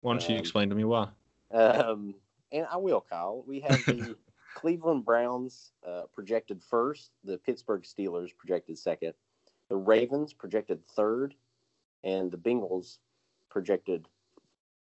Why 0.00 0.12
don't 0.12 0.28
you 0.28 0.34
Um, 0.36 0.40
explain 0.40 0.68
to 0.68 0.74
me 0.74 0.84
why? 0.84 1.08
Um, 1.50 2.14
and 2.52 2.66
I 2.70 2.76
will, 2.76 3.00
Kyle. 3.00 3.42
We 3.46 3.60
have 3.60 3.84
the 3.86 4.16
Cleveland 4.54 5.04
Browns 5.04 5.72
uh, 5.86 6.02
projected 6.12 6.62
first, 6.62 7.10
the 7.24 7.38
Pittsburgh 7.38 7.82
Steelers 7.82 8.36
projected 8.36 8.78
second, 8.78 9.14
the 9.68 9.76
Ravens 9.76 10.32
projected 10.32 10.86
third, 10.86 11.34
and 12.04 12.30
the 12.30 12.36
Bengals 12.36 12.98
projected 13.48 14.06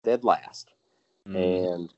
dead 0.04 0.24
last. 0.24 0.74
Mm. 1.28 1.76
And 1.76 1.94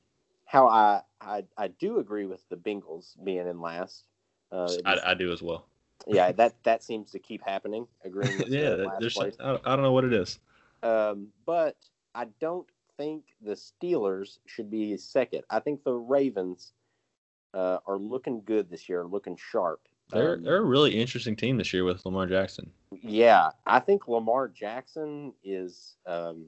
how 0.45 0.67
I, 0.67 1.01
I 1.21 1.45
I 1.57 1.69
do 1.69 1.99
agree 1.99 2.25
with 2.25 2.47
the 2.49 2.57
Bengals 2.57 3.15
being 3.23 3.47
in 3.47 3.59
last. 3.59 4.05
Uh, 4.51 4.69
I, 4.85 4.99
I 5.07 5.13
do 5.15 5.31
as 5.31 5.41
well. 5.41 5.65
Yeah, 6.07 6.31
that 6.33 6.55
that 6.63 6.83
seems 6.83 7.11
to 7.11 7.19
keep 7.19 7.43
happening. 7.43 7.87
Agreeing 8.03 8.37
with 8.37 8.47
yeah, 8.49 8.71
the 8.71 8.91
there's 8.99 9.13
place. 9.13 9.35
I, 9.39 9.59
I 9.65 9.75
don't 9.75 9.81
know 9.81 9.91
what 9.91 10.03
it 10.03 10.13
is. 10.13 10.39
Um, 10.81 11.27
but 11.45 11.77
I 12.13 12.25
don't 12.39 12.67
think 12.97 13.23
the 13.41 13.53
Steelers 13.53 14.39
should 14.45 14.69
be 14.69 14.95
second. 14.97 15.43
I 15.49 15.59
think 15.59 15.83
the 15.83 15.93
Ravens 15.93 16.73
uh, 17.53 17.79
are 17.87 17.97
looking 17.97 18.41
good 18.43 18.69
this 18.69 18.89
year, 18.89 19.05
looking 19.05 19.37
sharp. 19.37 19.81
They're 20.09 20.35
Um, 20.35 20.43
they're 20.43 20.57
a 20.57 20.65
really 20.65 20.99
interesting 20.99 21.35
team 21.35 21.57
this 21.57 21.73
year 21.73 21.83
with 21.83 22.05
Lamar 22.05 22.27
Jackson. 22.27 22.71
yeah, 22.91 23.49
I 23.65 23.79
think 23.79 24.07
Lamar 24.07 24.47
Jackson 24.47 25.33
is. 25.43 25.95
Um, 26.05 26.47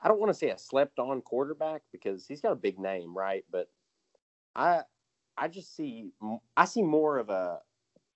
I 0.00 0.08
don't 0.08 0.20
want 0.20 0.30
to 0.30 0.38
say 0.38 0.50
a 0.50 0.58
slept-on 0.58 1.22
quarterback 1.22 1.82
because 1.90 2.26
he's 2.26 2.42
got 2.42 2.52
a 2.52 2.56
big 2.56 2.78
name, 2.78 3.16
right? 3.16 3.44
But 3.50 3.70
I, 4.54 4.82
I 5.38 5.48
just 5.48 5.74
see, 5.74 6.10
I 6.56 6.66
see 6.66 6.82
more 6.82 7.18
of 7.18 7.30
a 7.30 7.60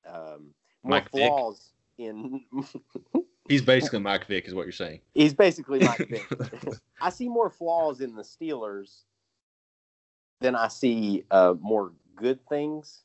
um, 0.07 0.53
more 0.83 0.99
Mike 0.99 1.11
Vick? 1.13 1.29
flaws 1.29 1.73
in. 1.99 2.45
He's 3.49 3.63
basically 3.63 3.99
Mike 3.99 4.27
Vick, 4.27 4.47
is 4.47 4.55
what 4.55 4.63
you're 4.63 4.73
saying. 4.73 5.01
He's 5.13 5.35
basically 5.35 5.81
Mike 5.81 6.09
Vick. 6.09 6.25
I 7.01 7.11
see 7.11 7.29
more 7.29 7.51
flaws 7.51 8.01
in 8.01 8.15
the 8.15 8.23
Steelers 8.23 9.03
than 10.41 10.55
I 10.55 10.69
see 10.69 11.25
uh, 11.31 11.55
more 11.61 11.93
good 12.17 12.39
things. 12.49 13.03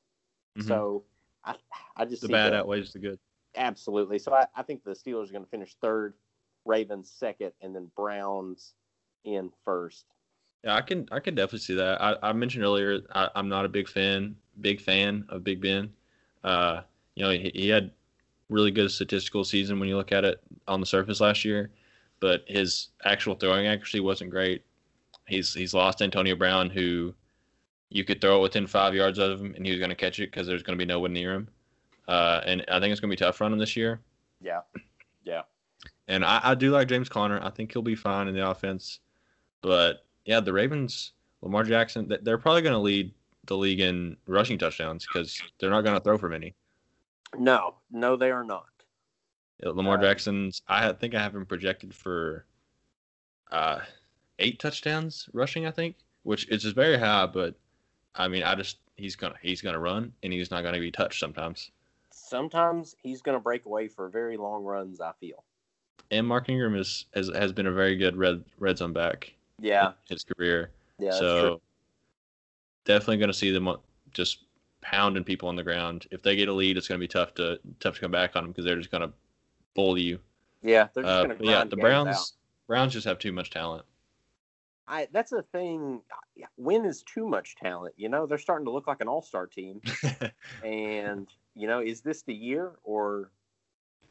Mhm. 0.58 0.68
So 0.68 1.04
I, 1.44 1.56
I 1.98 2.06
just 2.06 2.22
the 2.22 2.28
bad 2.28 2.54
outweighs 2.54 2.94
the 2.94 3.00
good. 3.00 3.20
absolutely. 3.56 4.20
So 4.20 4.34
I, 4.34 4.46
I 4.56 4.62
think 4.62 4.84
the 4.84 4.92
Steelers 4.92 5.30
are 5.30 5.34
going 5.34 5.44
to 5.44 5.50
finish 5.50 5.76
third, 5.82 6.14
Ravens 6.66 7.10
second, 7.10 7.52
and 7.62 7.76
then 7.76 7.90
Browns 7.96 8.74
in 9.24 9.52
first. 9.64 10.06
Yeah, 10.64 10.76
I 10.76 10.82
can 10.82 11.08
I 11.12 11.20
can 11.20 11.36
definitely 11.36 11.60
see 11.60 11.76
that. 11.76 12.02
I, 12.02 12.16
I 12.22 12.34
mentioned 12.34 12.64
earlier 12.64 13.02
I, 13.14 13.30
I'm 13.36 13.50
not 13.50 13.66
a 13.66 13.70
big 13.70 13.88
fan 13.88 14.36
big 14.62 14.80
fan 14.80 15.26
of 15.30 15.44
Big 15.44 15.62
Ben. 15.62 15.92
Uh, 16.44 16.82
you 17.16 17.24
know, 17.24 17.32
he, 17.32 17.52
he 17.54 17.70
had 17.70 17.92
really 18.50 18.72
good 18.72 18.92
statistical 18.92 19.44
season 19.44 19.80
when 19.80 19.90
you 19.90 19.98
look 19.98 20.12
at 20.12 20.24
it 20.24 20.42
on 20.68 20.80
the 20.80 20.86
surface 20.86 21.20
last 21.20 21.44
year, 21.44 21.72
but 22.20 22.44
his 22.48 22.90
actual 23.04 23.36
throwing 23.36 23.68
accuracy 23.68 24.00
wasn't 24.00 24.30
great. 24.30 24.64
He's 25.28 25.54
he's 25.54 25.74
lost 25.74 26.02
Antonio 26.02 26.36
Brown, 26.36 26.70
who 26.70 27.14
you 27.90 28.04
could 28.04 28.22
throw 28.22 28.40
it 28.40 28.42
within 28.42 28.68
five 28.68 28.94
yards 28.94 29.18
of 29.18 29.40
him 29.40 29.56
and 29.56 29.66
he 29.66 29.72
was 29.72 29.80
going 29.80 29.90
to 29.90 29.96
catch 29.96 30.20
it 30.20 30.32
because 30.32 30.46
there's 30.48 30.64
going 30.64 30.78
to 30.78 30.84
be 30.84 30.88
no 30.88 31.00
one 31.00 31.14
near 31.14 31.34
him. 31.34 31.48
Uh, 32.08 32.42
and 32.46 32.64
I 32.70 32.80
think 32.80 32.92
it's 32.92 33.00
going 33.00 33.10
to 33.10 33.16
be 33.16 33.24
tough 33.24 33.38
for 33.38 33.46
him 33.46 33.58
this 33.58 33.76
year. 33.76 34.02
Yeah. 34.42 34.62
Yeah. 35.24 35.42
And 36.08 36.24
I, 36.24 36.40
I 36.44 36.56
do 36.56 36.72
like 36.72 36.88
James 36.88 37.10
Conner. 37.10 37.40
I 37.42 37.50
think 37.50 37.72
he'll 37.72 37.82
be 37.82 37.96
fine 37.96 38.28
in 38.28 38.36
the 38.36 38.48
offense. 38.48 39.00
But 39.62 40.06
yeah, 40.26 40.40
the 40.40 40.54
Ravens, 40.54 41.14
Lamar 41.42 41.64
Jackson, 41.64 42.12
they're 42.22 42.38
probably 42.38 42.62
going 42.62 42.74
to 42.74 42.80
lead 42.80 43.12
the 43.46 43.58
league 43.58 43.80
in 43.80 44.18
rushing 44.28 44.58
touchdowns 44.58 45.08
because 45.08 45.42
they're 45.60 45.70
not 45.70 45.82
going 45.82 45.96
to 45.96 46.04
throw 46.04 46.18
for 46.18 46.30
many. 46.30 46.54
No, 47.38 47.76
no, 47.92 48.16
they 48.16 48.32
are 48.32 48.44
not. 48.44 48.66
Yeah, 49.64 49.70
Lamar 49.70 49.98
Uh, 49.98 50.02
Jackson's, 50.02 50.62
I 50.68 50.92
think 50.94 51.16
I 51.16 51.22
have 51.22 51.36
him 51.36 51.46
projected 51.46 51.94
for 51.94 52.46
uh, 53.52 53.80
eight 54.40 54.60
touchdowns 54.60 55.30
rushing. 55.34 55.66
I 55.66 55.72
think, 55.72 55.96
which 56.24 56.48
is 56.50 56.64
just 56.64 56.76
very 56.76 56.98
high. 56.98 57.26
But 57.26 57.56
I 58.16 58.28
mean, 58.28 58.44
I 58.44 58.56
just 58.56 58.78
he's 58.96 59.16
gonna 59.16 59.36
he's 59.42 59.62
gonna 59.62 59.80
run 59.80 60.12
and 60.24 60.34
he's 60.34 60.52
not 60.52 60.64
gonna 60.64 60.80
be 60.80 60.92
touched 60.92 61.20
sometimes. 61.20 61.72
Sometimes 62.12 62.96
he's 63.04 63.22
going 63.22 63.36
to 63.38 63.42
break 63.42 63.66
away 63.66 63.88
for 63.90 64.08
very 64.10 64.36
long 64.38 64.64
runs. 64.64 65.00
I 65.02 65.12
feel. 65.20 65.44
And 66.12 66.26
Mark 66.26 66.48
Ingram 66.50 66.76
is 66.76 67.06
has, 67.14 67.30
has 67.36 67.52
been 67.52 67.68
a 67.68 67.72
very 67.72 67.98
good 67.98 68.16
red 68.16 68.44
red 68.58 68.78
zone 68.78 68.94
back 68.94 69.34
Yeah. 69.60 69.92
his 70.10 70.24
career. 70.24 70.72
Yeah. 70.98 71.10
that's 71.10 71.20
so 71.20 71.42
true. 71.42 71.62
definitely 72.86 73.18
going 73.18 73.28
to 73.30 73.34
see 73.34 73.52
them 73.52 73.70
just 74.14 74.45
pounding 74.86 75.24
people 75.24 75.50
on 75.50 75.56
the 75.56 75.64
ground. 75.64 76.06
If 76.12 76.22
they 76.22 76.36
get 76.36 76.48
a 76.48 76.54
lead, 76.54 76.78
it's 76.78 76.88
going 76.88 77.00
to 77.00 77.04
be 77.04 77.08
tough 77.08 77.34
to 77.36 77.60
tough 77.80 77.96
to 77.96 78.02
come 78.02 78.12
back 78.12 78.36
on 78.36 78.44
them 78.44 78.52
because 78.52 78.66
they're 78.66 78.78
just 78.78 78.92
going 78.92 79.02
to 79.02 79.12
bully 79.74 80.04
you. 80.04 80.20
Yeah. 80.62 80.88
They're 80.94 81.04
just 81.04 81.12
Uh, 81.12 81.26
going 81.26 81.38
to 81.40 81.46
yeah, 81.46 81.64
the 81.64 81.76
Browns 81.78 82.34
Browns 82.68 82.94
just 82.94 83.06
have 83.08 83.18
too 83.18 83.32
much 83.32 83.50
talent. 83.50 83.84
I 84.88 85.08
that's 85.12 85.32
the 85.32 85.42
thing. 85.42 86.02
When 86.58 86.86
is 86.86 87.02
too 87.02 87.28
much 87.28 87.56
talent? 87.56 87.96
You 87.98 88.10
know, 88.10 88.28
they're 88.28 88.38
starting 88.38 88.66
to 88.66 88.72
look 88.72 88.86
like 88.86 89.02
an 89.02 89.08
all-star 89.08 89.48
team. 89.48 89.82
and 90.64 91.28
you 91.56 91.68
know, 91.68 91.80
is 91.80 92.02
this 92.02 92.22
the 92.22 92.36
year, 92.36 92.74
or 92.84 93.32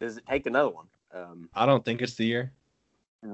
does 0.00 0.16
it 0.16 0.24
take 0.28 0.46
another 0.46 0.70
one? 0.70 0.86
Um, 1.14 1.48
I 1.54 1.66
don't 1.66 1.84
think 1.84 2.02
it's 2.02 2.14
the 2.14 2.24
year. 2.24 2.52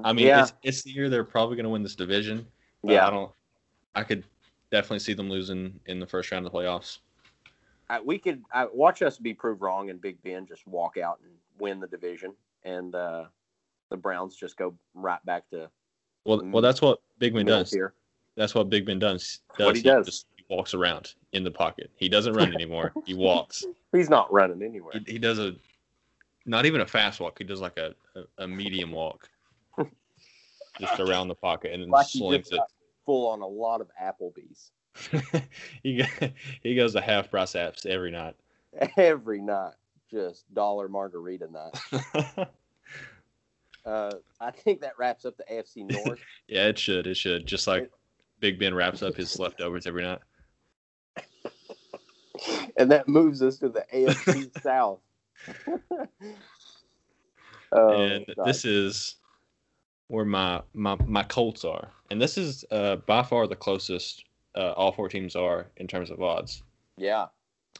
I 0.03 0.13
mean, 0.13 0.27
yeah, 0.27 0.43
it's 0.43 0.53
it's 0.61 0.83
the 0.83 0.91
year 0.91 1.09
they're 1.09 1.23
probably 1.23 1.55
going 1.55 1.63
to 1.63 1.69
win 1.69 1.81
this 1.81 1.95
division. 1.95 2.45
yeah. 2.83 3.07
I 3.07 3.09
don't. 3.09 3.31
I 3.95 4.03
could 4.03 4.23
definitely 4.71 4.99
see 4.99 5.13
them 5.13 5.29
losing 5.29 5.79
in 5.87 5.99
the 5.99 6.05
first 6.05 6.31
round 6.31 6.45
of 6.45 6.51
the 6.51 6.57
playoffs. 6.57 6.99
I, 7.91 7.99
we 7.99 8.17
could 8.17 8.41
I, 8.53 8.67
watch 8.71 9.01
us 9.01 9.17
be 9.17 9.33
proved 9.33 9.61
wrong, 9.61 9.89
and 9.89 9.99
Big 9.99 10.21
Ben 10.23 10.45
just 10.45 10.65
walk 10.65 10.95
out 10.95 11.19
and 11.23 11.33
win 11.59 11.81
the 11.81 11.87
division, 11.87 12.33
and 12.63 12.95
uh, 12.95 13.25
the 13.89 13.97
Browns 13.97 14.37
just 14.37 14.55
go 14.55 14.73
right 14.93 15.23
back 15.25 15.49
to 15.49 15.69
Well, 16.23 16.41
well, 16.45 16.61
that's 16.61 16.81
what 16.81 17.01
Big 17.19 17.33
Ben 17.33 17.45
does. 17.45 17.71
tier. 17.71 17.93
That's 18.37 18.55
what 18.55 18.69
Big 18.69 18.85
Ben 18.85 18.97
does. 18.97 19.41
What 19.57 19.75
he 19.75 19.81
does. 19.81 20.05
just 20.05 20.27
walks 20.49 20.73
around 20.73 21.15
in 21.33 21.43
the 21.43 21.51
pocket. 21.51 21.91
He 21.97 22.07
doesn't 22.07 22.33
run 22.33 22.53
anymore. 22.53 22.93
he 23.05 23.13
walks. 23.13 23.65
He's 23.91 24.09
not 24.09 24.31
running 24.31 24.63
anywhere. 24.63 24.93
He, 24.93 25.13
he 25.13 25.19
does 25.19 25.37
a, 25.37 25.53
not 26.45 26.65
even 26.65 26.79
a 26.79 26.87
fast 26.87 27.19
walk. 27.19 27.37
He 27.39 27.43
does 27.43 27.59
like 27.59 27.77
a, 27.77 27.93
a, 28.15 28.43
a 28.45 28.47
medium 28.47 28.93
walk, 28.93 29.29
just 30.79 30.97
around 31.01 31.27
the 31.27 31.35
pocket 31.35 31.73
and 31.73 31.83
then 31.83 31.89
Like 31.89 32.07
he 32.07 32.19
slings 32.19 32.47
got 32.49 32.71
full 33.05 33.27
on 33.27 33.41
a 33.41 33.47
lot 33.47 33.81
of 33.81 33.89
Applebee's 34.01 34.71
it. 34.71 34.80
he 35.83 36.03
he 36.63 36.75
goes 36.75 36.93
to 36.93 37.01
half 37.01 37.29
price 37.31 37.53
apps 37.53 37.85
every 37.85 38.11
night. 38.11 38.35
every 38.97 39.41
night, 39.41 39.73
just 40.09 40.51
dollar 40.53 40.87
margarita 40.87 41.47
night. 41.51 42.47
Uh, 43.83 44.11
I 44.39 44.51
think 44.51 44.79
that 44.81 44.93
wraps 44.99 45.25
up 45.25 45.35
the 45.37 45.43
AFC 45.51 45.89
North. 46.05 46.19
yeah, 46.47 46.67
it 46.67 46.77
should. 46.77 47.07
It 47.07 47.17
should. 47.17 47.47
Just 47.47 47.65
like 47.65 47.83
It- 47.85 47.91
Big 48.39 48.59
Ben 48.59 48.75
wraps 48.75 49.01
up 49.01 49.15
his 49.15 49.39
leftovers 49.39 49.87
every 49.87 50.03
night. 50.03 50.19
and 52.77 52.91
that 52.91 53.07
moves 53.07 53.41
us 53.41 53.57
to 53.57 53.69
the 53.69 53.83
AFC 53.91 54.51
South. 54.61 54.99
oh, 57.71 57.89
and 58.03 58.25
God. 58.35 58.45
this 58.45 58.65
is 58.65 59.15
where 60.07 60.25
my, 60.25 60.61
my 60.75 60.95
my 61.07 61.23
Colts 61.23 61.65
are, 61.65 61.89
and 62.11 62.21
this 62.21 62.37
is 62.37 62.63
uh, 62.71 62.97
by 62.97 63.23
far 63.23 63.47
the 63.47 63.55
closest 63.55 64.25
uh, 64.55 64.71
all 64.73 64.91
four 64.91 65.07
teams 65.09 65.35
are 65.35 65.67
in 65.77 65.87
terms 65.87 66.09
of 66.11 66.21
odds 66.21 66.63
yeah, 66.97 67.27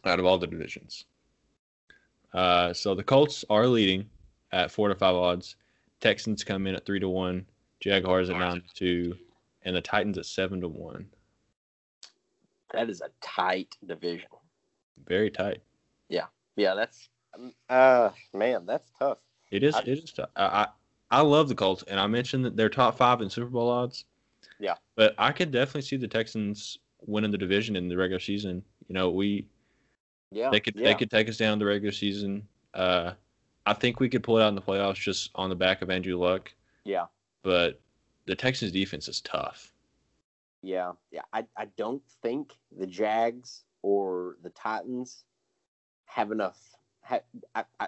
out 0.05 0.19
of 0.19 0.25
all 0.25 0.37
the 0.37 0.47
divisions. 0.47 1.05
Uh, 2.33 2.73
so 2.73 2.95
the 2.95 3.03
Colts 3.03 3.43
are 3.49 3.67
leading 3.67 4.09
at 4.51 4.71
four 4.71 4.87
to 4.87 4.95
five 4.95 5.15
odds. 5.15 5.55
Texans 5.99 6.43
come 6.43 6.65
in 6.67 6.75
at 6.75 6.85
three 6.85 6.99
to 6.99 7.09
one. 7.09 7.45
Jaguars 7.81 8.29
at 8.29 8.37
nine 8.37 8.61
to 8.61 8.73
two, 8.73 9.17
and 9.63 9.75
the 9.75 9.81
Titans 9.81 10.17
at 10.17 10.25
seven 10.25 10.61
to 10.61 10.67
one. 10.67 11.07
that 12.73 12.89
is 12.89 13.01
a 13.01 13.09
tight 13.21 13.75
division. 13.85 14.29
Very 15.07 15.29
tight. 15.31 15.61
Yeah, 16.09 16.25
yeah. 16.55 16.75
that's 16.75 17.09
uh 17.69 18.09
man, 18.33 18.65
that's 18.65 18.89
tough. 18.99 19.17
It 19.51 19.63
is. 19.63 19.75
I- 19.75 19.79
it 19.81 19.87
is. 19.87 20.11
tough. 20.11 20.29
I, 20.35 20.45
I 20.45 20.67
I 21.13 21.21
love 21.21 21.49
the 21.49 21.55
Colts, 21.55 21.83
and 21.87 21.99
I 21.99 22.07
mentioned 22.07 22.45
that 22.45 22.55
they're 22.55 22.69
top 22.69 22.97
five 22.97 23.19
in 23.21 23.29
Super 23.29 23.49
Bowl 23.49 23.69
odds. 23.69 24.05
Yeah. 24.61 24.75
But 24.95 25.15
I 25.17 25.31
could 25.31 25.51
definitely 25.51 25.81
see 25.81 25.97
the 25.97 26.07
Texans 26.07 26.77
winning 27.01 27.31
the 27.31 27.37
division 27.37 27.75
in 27.75 27.89
the 27.89 27.97
regular 27.97 28.19
season. 28.19 28.63
You 28.87 28.93
know, 28.93 29.09
we 29.09 29.47
Yeah, 30.31 30.49
they 30.51 30.59
could 30.59 30.75
yeah. 30.75 30.85
they 30.85 30.95
could 30.95 31.09
take 31.09 31.27
us 31.27 31.37
down 31.37 31.59
the 31.59 31.65
regular 31.65 31.91
season. 31.91 32.47
Uh, 32.73 33.13
I 33.65 33.73
think 33.73 33.99
we 33.99 34.07
could 34.07 34.23
pull 34.23 34.37
it 34.37 34.43
out 34.43 34.49
in 34.49 34.55
the 34.55 34.61
playoffs 34.61 34.95
just 34.95 35.31
on 35.35 35.49
the 35.49 35.55
back 35.55 35.81
of 35.81 35.89
Andrew 35.89 36.17
Luck. 36.17 36.53
yeah, 36.85 37.05
But 37.43 37.81
the 38.25 38.35
Texans 38.35 38.71
defense 38.71 39.07
is 39.07 39.21
tough. 39.21 39.73
yeah, 40.61 40.91
yeah. 41.11 41.23
I 41.33 41.45
I 41.57 41.65
don't 41.75 42.03
think 42.21 42.53
the 42.77 42.87
Jags 42.87 43.63
or 43.81 44.37
the 44.43 44.51
Titans 44.51 45.23
have 46.05 46.31
enough. 46.31 46.59
Ha, 47.03 47.19
I, 47.55 47.65
I, 47.79 47.87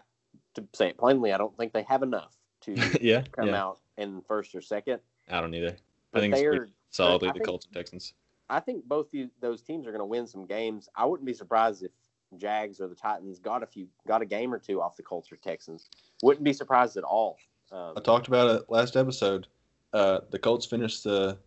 to 0.55 0.63
say 0.73 0.89
it 0.89 0.97
plainly, 0.97 1.33
I 1.33 1.37
don't 1.37 1.55
think 1.55 1.71
they 1.71 1.83
have 1.83 2.01
enough 2.01 2.35
to 2.61 2.73
yeah. 3.01 3.23
come 3.31 3.49
yeah. 3.49 3.61
out 3.61 3.79
in 3.97 4.21
first 4.27 4.55
or 4.55 4.61
second. 4.61 4.99
I 5.29 5.39
don't 5.39 5.53
either. 5.53 5.75
I 6.13 6.19
think 6.19 6.33
it's 6.33 6.41
they're 6.41 6.67
solidly 6.89 7.29
the 7.29 7.33
think- 7.33 7.45
Colts 7.45 7.65
and 7.65 7.73
Texans. 7.73 8.13
I 8.49 8.59
think 8.59 8.85
both 8.85 9.07
those 9.39 9.61
teams 9.61 9.87
are 9.87 9.91
going 9.91 9.99
to 9.99 10.05
win 10.05 10.27
some 10.27 10.45
games. 10.45 10.89
I 10.95 11.05
wouldn't 11.05 11.25
be 11.25 11.33
surprised 11.33 11.81
if 11.81 11.91
Jags 12.37 12.79
or 12.79 12.87
the 12.87 12.95
Titans 12.95 13.39
got 13.39 13.63
a 13.63 13.65
few, 13.65 13.87
got 14.07 14.21
a 14.21 14.25
game 14.25 14.53
or 14.53 14.59
two 14.59 14.81
off 14.81 14.95
the 14.95 15.03
Colts 15.03 15.31
or 15.31 15.37
Texans. 15.37 15.89
Wouldn't 16.21 16.43
be 16.43 16.53
surprised 16.53 16.97
at 16.97 17.03
all. 17.03 17.37
Um, 17.71 17.93
I 17.97 18.01
talked 18.01 18.27
about 18.27 18.55
it 18.55 18.69
last 18.69 18.95
episode. 18.95 19.47
Uh, 19.93 20.19
the 20.29 20.39
Colts 20.39 20.65
finished 20.65 21.03
the 21.03 21.37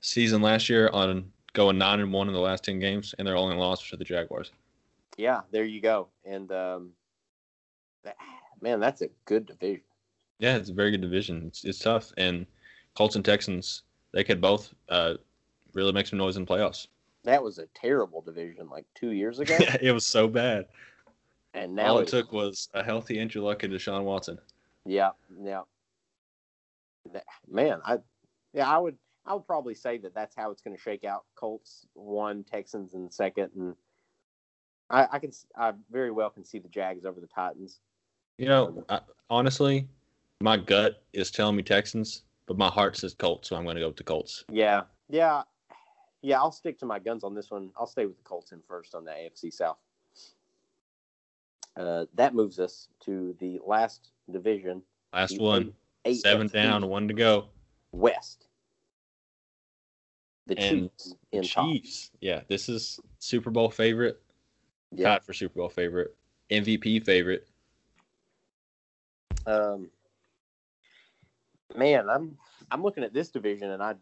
season 0.00 0.42
last 0.42 0.68
year 0.68 0.90
on 0.92 1.30
going 1.52 1.78
nine 1.78 2.00
and 2.00 2.12
one 2.12 2.28
in 2.28 2.34
the 2.34 2.40
last 2.40 2.64
ten 2.64 2.78
games, 2.78 3.14
and 3.18 3.26
their 3.26 3.36
only 3.36 3.56
loss 3.56 3.80
was 3.80 3.90
to 3.90 3.96
the 3.96 4.04
Jaguars. 4.04 4.50
yeah, 5.16 5.40
there 5.50 5.64
you 5.64 5.80
go. 5.80 6.08
And 6.24 6.50
um, 6.52 6.90
that, 8.04 8.16
man, 8.60 8.80
that's 8.80 9.02
a 9.02 9.08
good 9.24 9.46
division. 9.46 9.82
Yeah, 10.38 10.56
it's 10.56 10.70
a 10.70 10.74
very 10.74 10.90
good 10.90 11.02
division. 11.02 11.44
It's, 11.46 11.64
it's 11.64 11.78
tough, 11.78 12.12
and 12.16 12.46
Colts 12.96 13.16
and 13.16 13.24
Texans 13.24 13.82
they 14.12 14.24
could 14.24 14.40
both 14.40 14.72
uh, 14.88 15.14
really 15.74 15.92
make 15.92 16.06
some 16.06 16.18
noise 16.18 16.36
in 16.36 16.46
playoffs. 16.46 16.88
That 17.24 17.42
was 17.42 17.58
a 17.58 17.66
terrible 17.74 18.22
division 18.22 18.68
like 18.68 18.86
two 18.94 19.10
years 19.10 19.38
ago, 19.40 19.56
it 19.80 19.92
was 19.92 20.06
so 20.06 20.26
bad. 20.26 20.66
and 21.54 21.74
now 21.74 21.92
All 21.92 21.98
it 21.98 22.02
it's- 22.02 22.10
took 22.10 22.32
was 22.32 22.68
a 22.74 22.82
healthy 22.82 23.18
Andrew 23.20 23.42
Luck 23.42 23.62
and 23.62 23.72
Deshaun 23.72 24.04
Watson. 24.04 24.38
Yeah, 24.86 25.10
yeah. 25.42 25.62
That- 27.12 27.24
Man, 27.48 27.80
I 27.84 27.98
yeah, 28.52 28.68
I 28.68 28.78
would 28.78 28.96
I 29.26 29.34
would 29.34 29.46
probably 29.46 29.74
say 29.74 29.98
that 29.98 30.14
that's 30.14 30.34
how 30.34 30.50
it's 30.50 30.62
going 30.62 30.74
to 30.76 30.82
shake 30.82 31.04
out. 31.04 31.24
Colts 31.34 31.86
one, 31.94 32.42
Texans 32.44 32.94
in 32.94 33.10
second, 33.10 33.50
and 33.54 33.74
I, 34.88 35.06
I 35.12 35.18
can 35.18 35.30
I 35.56 35.72
very 35.90 36.10
well 36.10 36.30
can 36.30 36.44
see 36.44 36.58
the 36.58 36.68
Jags 36.68 37.04
over 37.04 37.20
the 37.20 37.26
Titans. 37.26 37.80
You 38.38 38.46
know, 38.46 38.82
I, 38.88 39.00
honestly, 39.28 39.86
my 40.40 40.56
gut 40.56 41.02
is 41.12 41.30
telling 41.30 41.56
me 41.56 41.62
Texans, 41.62 42.22
but 42.50 42.58
my 42.58 42.66
heart 42.68 42.96
says 42.96 43.14
Colts, 43.14 43.48
so 43.48 43.54
I'm 43.54 43.62
going 43.62 43.76
to 43.76 43.80
go 43.80 43.86
with 43.86 43.96
the 43.96 44.02
Colts. 44.02 44.44
Yeah, 44.50 44.82
yeah, 45.08 45.42
yeah. 46.20 46.36
I'll 46.40 46.50
stick 46.50 46.80
to 46.80 46.84
my 46.84 46.98
guns 46.98 47.22
on 47.22 47.32
this 47.32 47.48
one. 47.48 47.70
I'll 47.78 47.86
stay 47.86 48.06
with 48.06 48.16
the 48.16 48.24
Colts 48.24 48.50
in 48.50 48.60
first 48.66 48.96
on 48.96 49.04
the 49.04 49.12
AFC 49.12 49.52
South. 49.52 49.78
Uh, 51.76 52.06
that 52.14 52.34
moves 52.34 52.58
us 52.58 52.88
to 53.04 53.36
the 53.38 53.60
last 53.64 54.10
division. 54.32 54.82
Last 55.12 55.38
one, 55.38 55.72
A- 56.04 56.14
seven 56.14 56.48
AFC 56.48 56.52
down, 56.52 56.88
one 56.88 57.06
to 57.06 57.14
go. 57.14 57.50
West. 57.92 58.48
The 60.48 60.58
And 60.58 60.90
Chiefs 60.90 61.14
in 61.30 61.42
top. 61.44 61.66
Chiefs. 61.70 62.10
Yeah, 62.20 62.40
this 62.48 62.68
is 62.68 62.98
Super 63.20 63.50
Bowl 63.50 63.70
favorite. 63.70 64.20
Yeah. 64.90 65.10
Tied 65.10 65.22
for 65.22 65.34
Super 65.34 65.54
Bowl 65.60 65.68
favorite. 65.68 66.16
MVP 66.50 67.04
favorite. 67.06 67.46
Um, 69.46 69.88
man, 71.76 72.08
I'm 72.08 72.36
I'm 72.70 72.82
looking 72.82 73.04
at 73.04 73.12
this 73.12 73.30
division 73.30 73.70
and 73.70 73.82
I 73.82 73.94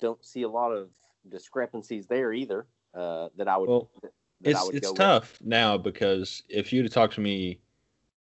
don't 0.00 0.24
see 0.24 0.42
a 0.42 0.48
lot 0.48 0.70
of 0.70 0.88
discrepancies 1.28 2.06
there 2.06 2.32
either. 2.32 2.66
Uh, 2.94 3.28
that 3.36 3.48
I 3.48 3.56
would 3.56 3.68
Well, 3.68 3.88
that 4.02 4.12
It's 4.42 4.60
I 4.60 4.64
would 4.64 4.74
it's 4.74 4.92
tough 4.92 5.38
now 5.42 5.78
because 5.78 6.42
if 6.48 6.72
you'd 6.72 6.84
have 6.84 6.92
talked 6.92 7.14
to 7.14 7.20
me 7.20 7.58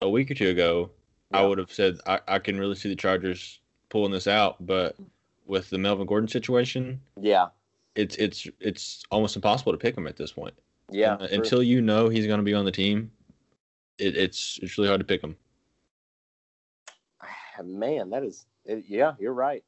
a 0.03 0.09
week 0.09 0.31
or 0.31 0.35
two 0.35 0.49
ago, 0.49 0.91
I 1.33 1.43
would 1.43 1.59
have 1.59 1.73
said 1.73 1.99
I, 2.07 2.21
I 2.27 2.39
can 2.39 2.59
really 2.59 2.75
see 2.75 2.89
the 2.89 2.97
Chargers 2.97 3.61
pulling 3.89 4.13
this 4.13 4.27
out. 4.27 4.65
But 4.67 4.97
with 5.49 5.71
the 5.71 5.79
Melvin 5.79 6.07
Gordon 6.07 6.29
situation. 6.29 7.01
Yeah, 7.21 7.49
it's 7.97 8.15
it's 8.17 8.47
it's 8.61 9.03
almost 9.11 9.35
impossible 9.35 9.73
to 9.73 9.79
pick 9.79 9.97
him 9.97 10.07
at 10.07 10.17
this 10.17 10.31
point. 10.31 10.55
yeah. 10.91 11.15
Uh, 11.15 11.27
until 11.33 11.63
you 11.63 11.81
know 11.83 12.09
he's 12.09 12.27
going 12.27 12.39
to 12.39 12.45
be 12.45 12.55
on 12.55 12.65
the 12.65 12.71
team, 12.71 13.11
it, 13.99 14.17
it's 14.17 14.61
it's 14.63 14.79
really 14.79 14.89
hard 14.89 15.01
to 15.01 15.07
pick 15.07 15.23
him. 15.23 15.37
Man, 17.65 18.11
that 18.11 18.25
is 18.25 18.47
it, 18.65 18.85
yeah, 18.89 19.15
you're 19.19 19.33
right. 19.33 19.65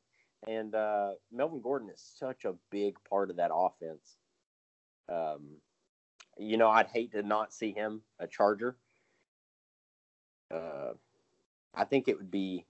And 0.47 0.75
uh, 0.75 1.13
Melvin 1.33 1.61
Gordon 1.61 1.91
is 1.91 2.01
such 2.19 2.45
a 2.45 2.55
big 2.71 2.97
part 3.09 3.31
of 3.31 3.37
that 3.37 3.51
offense. 3.53 4.17
Um, 5.09 5.57
you 6.39 6.57
know, 6.57 6.69
I'd 6.71 6.87
hate 6.87 7.13
to 7.13 7.23
not 7.23 7.53
see 7.53 7.73
him 7.73 8.03
a 8.19 8.27
Charger. 8.27 8.77
Uh, 10.53 10.93
I 11.75 11.85
think 11.85 12.09
it 12.09 12.17
would 12.17 12.31
be 12.31 12.67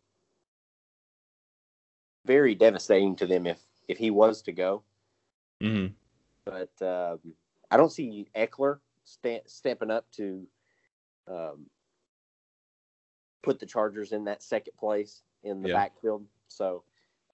very 2.26 2.54
devastating 2.54 3.16
to 3.16 3.26
them 3.26 3.46
if 3.46 3.60
if 3.88 3.98
he 3.98 4.10
was 4.10 4.42
to 4.42 4.52
go. 4.52 4.82
hmm 5.60 5.86
But 6.44 6.70
um, 6.82 7.34
I 7.70 7.76
don't 7.76 7.92
see 7.92 8.28
Ekeler 8.36 8.78
stepping 9.46 9.90
up 9.90 10.10
to 10.12 10.46
um, 11.28 11.66
put 13.42 13.58
the 13.58 13.66
Chargers 13.66 14.12
in 14.12 14.24
that 14.24 14.42
second 14.42 14.76
place 14.78 15.22
in 15.44 15.62
the 15.62 15.68
Yeah. 15.68 15.74
backfield. 15.74 16.26
So 16.48 16.84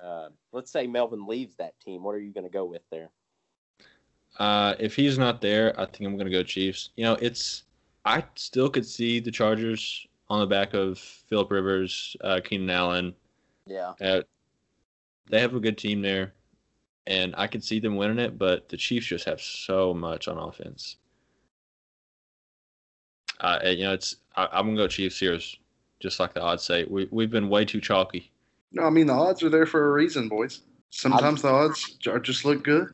uh, 0.01 0.29
let's 0.53 0.71
say 0.71 0.87
Melvin 0.87 1.27
leaves 1.27 1.57
that 1.57 1.79
team. 1.81 2.03
What 2.03 2.15
are 2.15 2.21
you 2.21 2.33
going 2.33 2.45
to 2.45 2.51
go 2.51 2.65
with 2.65 2.83
there? 2.91 3.11
Uh, 4.39 4.75
if 4.79 4.95
he's 4.95 5.19
not 5.19 5.41
there, 5.41 5.79
I 5.81 5.87
think 5.87 6.03
I'm 6.03 6.17
going 6.17 6.27
to 6.27 6.33
go 6.33 6.43
Chiefs. 6.43 6.91
You 6.97 7.05
know, 7.05 7.15
it's 7.15 7.65
I 8.05 8.25
still 8.35 8.69
could 8.69 8.87
see 8.87 9.19
the 9.21 9.31
Chargers 9.31 10.07
on 10.29 10.41
the 10.41 10.47
back 10.47 10.75
of 10.75 10.99
Philip 10.99 11.51
Rivers, 11.51 12.17
uh, 12.23 12.41
Keenan 12.45 12.71
Allen. 12.71 13.15
Yeah, 13.67 13.95
Uh, 14.01 14.23
they 15.31 15.41
have 15.41 15.55
a 15.55 15.61
good 15.61 15.79
team 15.79 16.03
there. 16.03 16.35
and 17.09 17.35
I 17.37 17.47
could 17.47 17.63
see 17.63 17.79
them 17.79 17.95
winning 17.97 18.19
it, 18.19 18.37
but 18.37 18.69
the 18.69 18.77
Chiefs 18.77 19.07
just 19.07 19.25
have 19.27 19.41
so 19.41 19.95
much 19.95 20.27
on 20.27 20.39
offense. 20.39 20.97
Uh, 23.41 23.59
and, 23.63 23.79
you 23.79 23.85
know, 23.85 23.93
it's 23.93 24.17
I, 24.35 24.49
I'm 24.53 24.67
gonna 24.67 24.77
go 24.77 24.89
Chiefs 24.89 25.21
here, 25.21 25.39
just 26.07 26.21
like 26.21 26.35
the 26.35 26.41
odds 26.41 26.63
say. 26.63 26.85
We 26.85 27.09
we've 27.11 27.31
been 27.31 27.49
way 27.49 27.65
too 27.65 27.81
chalky. 27.81 28.31
No, 28.71 28.85
I 28.85 28.91
mean 28.91 29.09
the 29.09 29.13
odds 29.13 29.43
are 29.43 29.49
there 29.49 29.67
for 29.67 29.89
a 29.89 29.93
reason, 29.93 30.29
boys. 30.29 30.63
Sometimes 30.91 31.43
the 31.43 31.49
odds 31.49 31.99
are 32.07 32.21
just 32.21 32.45
look 32.45 32.63
good. 32.63 32.89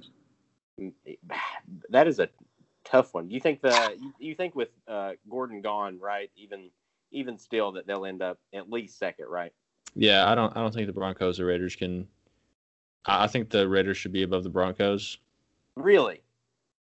That 1.90 2.08
is 2.08 2.18
a 2.18 2.30
tough 2.84 3.12
one. 3.12 3.28
You 3.28 3.38
think 3.38 3.60
the 3.60 3.96
you, 4.00 4.14
you 4.18 4.34
think 4.34 4.54
with 4.54 4.70
uh, 4.88 5.12
Gordon 5.28 5.60
gone, 5.60 5.98
right? 5.98 6.30
Even 6.36 6.70
even 7.10 7.36
still, 7.36 7.72
that 7.72 7.86
they'll 7.86 8.06
end 8.06 8.22
up 8.22 8.38
at 8.54 8.70
least 8.70 8.98
second, 8.98 9.26
right? 9.28 9.52
Yeah, 9.94 10.30
I 10.30 10.34
don't 10.34 10.56
I 10.56 10.60
don't 10.60 10.72
think 10.72 10.86
the 10.86 10.94
Broncos 10.94 11.38
or 11.38 11.44
Raiders 11.46 11.76
can. 11.76 12.08
I 13.04 13.24
I 13.24 13.26
think 13.26 13.50
the 13.50 13.68
Raiders 13.68 13.98
should 13.98 14.12
be 14.12 14.22
above 14.22 14.42
the 14.42 14.48
Broncos. 14.48 15.18
Really, 15.76 16.22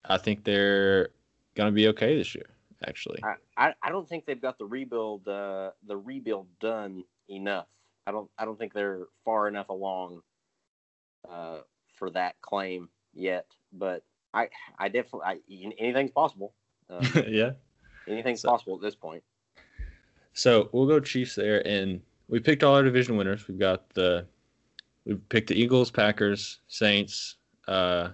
I 0.03 0.17
think 0.17 0.43
they're 0.43 1.09
gonna 1.55 1.71
be 1.71 1.88
okay 1.88 2.17
this 2.17 2.36
year. 2.36 2.49
Actually, 2.86 3.19
I, 3.23 3.36
I, 3.57 3.73
I 3.82 3.89
don't 3.89 4.07
think 4.07 4.25
they've 4.25 4.41
got 4.41 4.57
the 4.59 4.65
rebuild 4.65 5.28
uh, 5.28 5.71
the 5.88 5.97
rebuild 5.97 6.47
done 6.59 7.03
enough. 7.30 7.67
I 8.05 8.11
don't 8.11 8.30
I 8.38 8.45
don't 8.45 8.57
think 8.59 8.73
they're 8.73 9.07
far 9.25 9.47
enough 9.47 9.69
along 9.69 10.21
uh, 11.30 11.59
for 11.97 12.09
that 12.11 12.39
claim 12.41 12.89
yet. 13.13 13.47
But 13.73 14.03
I 14.34 14.49
I 14.78 14.89
definitely 14.89 15.21
I, 15.25 15.39
anything's 15.80 16.11
possible. 16.11 16.53
Um, 16.89 17.05
yeah. 17.28 17.51
anything's 18.07 18.39
So- 18.39 18.49
possible 18.49 18.75
at 18.75 18.82
this 18.82 18.95
point. 18.95 19.21
So 20.32 20.69
we'll 20.71 20.88
go 20.88 21.01
Chiefs 21.01 21.36
there, 21.36 21.67
and 21.67 21.99
we 22.30 22.39
picked 22.39 22.63
all 22.63 22.75
our 22.75 22.84
division 22.84 23.17
winners. 23.17 23.45
We've 23.47 23.59
got 23.59 23.89
the 23.89 24.25
we 25.03 25.15
picked 25.15 25.49
the 25.49 25.59
Eagles, 25.61 25.91
Packers, 25.91 26.59
Saints, 26.67 27.36
uh, 27.67 28.09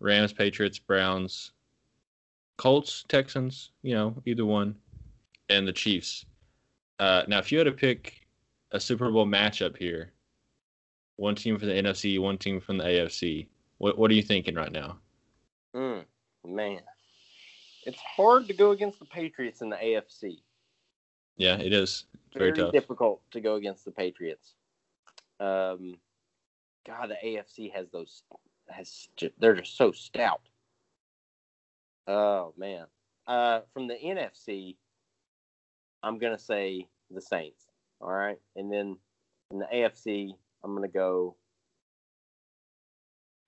Rams, 0.00 0.32
Patriots, 0.32 0.78
Browns, 0.80 1.52
Colts, 2.56 3.04
Texans. 3.08 3.70
You 3.82 3.94
know, 3.94 4.22
either 4.26 4.44
one, 4.44 4.76
and 5.48 5.66
the 5.66 5.72
Chiefs. 5.72 6.24
Uh, 6.98 7.22
now, 7.28 7.38
if 7.38 7.52
you 7.52 7.58
had 7.58 7.64
to 7.64 7.72
pick 7.72 8.26
a 8.72 8.80
Super 8.80 9.10
Bowl 9.10 9.26
matchup 9.26 9.76
here, 9.76 10.12
one 11.16 11.34
team 11.34 11.58
from 11.58 11.68
the 11.68 11.74
NFC, 11.74 12.20
one 12.20 12.38
team 12.38 12.60
from 12.60 12.78
the 12.78 12.84
AFC. 12.84 13.46
What 13.78 13.98
what 13.98 14.10
are 14.10 14.14
you 14.14 14.22
thinking 14.22 14.54
right 14.54 14.72
now? 14.72 14.98
Mm, 15.74 16.04
man, 16.46 16.80
it's 17.84 18.00
hard 18.00 18.46
to 18.48 18.54
go 18.54 18.70
against 18.70 18.98
the 18.98 19.04
Patriots 19.04 19.60
in 19.60 19.68
the 19.68 19.76
AFC. 19.76 20.38
Yeah, 21.36 21.56
it 21.56 21.72
is. 21.72 22.04
It's 22.28 22.36
very, 22.36 22.52
very 22.52 22.70
difficult 22.70 23.20
to 23.32 23.40
go 23.40 23.56
against 23.56 23.84
the 23.84 23.90
Patriots. 23.90 24.54
Um, 25.38 25.96
God, 26.86 27.10
the 27.10 27.16
AFC 27.22 27.72
has 27.74 27.90
those 27.90 28.22
has 28.68 29.08
they're 29.38 29.54
just 29.54 29.76
so 29.76 29.92
stout. 29.92 30.40
Oh 32.06 32.54
man, 32.56 32.86
uh, 33.26 33.60
from 33.72 33.88
the 33.88 33.94
NFC, 33.94 34.76
I'm 36.02 36.18
gonna 36.18 36.38
say 36.38 36.86
the 37.10 37.20
Saints. 37.20 37.66
All 38.00 38.10
right, 38.10 38.38
and 38.54 38.72
then 38.72 38.96
in 39.50 39.58
the 39.58 39.66
AFC, 39.72 40.30
I'm 40.62 40.74
gonna 40.74 40.88
go. 40.88 41.36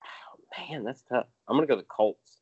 Oh, 0.02 0.40
man, 0.70 0.84
that's 0.84 1.02
tough. 1.02 1.26
I'm 1.46 1.56
gonna 1.56 1.66
go 1.66 1.76
the 1.76 1.82
Colts. 1.84 2.40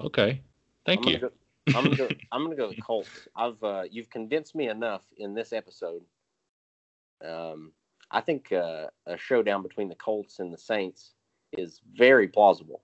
Okay, 0.00 0.40
thank 0.86 1.06
I'm 1.06 1.12
you. 1.12 1.18
Gonna 1.18 1.30
go, 1.30 1.78
I'm 1.78 1.84
gonna 1.84 1.96
go. 1.96 2.08
I'm 2.32 2.44
gonna 2.44 2.56
go 2.56 2.68
the 2.68 2.80
Colts. 2.80 3.28
I've 3.36 3.62
uh, 3.62 3.82
you've 3.90 4.10
condensed 4.10 4.54
me 4.54 4.68
enough 4.68 5.02
in 5.16 5.34
this 5.34 5.52
episode. 5.52 6.02
Um, 7.24 7.72
I 8.10 8.20
think 8.20 8.52
uh, 8.52 8.86
a 9.06 9.16
showdown 9.16 9.62
between 9.62 9.88
the 9.88 9.94
Colts 9.94 10.38
and 10.38 10.52
the 10.52 10.58
Saints 10.58 11.12
is 11.52 11.80
very 11.94 12.28
plausible. 12.28 12.82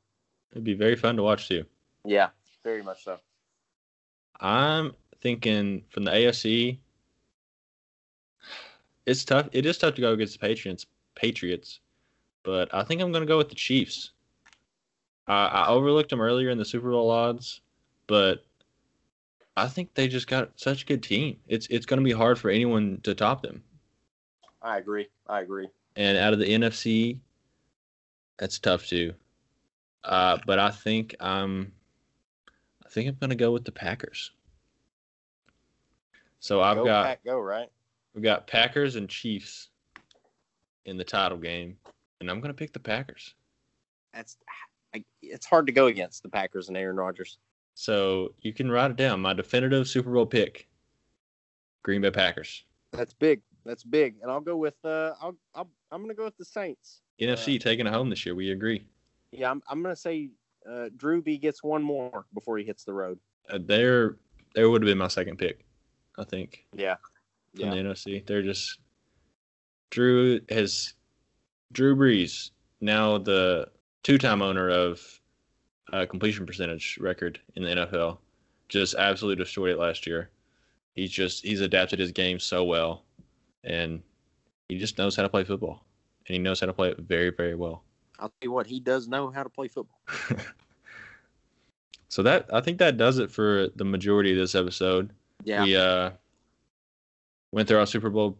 It'd 0.52 0.64
be 0.64 0.74
very 0.74 0.96
fun 0.96 1.16
to 1.16 1.22
watch 1.22 1.48
too. 1.48 1.64
Yeah, 2.04 2.28
very 2.68 2.82
much 2.82 3.04
so. 3.04 3.18
I'm 4.40 4.92
thinking 5.22 5.82
from 5.88 6.04
the 6.04 6.10
AFC. 6.10 6.78
It's 9.06 9.24
tough. 9.24 9.48
It 9.52 9.64
is 9.64 9.78
tough 9.78 9.94
to 9.94 10.02
go 10.02 10.12
against 10.12 10.34
the 10.34 10.46
Patriots. 10.46 10.86
Patriots, 11.14 11.80
but 12.44 12.72
I 12.72 12.84
think 12.84 13.00
I'm 13.00 13.10
going 13.10 13.22
to 13.22 13.26
go 13.26 13.38
with 13.38 13.48
the 13.48 13.54
Chiefs. 13.54 14.12
I, 15.26 15.46
I 15.46 15.68
overlooked 15.68 16.10
them 16.10 16.20
earlier 16.20 16.50
in 16.50 16.58
the 16.58 16.64
Super 16.64 16.90
Bowl 16.90 17.10
odds, 17.10 17.60
but 18.06 18.44
I 19.56 19.66
think 19.66 19.94
they 19.94 20.06
just 20.06 20.28
got 20.28 20.52
such 20.54 20.82
a 20.82 20.86
good 20.86 21.02
team. 21.02 21.38
It's 21.48 21.66
it's 21.68 21.86
going 21.86 21.98
to 21.98 22.04
be 22.04 22.12
hard 22.12 22.38
for 22.38 22.50
anyone 22.50 23.00
to 23.02 23.14
top 23.14 23.42
them. 23.42 23.64
I 24.62 24.76
agree. 24.76 25.08
I 25.26 25.40
agree. 25.40 25.68
And 25.96 26.18
out 26.18 26.32
of 26.34 26.38
the 26.38 26.46
NFC, 26.46 27.18
that's 28.38 28.58
tough 28.58 28.86
too. 28.86 29.14
Uh, 30.04 30.38
but 30.46 30.58
I 30.58 30.70
think 30.70 31.16
I'm, 31.20 31.72
I 32.88 32.90
think 32.90 33.06
I'm 33.06 33.16
going 33.16 33.28
to 33.28 33.36
go 33.36 33.52
with 33.52 33.66
the 33.66 33.72
Packers. 33.72 34.30
So 36.40 36.62
I've 36.62 36.78
go 36.78 36.86
got 36.86 37.04
Pack, 37.04 37.24
go 37.24 37.38
right. 37.38 37.68
We've 38.14 38.24
got 38.24 38.46
Packers 38.46 38.96
and 38.96 39.10
Chiefs 39.10 39.68
in 40.86 40.96
the 40.96 41.04
title 41.04 41.36
game, 41.36 41.76
and 42.20 42.30
I'm 42.30 42.40
going 42.40 42.48
to 42.48 42.56
pick 42.56 42.72
the 42.72 42.80
Packers. 42.80 43.34
That's 44.14 44.38
I, 44.94 45.04
it's 45.20 45.44
hard 45.44 45.66
to 45.66 45.72
go 45.72 45.88
against 45.88 46.22
the 46.22 46.30
Packers 46.30 46.68
and 46.68 46.78
Aaron 46.78 46.96
Rodgers. 46.96 47.36
So 47.74 48.32
you 48.40 48.54
can 48.54 48.70
write 48.70 48.90
it 48.90 48.96
down. 48.96 49.20
My 49.20 49.34
definitive 49.34 49.86
Super 49.86 50.10
Bowl 50.10 50.24
pick: 50.24 50.66
Green 51.82 52.00
Bay 52.00 52.10
Packers. 52.10 52.64
That's 52.92 53.12
big. 53.12 53.42
That's 53.66 53.84
big. 53.84 54.14
And 54.22 54.30
I'll 54.30 54.40
go 54.40 54.56
with 54.56 54.82
uh, 54.82 55.12
I'll, 55.20 55.36
I'll 55.54 55.68
I'm 55.92 56.00
gonna 56.00 56.14
go 56.14 56.24
with 56.24 56.38
the 56.38 56.44
Saints. 56.46 57.02
NFC 57.20 57.60
taking 57.60 57.86
it 57.86 57.92
home 57.92 58.08
this 58.08 58.24
year. 58.24 58.34
We 58.34 58.50
agree. 58.50 58.86
Yeah, 59.30 59.50
I'm 59.50 59.62
I'm 59.68 59.82
gonna 59.82 59.94
say 59.94 60.30
uh, 60.70 60.88
Drew 60.96 61.22
B 61.22 61.38
gets 61.38 61.62
one 61.62 61.82
more 61.82 62.26
before 62.34 62.58
he 62.58 62.64
hits 62.64 62.84
the 62.84 62.92
road. 62.92 63.18
Uh, 63.48 63.58
there, 63.60 64.16
there 64.54 64.68
would 64.70 64.82
have 64.82 64.86
been 64.88 64.98
my 64.98 65.08
second 65.08 65.38
pick. 65.38 65.64
I 66.18 66.24
think 66.24 66.66
Yeah. 66.74 66.96
from 67.54 67.70
the 67.70 67.76
NFC. 67.76 68.26
They're 68.26 68.42
just 68.42 68.78
Drew 69.90 70.40
has 70.50 70.94
Drew 71.72 71.96
Brees 71.96 72.50
now 72.80 73.18
the 73.18 73.68
two-time 74.02 74.42
owner 74.42 74.68
of 74.68 75.00
uh, 75.92 76.06
completion 76.06 76.44
percentage 76.44 76.98
record 77.00 77.40
in 77.56 77.62
the 77.62 77.70
NFL. 77.70 78.18
Just 78.68 78.94
absolutely 78.96 79.42
destroyed 79.42 79.70
it 79.70 79.78
last 79.78 80.06
year. 80.06 80.30
He's 80.94 81.10
just 81.10 81.44
he's 81.44 81.60
adapted 81.60 81.98
his 81.98 82.12
game 82.12 82.38
so 82.38 82.64
well, 82.64 83.04
and 83.64 84.02
he 84.68 84.78
just 84.78 84.98
knows 84.98 85.16
how 85.16 85.22
to 85.22 85.28
play 85.28 85.44
football, 85.44 85.84
and 86.26 86.34
he 86.34 86.38
knows 86.38 86.60
how 86.60 86.66
to 86.66 86.72
play 86.72 86.90
it 86.90 86.98
very 86.98 87.30
very 87.30 87.54
well. 87.54 87.84
I'll 88.18 88.28
tell 88.28 88.36
you 88.42 88.52
what, 88.52 88.66
he 88.66 88.80
does 88.80 89.08
know 89.08 89.30
how 89.30 89.42
to 89.42 89.48
play 89.48 89.68
football. 89.68 90.00
So 92.08 92.22
that 92.22 92.46
I 92.52 92.60
think 92.60 92.78
that 92.78 92.96
does 92.96 93.18
it 93.18 93.30
for 93.30 93.68
the 93.76 93.84
majority 93.84 94.32
of 94.32 94.38
this 94.38 94.54
episode. 94.54 95.10
Yeah. 95.44 95.64
We 95.64 95.76
uh 95.76 96.10
went 97.52 97.68
through 97.68 97.78
our 97.78 97.86
Super 97.86 98.10
Bowl 98.10 98.38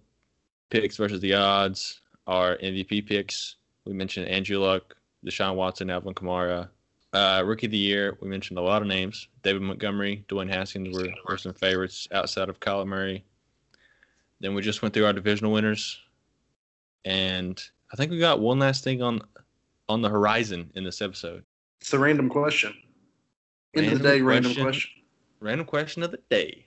picks 0.71 0.97
versus 0.97 1.21
the 1.21 1.35
odds, 1.35 2.01
our 2.27 2.57
MVP 2.57 3.07
picks. 3.07 3.57
We 3.85 3.93
mentioned 3.93 4.29
Andrew 4.29 4.59
Luck, 4.59 4.97
Deshaun 5.25 5.55
Watson, 5.55 5.91
Alvin 5.91 6.15
Kamara. 6.15 6.69
Uh, 7.15 7.43
rookie 7.47 7.67
of 7.67 7.73
the 7.73 7.79
year, 7.79 8.19
we 8.21 8.29
mentioned 8.29 8.59
a 8.59 8.63
lot 8.63 8.83
of 8.83 8.89
names. 8.89 9.29
David 9.43 9.63
Montgomery, 9.63 10.27
Dwayne 10.29 10.53
Haskins 10.53 10.95
were, 10.95 11.09
were 11.27 11.39
some 11.39 11.55
favorites 11.55 12.07
outside 12.13 12.51
of 12.51 12.61
Kyler 12.61 12.87
Murray. 12.87 13.25
Then 14.41 14.55
we 14.55 14.61
just 14.61 14.83
went 14.83 14.93
through 14.93 15.07
our 15.07 15.15
divisional 15.15 15.53
winners. 15.53 15.99
And 17.07 17.63
I 17.91 17.97
think 17.97 18.11
we 18.11 18.19
got 18.19 18.41
one 18.41 18.59
last 18.59 18.85
thing 18.85 19.01
on 19.01 19.23
on 19.89 20.03
the 20.03 20.09
horizon 20.09 20.71
in 20.75 20.85
this 20.85 21.01
episode. 21.01 21.45
It's 21.81 21.91
the 21.91 21.99
random 21.99 22.29
question. 22.29 22.75
End 23.75 23.87
of 23.87 23.99
the 23.99 24.05
Random 24.05 24.17
day, 24.19 24.21
random 24.23 24.53
question. 24.53 24.65
question. 24.65 24.91
Random 25.41 25.67
question 25.67 26.03
of 26.03 26.11
the 26.11 26.21
day. 26.31 26.67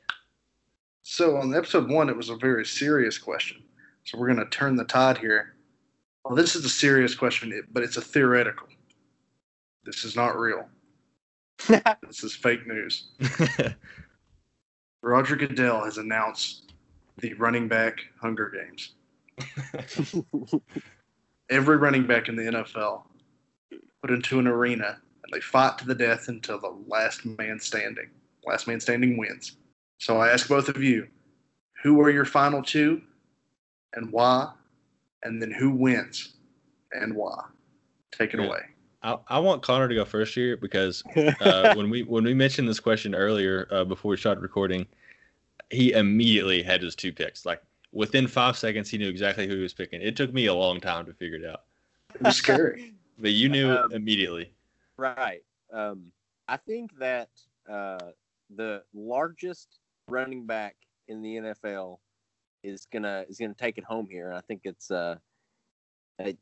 So 1.03 1.37
on 1.37 1.53
episode 1.53 1.89
one, 1.89 2.09
it 2.09 2.15
was 2.15 2.29
a 2.29 2.35
very 2.35 2.65
serious 2.65 3.17
question. 3.17 3.61
So 4.05 4.17
we're 4.17 4.27
going 4.27 4.39
to 4.39 4.49
turn 4.49 4.75
the 4.75 4.85
tide 4.85 5.17
here. 5.17 5.55
Well, 6.23 6.35
this 6.35 6.55
is 6.55 6.63
a 6.63 6.69
serious 6.69 7.15
question, 7.15 7.51
but 7.71 7.83
it's 7.83 7.97
a 7.97 8.01
theoretical. 8.01 8.67
This 9.83 10.03
is 10.03 10.15
not 10.15 10.37
real. 10.37 10.67
This 12.07 12.23
is 12.23 12.35
fake 12.35 12.65
news. 12.65 13.09
Roger 15.03 15.35
Goodell 15.35 15.83
has 15.83 15.97
announced 15.97 16.73
the 17.17 17.33
running 17.35 17.67
back 17.67 17.99
Hunger 18.19 18.49
Games. 18.49 18.93
Every 21.49 21.77
running 21.77 22.05
back 22.07 22.29
in 22.29 22.35
the 22.35 22.43
NFL 22.43 23.03
put 24.01 24.11
into 24.11 24.39
an 24.39 24.47
arena 24.47 24.97
and 25.23 25.33
they 25.33 25.39
fight 25.39 25.77
to 25.77 25.85
the 25.85 25.95
death 25.95 26.27
until 26.27 26.59
the 26.59 26.75
last 26.87 27.25
man 27.25 27.59
standing. 27.59 28.09
Last 28.45 28.67
man 28.67 28.79
standing 28.79 29.17
wins. 29.17 29.57
So 29.99 30.17
I 30.17 30.29
ask 30.29 30.47
both 30.47 30.67
of 30.67 30.81
you, 30.81 31.07
who 31.83 32.01
are 32.01 32.09
your 32.09 32.25
final 32.25 32.63
two 32.63 33.01
and 33.93 34.11
why? 34.11 34.51
And 35.23 35.41
then 35.41 35.51
who 35.51 35.69
wins 35.69 36.33
and 36.91 37.15
why? 37.15 37.43
Take 38.11 38.33
it 38.33 38.39
Yeah. 38.39 38.47
away. 38.47 38.61
I, 39.03 39.17
I 39.27 39.39
want 39.39 39.63
Connor 39.63 39.87
to 39.87 39.95
go 39.95 40.05
first 40.05 40.33
here 40.33 40.57
because 40.57 41.03
uh, 41.39 41.73
when 41.75 41.89
we 41.89 42.03
when 42.03 42.23
we 42.23 42.33
mentioned 42.33 42.67
this 42.67 42.79
question 42.79 43.15
earlier 43.15 43.67
uh, 43.71 43.83
before 43.83 44.09
we 44.09 44.17
started 44.17 44.41
recording, 44.41 44.87
he 45.69 45.93
immediately 45.93 46.61
had 46.63 46.81
his 46.81 46.95
two 46.95 47.11
picks. 47.11 47.45
Like 47.45 47.61
within 47.91 48.27
five 48.27 48.57
seconds, 48.57 48.89
he 48.89 48.97
knew 48.97 49.09
exactly 49.09 49.47
who 49.47 49.55
he 49.55 49.61
was 49.61 49.73
picking. 49.73 50.01
It 50.01 50.15
took 50.15 50.33
me 50.33 50.47
a 50.47 50.53
long 50.53 50.79
time 50.79 51.05
to 51.05 51.13
figure 51.13 51.37
it 51.37 51.45
out. 51.45 51.63
It 52.15 52.21
was 52.21 52.35
scary. 52.35 52.93
but 53.21 53.31
you 53.31 53.49
knew 53.49 53.71
Um, 53.71 53.91
immediately. 53.91 54.53
Right. 54.97 55.41
Um, 55.71 56.11
I 56.47 56.57
think 56.57 56.97
that 56.99 57.29
uh, 57.69 58.11
the 58.55 58.83
largest 58.93 59.79
running 60.07 60.45
back 60.45 60.75
in 61.07 61.21
the 61.21 61.35
NFL 61.37 61.99
is 62.63 62.85
gonna 62.91 63.25
is 63.29 63.37
gonna 63.39 63.53
take 63.53 63.77
it 63.77 63.83
home 63.83 64.07
here, 64.09 64.27
and 64.27 64.37
I 64.37 64.41
think 64.41 64.61
it's 64.65 64.91
uh, 64.91 65.15
it, 66.19 66.37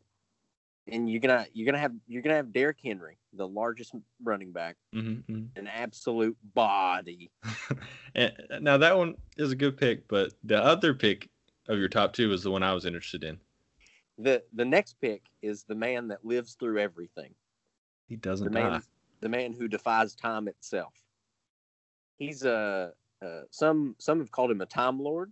and 0.88 1.10
you're 1.10 1.22
gonna 1.22 1.46
you're 1.54 1.66
gonna 1.66 1.78
have 1.80 1.94
you're 2.08 2.22
gonna 2.22 2.36
have 2.36 2.52
Derrick 2.52 2.78
Henry, 2.84 3.18
the 3.34 3.48
largest 3.48 3.94
running 4.24 4.52
back, 4.52 4.76
hmm 4.94 5.20
an 5.56 5.68
absolute 5.68 6.38
body. 6.54 7.32
And 8.16 8.34
now 8.62 8.78
that 8.78 8.98
one 8.98 9.16
is 9.38 9.52
a 9.52 9.56
good 9.56 9.78
pick, 9.78 10.08
but 10.08 10.34
the 10.44 10.58
other 10.62 10.96
pick 10.96 11.30
of 11.68 11.78
your 11.78 11.88
top 11.88 12.12
two 12.12 12.34
is 12.34 12.42
the 12.42 12.50
one 12.50 12.64
I 12.64 12.74
was 12.74 12.86
interested 12.86 13.24
in. 13.24 13.40
The 14.20 14.44
The 14.54 14.66
next 14.66 15.00
pick 15.02 15.24
is 15.42 15.64
the 15.64 15.76
man 15.76 16.10
that 16.10 16.26
lives 16.26 16.56
through 16.60 16.80
everything. 16.80 17.34
He 18.08 18.16
doesn't 18.16 18.52
man, 18.52 18.72
die. 18.72 18.82
the 19.22 19.30
man 19.30 19.54
who 19.54 19.68
defies 19.68 20.16
time 20.16 20.48
itself. 20.48 20.94
He's 22.18 22.44
a 22.44 22.94
uh, 23.22 23.42
some 23.50 23.96
some 23.98 24.20
have 24.20 24.32
called 24.32 24.52
him 24.52 24.62
a 24.62 24.66
time 24.66 25.00
lord, 25.00 25.32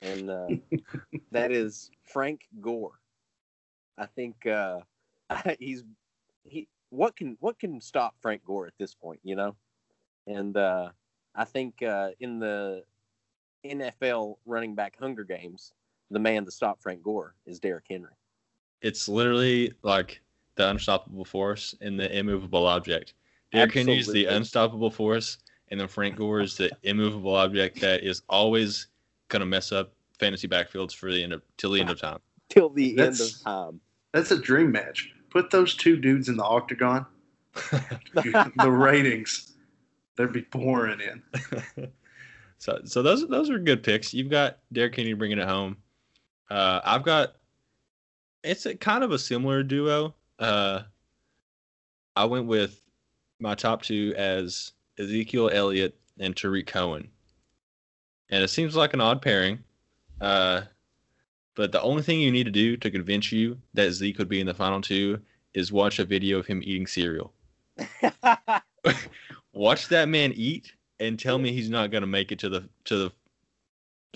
and 0.00 0.30
uh, 0.30 0.48
that 1.32 1.50
is 1.50 1.90
Frank 2.02 2.42
Gore. 2.60 3.00
I 3.98 4.06
think 4.06 4.46
uh, 4.46 4.80
he's 5.58 5.84
he. 6.44 6.68
What 6.90 7.16
can 7.16 7.36
what 7.40 7.58
can 7.58 7.80
stop 7.80 8.14
Frank 8.20 8.44
Gore 8.44 8.66
at 8.66 8.74
this 8.78 8.94
point? 8.94 9.20
You 9.22 9.36
know, 9.36 9.56
and 10.26 10.56
uh, 10.56 10.90
I 11.34 11.44
think 11.44 11.82
uh, 11.82 12.10
in 12.20 12.38
the 12.38 12.84
NFL 13.64 14.36
running 14.46 14.74
back 14.74 14.96
Hunger 14.98 15.24
Games, 15.24 15.72
the 16.10 16.18
man 16.18 16.44
to 16.44 16.50
stop 16.50 16.80
Frank 16.80 17.02
Gore 17.02 17.34
is 17.46 17.60
Derrick 17.60 17.86
Henry. 17.88 18.12
It's 18.82 19.08
literally 19.08 19.72
like 19.82 20.20
the 20.56 20.68
unstoppable 20.68 21.24
force 21.24 21.74
and 21.80 21.98
the 21.98 22.16
immovable 22.16 22.66
object. 22.66 23.14
Derrick 23.52 23.74
Henry 23.74 23.98
is 23.98 24.06
the 24.06 24.26
unstoppable 24.26 24.90
force, 24.90 25.38
and 25.68 25.80
then 25.80 25.88
Frank 25.88 26.16
Gore 26.16 26.40
is 26.40 26.56
the 26.56 26.70
immovable 26.82 27.34
object 27.34 27.80
that 27.80 28.02
is 28.02 28.22
always 28.28 28.86
gonna 29.28 29.46
mess 29.46 29.72
up 29.72 29.92
fantasy 30.18 30.46
backfields 30.46 30.94
for 30.94 31.10
the 31.10 31.22
end 31.22 31.32
of 31.32 31.42
till 31.56 31.72
the 31.72 31.80
end 31.80 31.90
of 31.90 32.00
time. 32.00 32.18
Till 32.48 32.68
the 32.68 32.90
end 32.90 32.98
That's- 32.98 33.36
of 33.36 33.42
time. 33.42 33.80
That's 34.12 34.30
a 34.32 34.38
dream 34.38 34.72
match. 34.72 35.12
Put 35.30 35.50
those 35.50 35.74
two 35.74 35.96
dudes 35.96 36.28
in 36.28 36.36
the 36.36 36.44
octagon. 36.44 37.06
the 37.54 38.70
ratings, 38.70 39.52
they'd 40.16 40.32
be 40.32 40.42
pouring 40.42 41.00
in. 41.00 41.22
so 42.58 42.80
so 42.84 43.02
those 43.02 43.26
those 43.28 43.50
are 43.50 43.58
good 43.58 43.82
picks. 43.82 44.12
You've 44.12 44.30
got 44.30 44.58
Derrick 44.72 44.96
Henry 44.96 45.12
bringing 45.14 45.38
it 45.38 45.48
home. 45.48 45.76
Uh, 46.50 46.80
I've 46.84 47.04
got 47.04 47.36
it's 48.42 48.66
a 48.66 48.74
kind 48.74 49.04
of 49.04 49.12
a 49.12 49.18
similar 49.18 49.62
duo. 49.62 50.14
Uh, 50.38 50.82
I 52.16 52.24
went 52.24 52.46
with 52.46 52.80
my 53.38 53.54
top 53.54 53.82
two 53.82 54.14
as 54.16 54.72
Ezekiel 54.98 55.50
Elliott 55.52 55.96
and 56.18 56.36
Tarik 56.36 56.66
Cohen, 56.66 57.08
and 58.30 58.42
it 58.42 58.48
seems 58.48 58.76
like 58.76 58.94
an 58.94 59.00
odd 59.00 59.22
pairing. 59.22 59.58
Uh, 60.20 60.62
but 61.54 61.72
the 61.72 61.82
only 61.82 62.02
thing 62.02 62.20
you 62.20 62.30
need 62.30 62.44
to 62.44 62.50
do 62.50 62.76
to 62.76 62.90
convince 62.90 63.32
you 63.32 63.58
that 63.74 63.92
Zeke 63.92 64.18
would 64.18 64.28
be 64.28 64.40
in 64.40 64.46
the 64.46 64.54
final 64.54 64.80
two 64.80 65.20
is 65.54 65.72
watch 65.72 65.98
a 65.98 66.04
video 66.04 66.38
of 66.38 66.46
him 66.46 66.62
eating 66.62 66.86
cereal. 66.86 67.32
watch 69.52 69.88
that 69.88 70.08
man 70.08 70.32
eat 70.34 70.72
and 71.00 71.18
tell 71.18 71.38
me 71.38 71.52
he's 71.52 71.70
not 71.70 71.90
going 71.90 72.02
to 72.02 72.06
make 72.06 72.30
it 72.30 72.38
to 72.38 72.48
the 72.48 72.68
to 72.84 72.96
the 72.96 73.12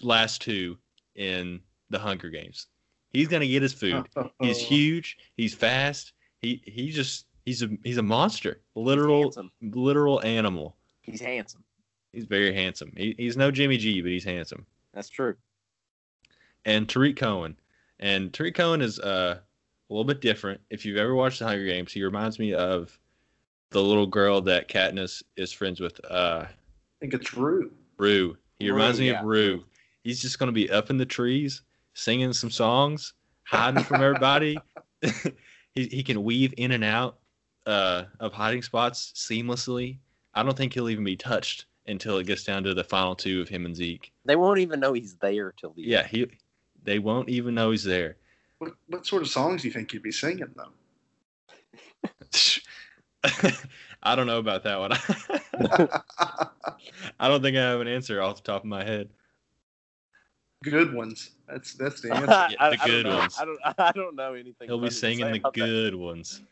last 0.03 0.43
two 0.43 0.77
in 1.15 1.61
the 1.91 1.99
Hunger 1.99 2.31
Games. 2.31 2.67
He's 3.15 3.29
going 3.29 3.41
to 3.41 3.49
get 3.49 3.63
his 3.63 3.73
food. 3.73 4.09
He's 4.41 4.59
huge. 4.69 5.17
He's 5.37 5.55
fast. 5.55 6.13
He 6.43 6.61
he 6.67 6.91
just 6.91 7.27
he's 7.47 7.63
a 7.63 7.69
he's 7.83 7.97
a 7.97 8.03
monster. 8.03 8.61
Literal 8.75 9.33
literal 9.63 10.23
animal. 10.23 10.77
He's 11.01 11.21
handsome. 11.21 11.65
He's 12.13 12.25
very 12.25 12.55
handsome. 12.55 12.93
He, 12.97 13.15
he's 13.17 13.37
no 13.37 13.51
Jimmy 13.51 13.77
G, 13.77 14.01
but 14.03 14.11
he's 14.11 14.25
handsome. 14.25 14.67
That's 14.93 15.09
true. 15.09 15.35
And 16.65 16.89
Tarik 16.89 17.17
Cohen. 17.17 17.57
And 17.99 18.33
Tarik 18.33 18.55
Cohen 18.55 18.81
is 18.81 18.99
uh, 19.01 19.39
a 19.39 19.93
little 19.93 20.05
bit 20.05 20.21
different. 20.21 20.61
If 20.71 20.85
you've 20.85 20.97
ever 20.97 21.15
watched 21.15 21.41
the 21.41 21.47
Hunger 21.47 21.67
Games, 21.67 21.93
he 21.93 22.05
reminds 22.05 22.39
me 22.39 22.55
of 22.55 22.99
the 23.71 23.83
little 23.83 24.07
girl 24.07 24.41
that 24.43 24.69
Katniss 24.69 25.23
is 25.37 25.53
friends 25.53 25.81
with. 25.81 26.01
Uh, 26.09 26.45
I 26.47 26.49
think 27.01 27.15
it's 27.15 27.35
Rue. 27.35 27.71
Rue. 27.99 28.37
He 28.59 28.69
Rue, 28.69 28.75
reminds 28.75 29.01
me 29.01 29.11
yeah. 29.11 29.21
of 29.21 29.27
Rue. 29.27 29.65
He's 30.05 30.23
just 30.23 30.39
going 30.39 30.49
to 30.49 30.53
be 30.53 30.71
up 30.71 30.91
in 30.91 30.99
the 30.99 31.07
trees, 31.07 31.63
singing 31.95 32.33
some 32.33 32.51
songs, 32.51 33.15
hiding 33.45 33.85
from 33.85 34.03
everybody. 34.03 34.59
he, 35.03 35.87
he 35.87 36.03
can 36.03 36.23
weave 36.23 36.53
in 36.57 36.73
and 36.73 36.85
out 36.85 37.19
uh, 37.67 38.05
of 38.21 38.33
hiding 38.33 38.63
spots 38.63 39.13
seamlessly. 39.17 39.99
I 40.35 40.43
don't 40.43 40.57
think 40.57 40.75
he'll 40.75 40.91
even 40.91 41.05
be 41.05 41.17
touched 41.17 41.67
until 41.87 42.19
it 42.19 42.27
gets 42.27 42.45
down 42.45 42.65
to 42.65 42.75
the 42.75 42.85
final 42.85 43.15
two 43.15 43.41
of 43.41 43.49
him 43.49 43.67
and 43.67 43.77
Zeke. 43.77 44.13
They 44.25 44.37
won't 44.37 44.59
even 44.59 44.81
know 44.81 44.93
he's 44.93 45.15
there 45.17 45.53
till 45.53 45.71
the 45.71 45.83
Yeah, 45.83 46.07
he. 46.07 46.27
They 46.83 46.99
won't 46.99 47.29
even 47.29 47.55
know 47.55 47.71
he's 47.71 47.85
there. 47.85 48.17
What, 48.59 48.73
what 48.89 49.07
sort 49.07 49.23
of 49.23 49.29
songs 49.29 49.63
do 49.63 49.69
you 49.69 49.75
think 49.75 49.93
you'd 49.93 50.03
be 50.03 50.13
singing, 50.13 50.55
though? 50.55 50.73
I 54.03 54.15
don't 54.15 54.27
know 54.27 54.39
about 54.39 54.65
that 54.65 54.79
one. 54.79 54.93
I 57.19 57.29
don't 57.29 57.43
think 57.43 57.57
I 57.57 57.61
have 57.61 57.81
an 57.81 57.89
answer 57.89 58.21
off 58.21 58.37
the 58.37 58.43
top 58.43 58.63
of 58.63 58.69
my 58.69 58.85
head. 58.85 59.09
Good 60.65 60.95
ones. 60.95 61.31
That's 61.49 61.75
that's 61.75 62.01
the 62.01 62.13
answer. 62.15 62.33
I, 62.33 62.49
Yeah, 62.51 62.57
the 62.59 62.65
I 62.65 62.77
don't 62.77 62.87
good 62.87 63.07
know. 63.07 63.17
ones. 63.19 63.37
I 63.41 63.45
don't. 63.45 63.59
I 63.79 63.93
don't 63.93 64.17
know 64.17 64.35
anything. 64.35 64.67
He'll 64.69 64.79
be 64.79 64.87
funny 64.89 64.91
singing 64.91 65.31
the 65.33 65.39
about 65.39 65.55
that. 65.55 65.61
good 65.61 65.95
ones. 65.95 66.43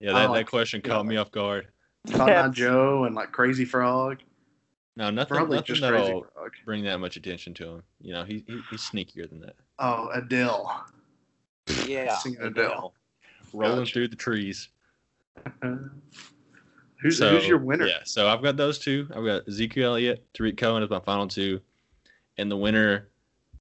Yeah, 0.00 0.16
I 0.16 0.26
that, 0.26 0.32
that 0.32 0.46
question 0.46 0.80
yeah, 0.84 0.90
caught 0.90 1.06
me 1.06 1.16
off 1.16 1.30
guard. 1.30 1.68
Cotton 2.10 2.34
Eye 2.34 2.46
Yes. 2.46 2.54
Joe 2.54 3.04
and 3.04 3.14
like 3.14 3.32
Crazy 3.32 3.64
Frog. 3.66 4.18
No, 4.96 5.10
nothing, 5.10 5.36
Probably 5.36 5.56
nothing 5.56 5.74
just 5.76 5.86
Crazy 5.86 6.04
that'll 6.06 6.26
Frog. 6.34 6.52
bring 6.64 6.84
that 6.84 6.98
much 6.98 7.16
attention 7.16 7.52
to 7.54 7.68
him. 7.68 7.82
You 8.00 8.14
know, 8.14 8.24
he, 8.24 8.42
he 8.46 8.60
he's 8.70 8.80
sneakier 8.80 9.28
than 9.28 9.40
that. 9.40 9.56
Oh, 9.78 10.08
Adele. 10.14 10.84
Yeah, 11.86 12.14
Singing 12.18 12.40
Adele. 12.40 12.66
Adele. 12.66 12.94
Rolling 13.52 13.76
Gotcha. 13.80 13.92
through 13.92 14.08
the 14.08 14.16
trees. 14.16 14.68
Who's 17.02 17.18
So, 17.18 17.30
who's 17.30 17.46
your 17.48 17.58
winner? 17.58 17.86
Yeah, 17.86 17.98
so 18.04 18.28
I've 18.28 18.42
got 18.42 18.56
those 18.56 18.78
two. 18.78 19.08
I've 19.14 19.24
got 19.24 19.48
Ezekiel 19.48 19.90
Elliott, 19.92 20.24
Tarik 20.34 20.56
Cohen 20.56 20.82
as 20.82 20.90
my 20.90 21.00
final 21.00 21.26
two, 21.28 21.60
and 22.36 22.50
the 22.50 22.56
winner, 22.56 23.08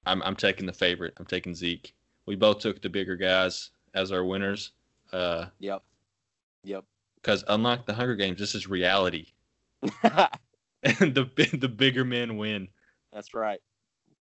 I'm 0.05 0.21
I'm 0.23 0.35
taking 0.35 0.65
the 0.65 0.73
favorite. 0.73 1.13
I'm 1.17 1.25
taking 1.25 1.53
Zeke. 1.55 1.93
We 2.25 2.35
both 2.35 2.59
took 2.59 2.81
the 2.81 2.89
bigger 2.89 3.15
guys 3.15 3.71
as 3.93 4.11
our 4.11 4.23
winners, 4.23 4.71
uh, 5.11 5.45
Yep. 5.59 5.83
Yep. 6.63 6.83
because 7.21 7.43
unlike 7.47 7.85
the 7.85 7.93
Hunger 7.93 8.15
Games, 8.15 8.37
this 8.39 8.53
is 8.55 8.67
reality, 8.67 9.27
and 9.81 9.91
the 10.83 11.49
the 11.59 11.69
bigger 11.69 12.05
men 12.05 12.37
win. 12.37 12.67
That's 13.13 13.33
right. 13.33 13.59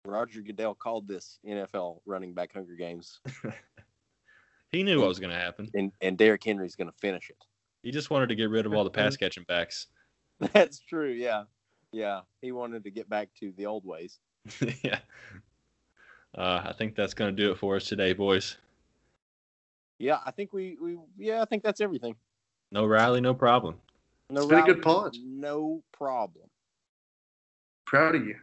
Roger 0.04 0.40
Goodell 0.40 0.74
called 0.76 1.08
this 1.08 1.38
NFL 1.44 1.98
running 2.06 2.32
back 2.32 2.52
Hunger 2.52 2.76
Games, 2.76 3.18
He 4.70 4.82
knew 4.84 5.00
what 5.00 5.08
was 5.08 5.18
going 5.18 5.32
to 5.32 5.38
happen. 5.38 5.68
and 5.74 5.90
and 6.00 6.16
Derrick 6.18 6.44
Henry's 6.44 6.76
going 6.76 6.90
to 6.90 6.96
finish 6.98 7.30
it. 7.30 7.38
He 7.82 7.90
just 7.90 8.10
wanted 8.10 8.28
to 8.28 8.34
get 8.34 8.50
rid 8.50 8.66
of 8.66 8.74
all 8.74 8.84
the 8.84 8.90
pass 8.90 9.16
catching 9.16 9.44
backs. 9.44 9.86
That's 10.52 10.78
true. 10.80 11.10
Yeah. 11.10 11.44
Yeah. 11.92 12.20
He 12.42 12.52
wanted 12.52 12.84
to 12.84 12.90
get 12.90 13.08
back 13.08 13.28
to 13.40 13.52
the 13.56 13.66
old 13.66 13.84
ways. 13.84 14.18
yeah. 14.82 14.98
Uh, 16.36 16.62
I 16.64 16.72
think 16.72 16.94
that's 16.94 17.14
going 17.14 17.34
to 17.34 17.42
do 17.42 17.50
it 17.50 17.58
for 17.58 17.76
us 17.76 17.84
today, 17.84 18.12
boys. 18.12 18.56
Yeah, 19.98 20.18
I 20.26 20.30
think 20.30 20.52
we 20.52 20.76
we 20.80 20.98
yeah, 21.16 21.40
I 21.40 21.46
think 21.46 21.62
that's 21.62 21.80
everything. 21.80 22.16
No 22.70 22.84
Riley, 22.84 23.20
no 23.20 23.32
problem. 23.32 23.76
No 24.28 24.42
It's 24.42 24.50
been 24.50 24.58
a 24.58 24.66
good 24.66 24.82
pod. 24.82 25.16
No 25.24 25.82
problem. 25.92 26.48
Proud 27.86 28.16
of 28.16 28.26
you. 28.26 28.36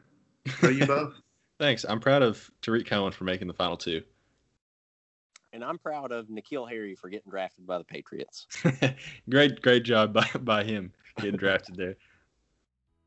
Proud 0.45 0.71
of 0.71 0.79
you 0.79 0.85
both. 0.87 1.13
Thanks. 1.59 1.85
I'm 1.87 1.99
proud 1.99 2.23
of 2.23 2.49
Tarik 2.61 2.87
Cohen 2.87 3.11
for 3.11 3.25
making 3.25 3.47
the 3.47 3.53
final 3.53 3.77
two. 3.77 4.01
And 5.51 5.63
I'm 5.63 5.77
proud 5.77 6.11
of 6.11 6.27
N'Keal 6.27 6.67
Harry 6.67 6.95
for 6.95 7.09
getting 7.09 7.29
drafted 7.29 7.67
by 7.67 7.77
the 7.77 7.83
Patriots. 7.83 8.47
great, 9.29 9.61
great 9.61 9.83
job 9.83 10.11
by, 10.13 10.27
by 10.41 10.63
him 10.63 10.91
getting 11.17 11.37
drafted 11.37 11.75
there. 11.75 11.95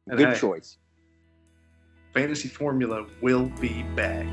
And 0.06 0.16
Good 0.16 0.34
hey, 0.34 0.38
choice. 0.38 0.78
Fantasy 2.14 2.48
Formula 2.48 3.04
will 3.20 3.46
be 3.60 3.82
back. 3.96 4.26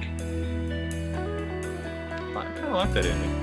I 2.36 2.88
kind 2.88 3.43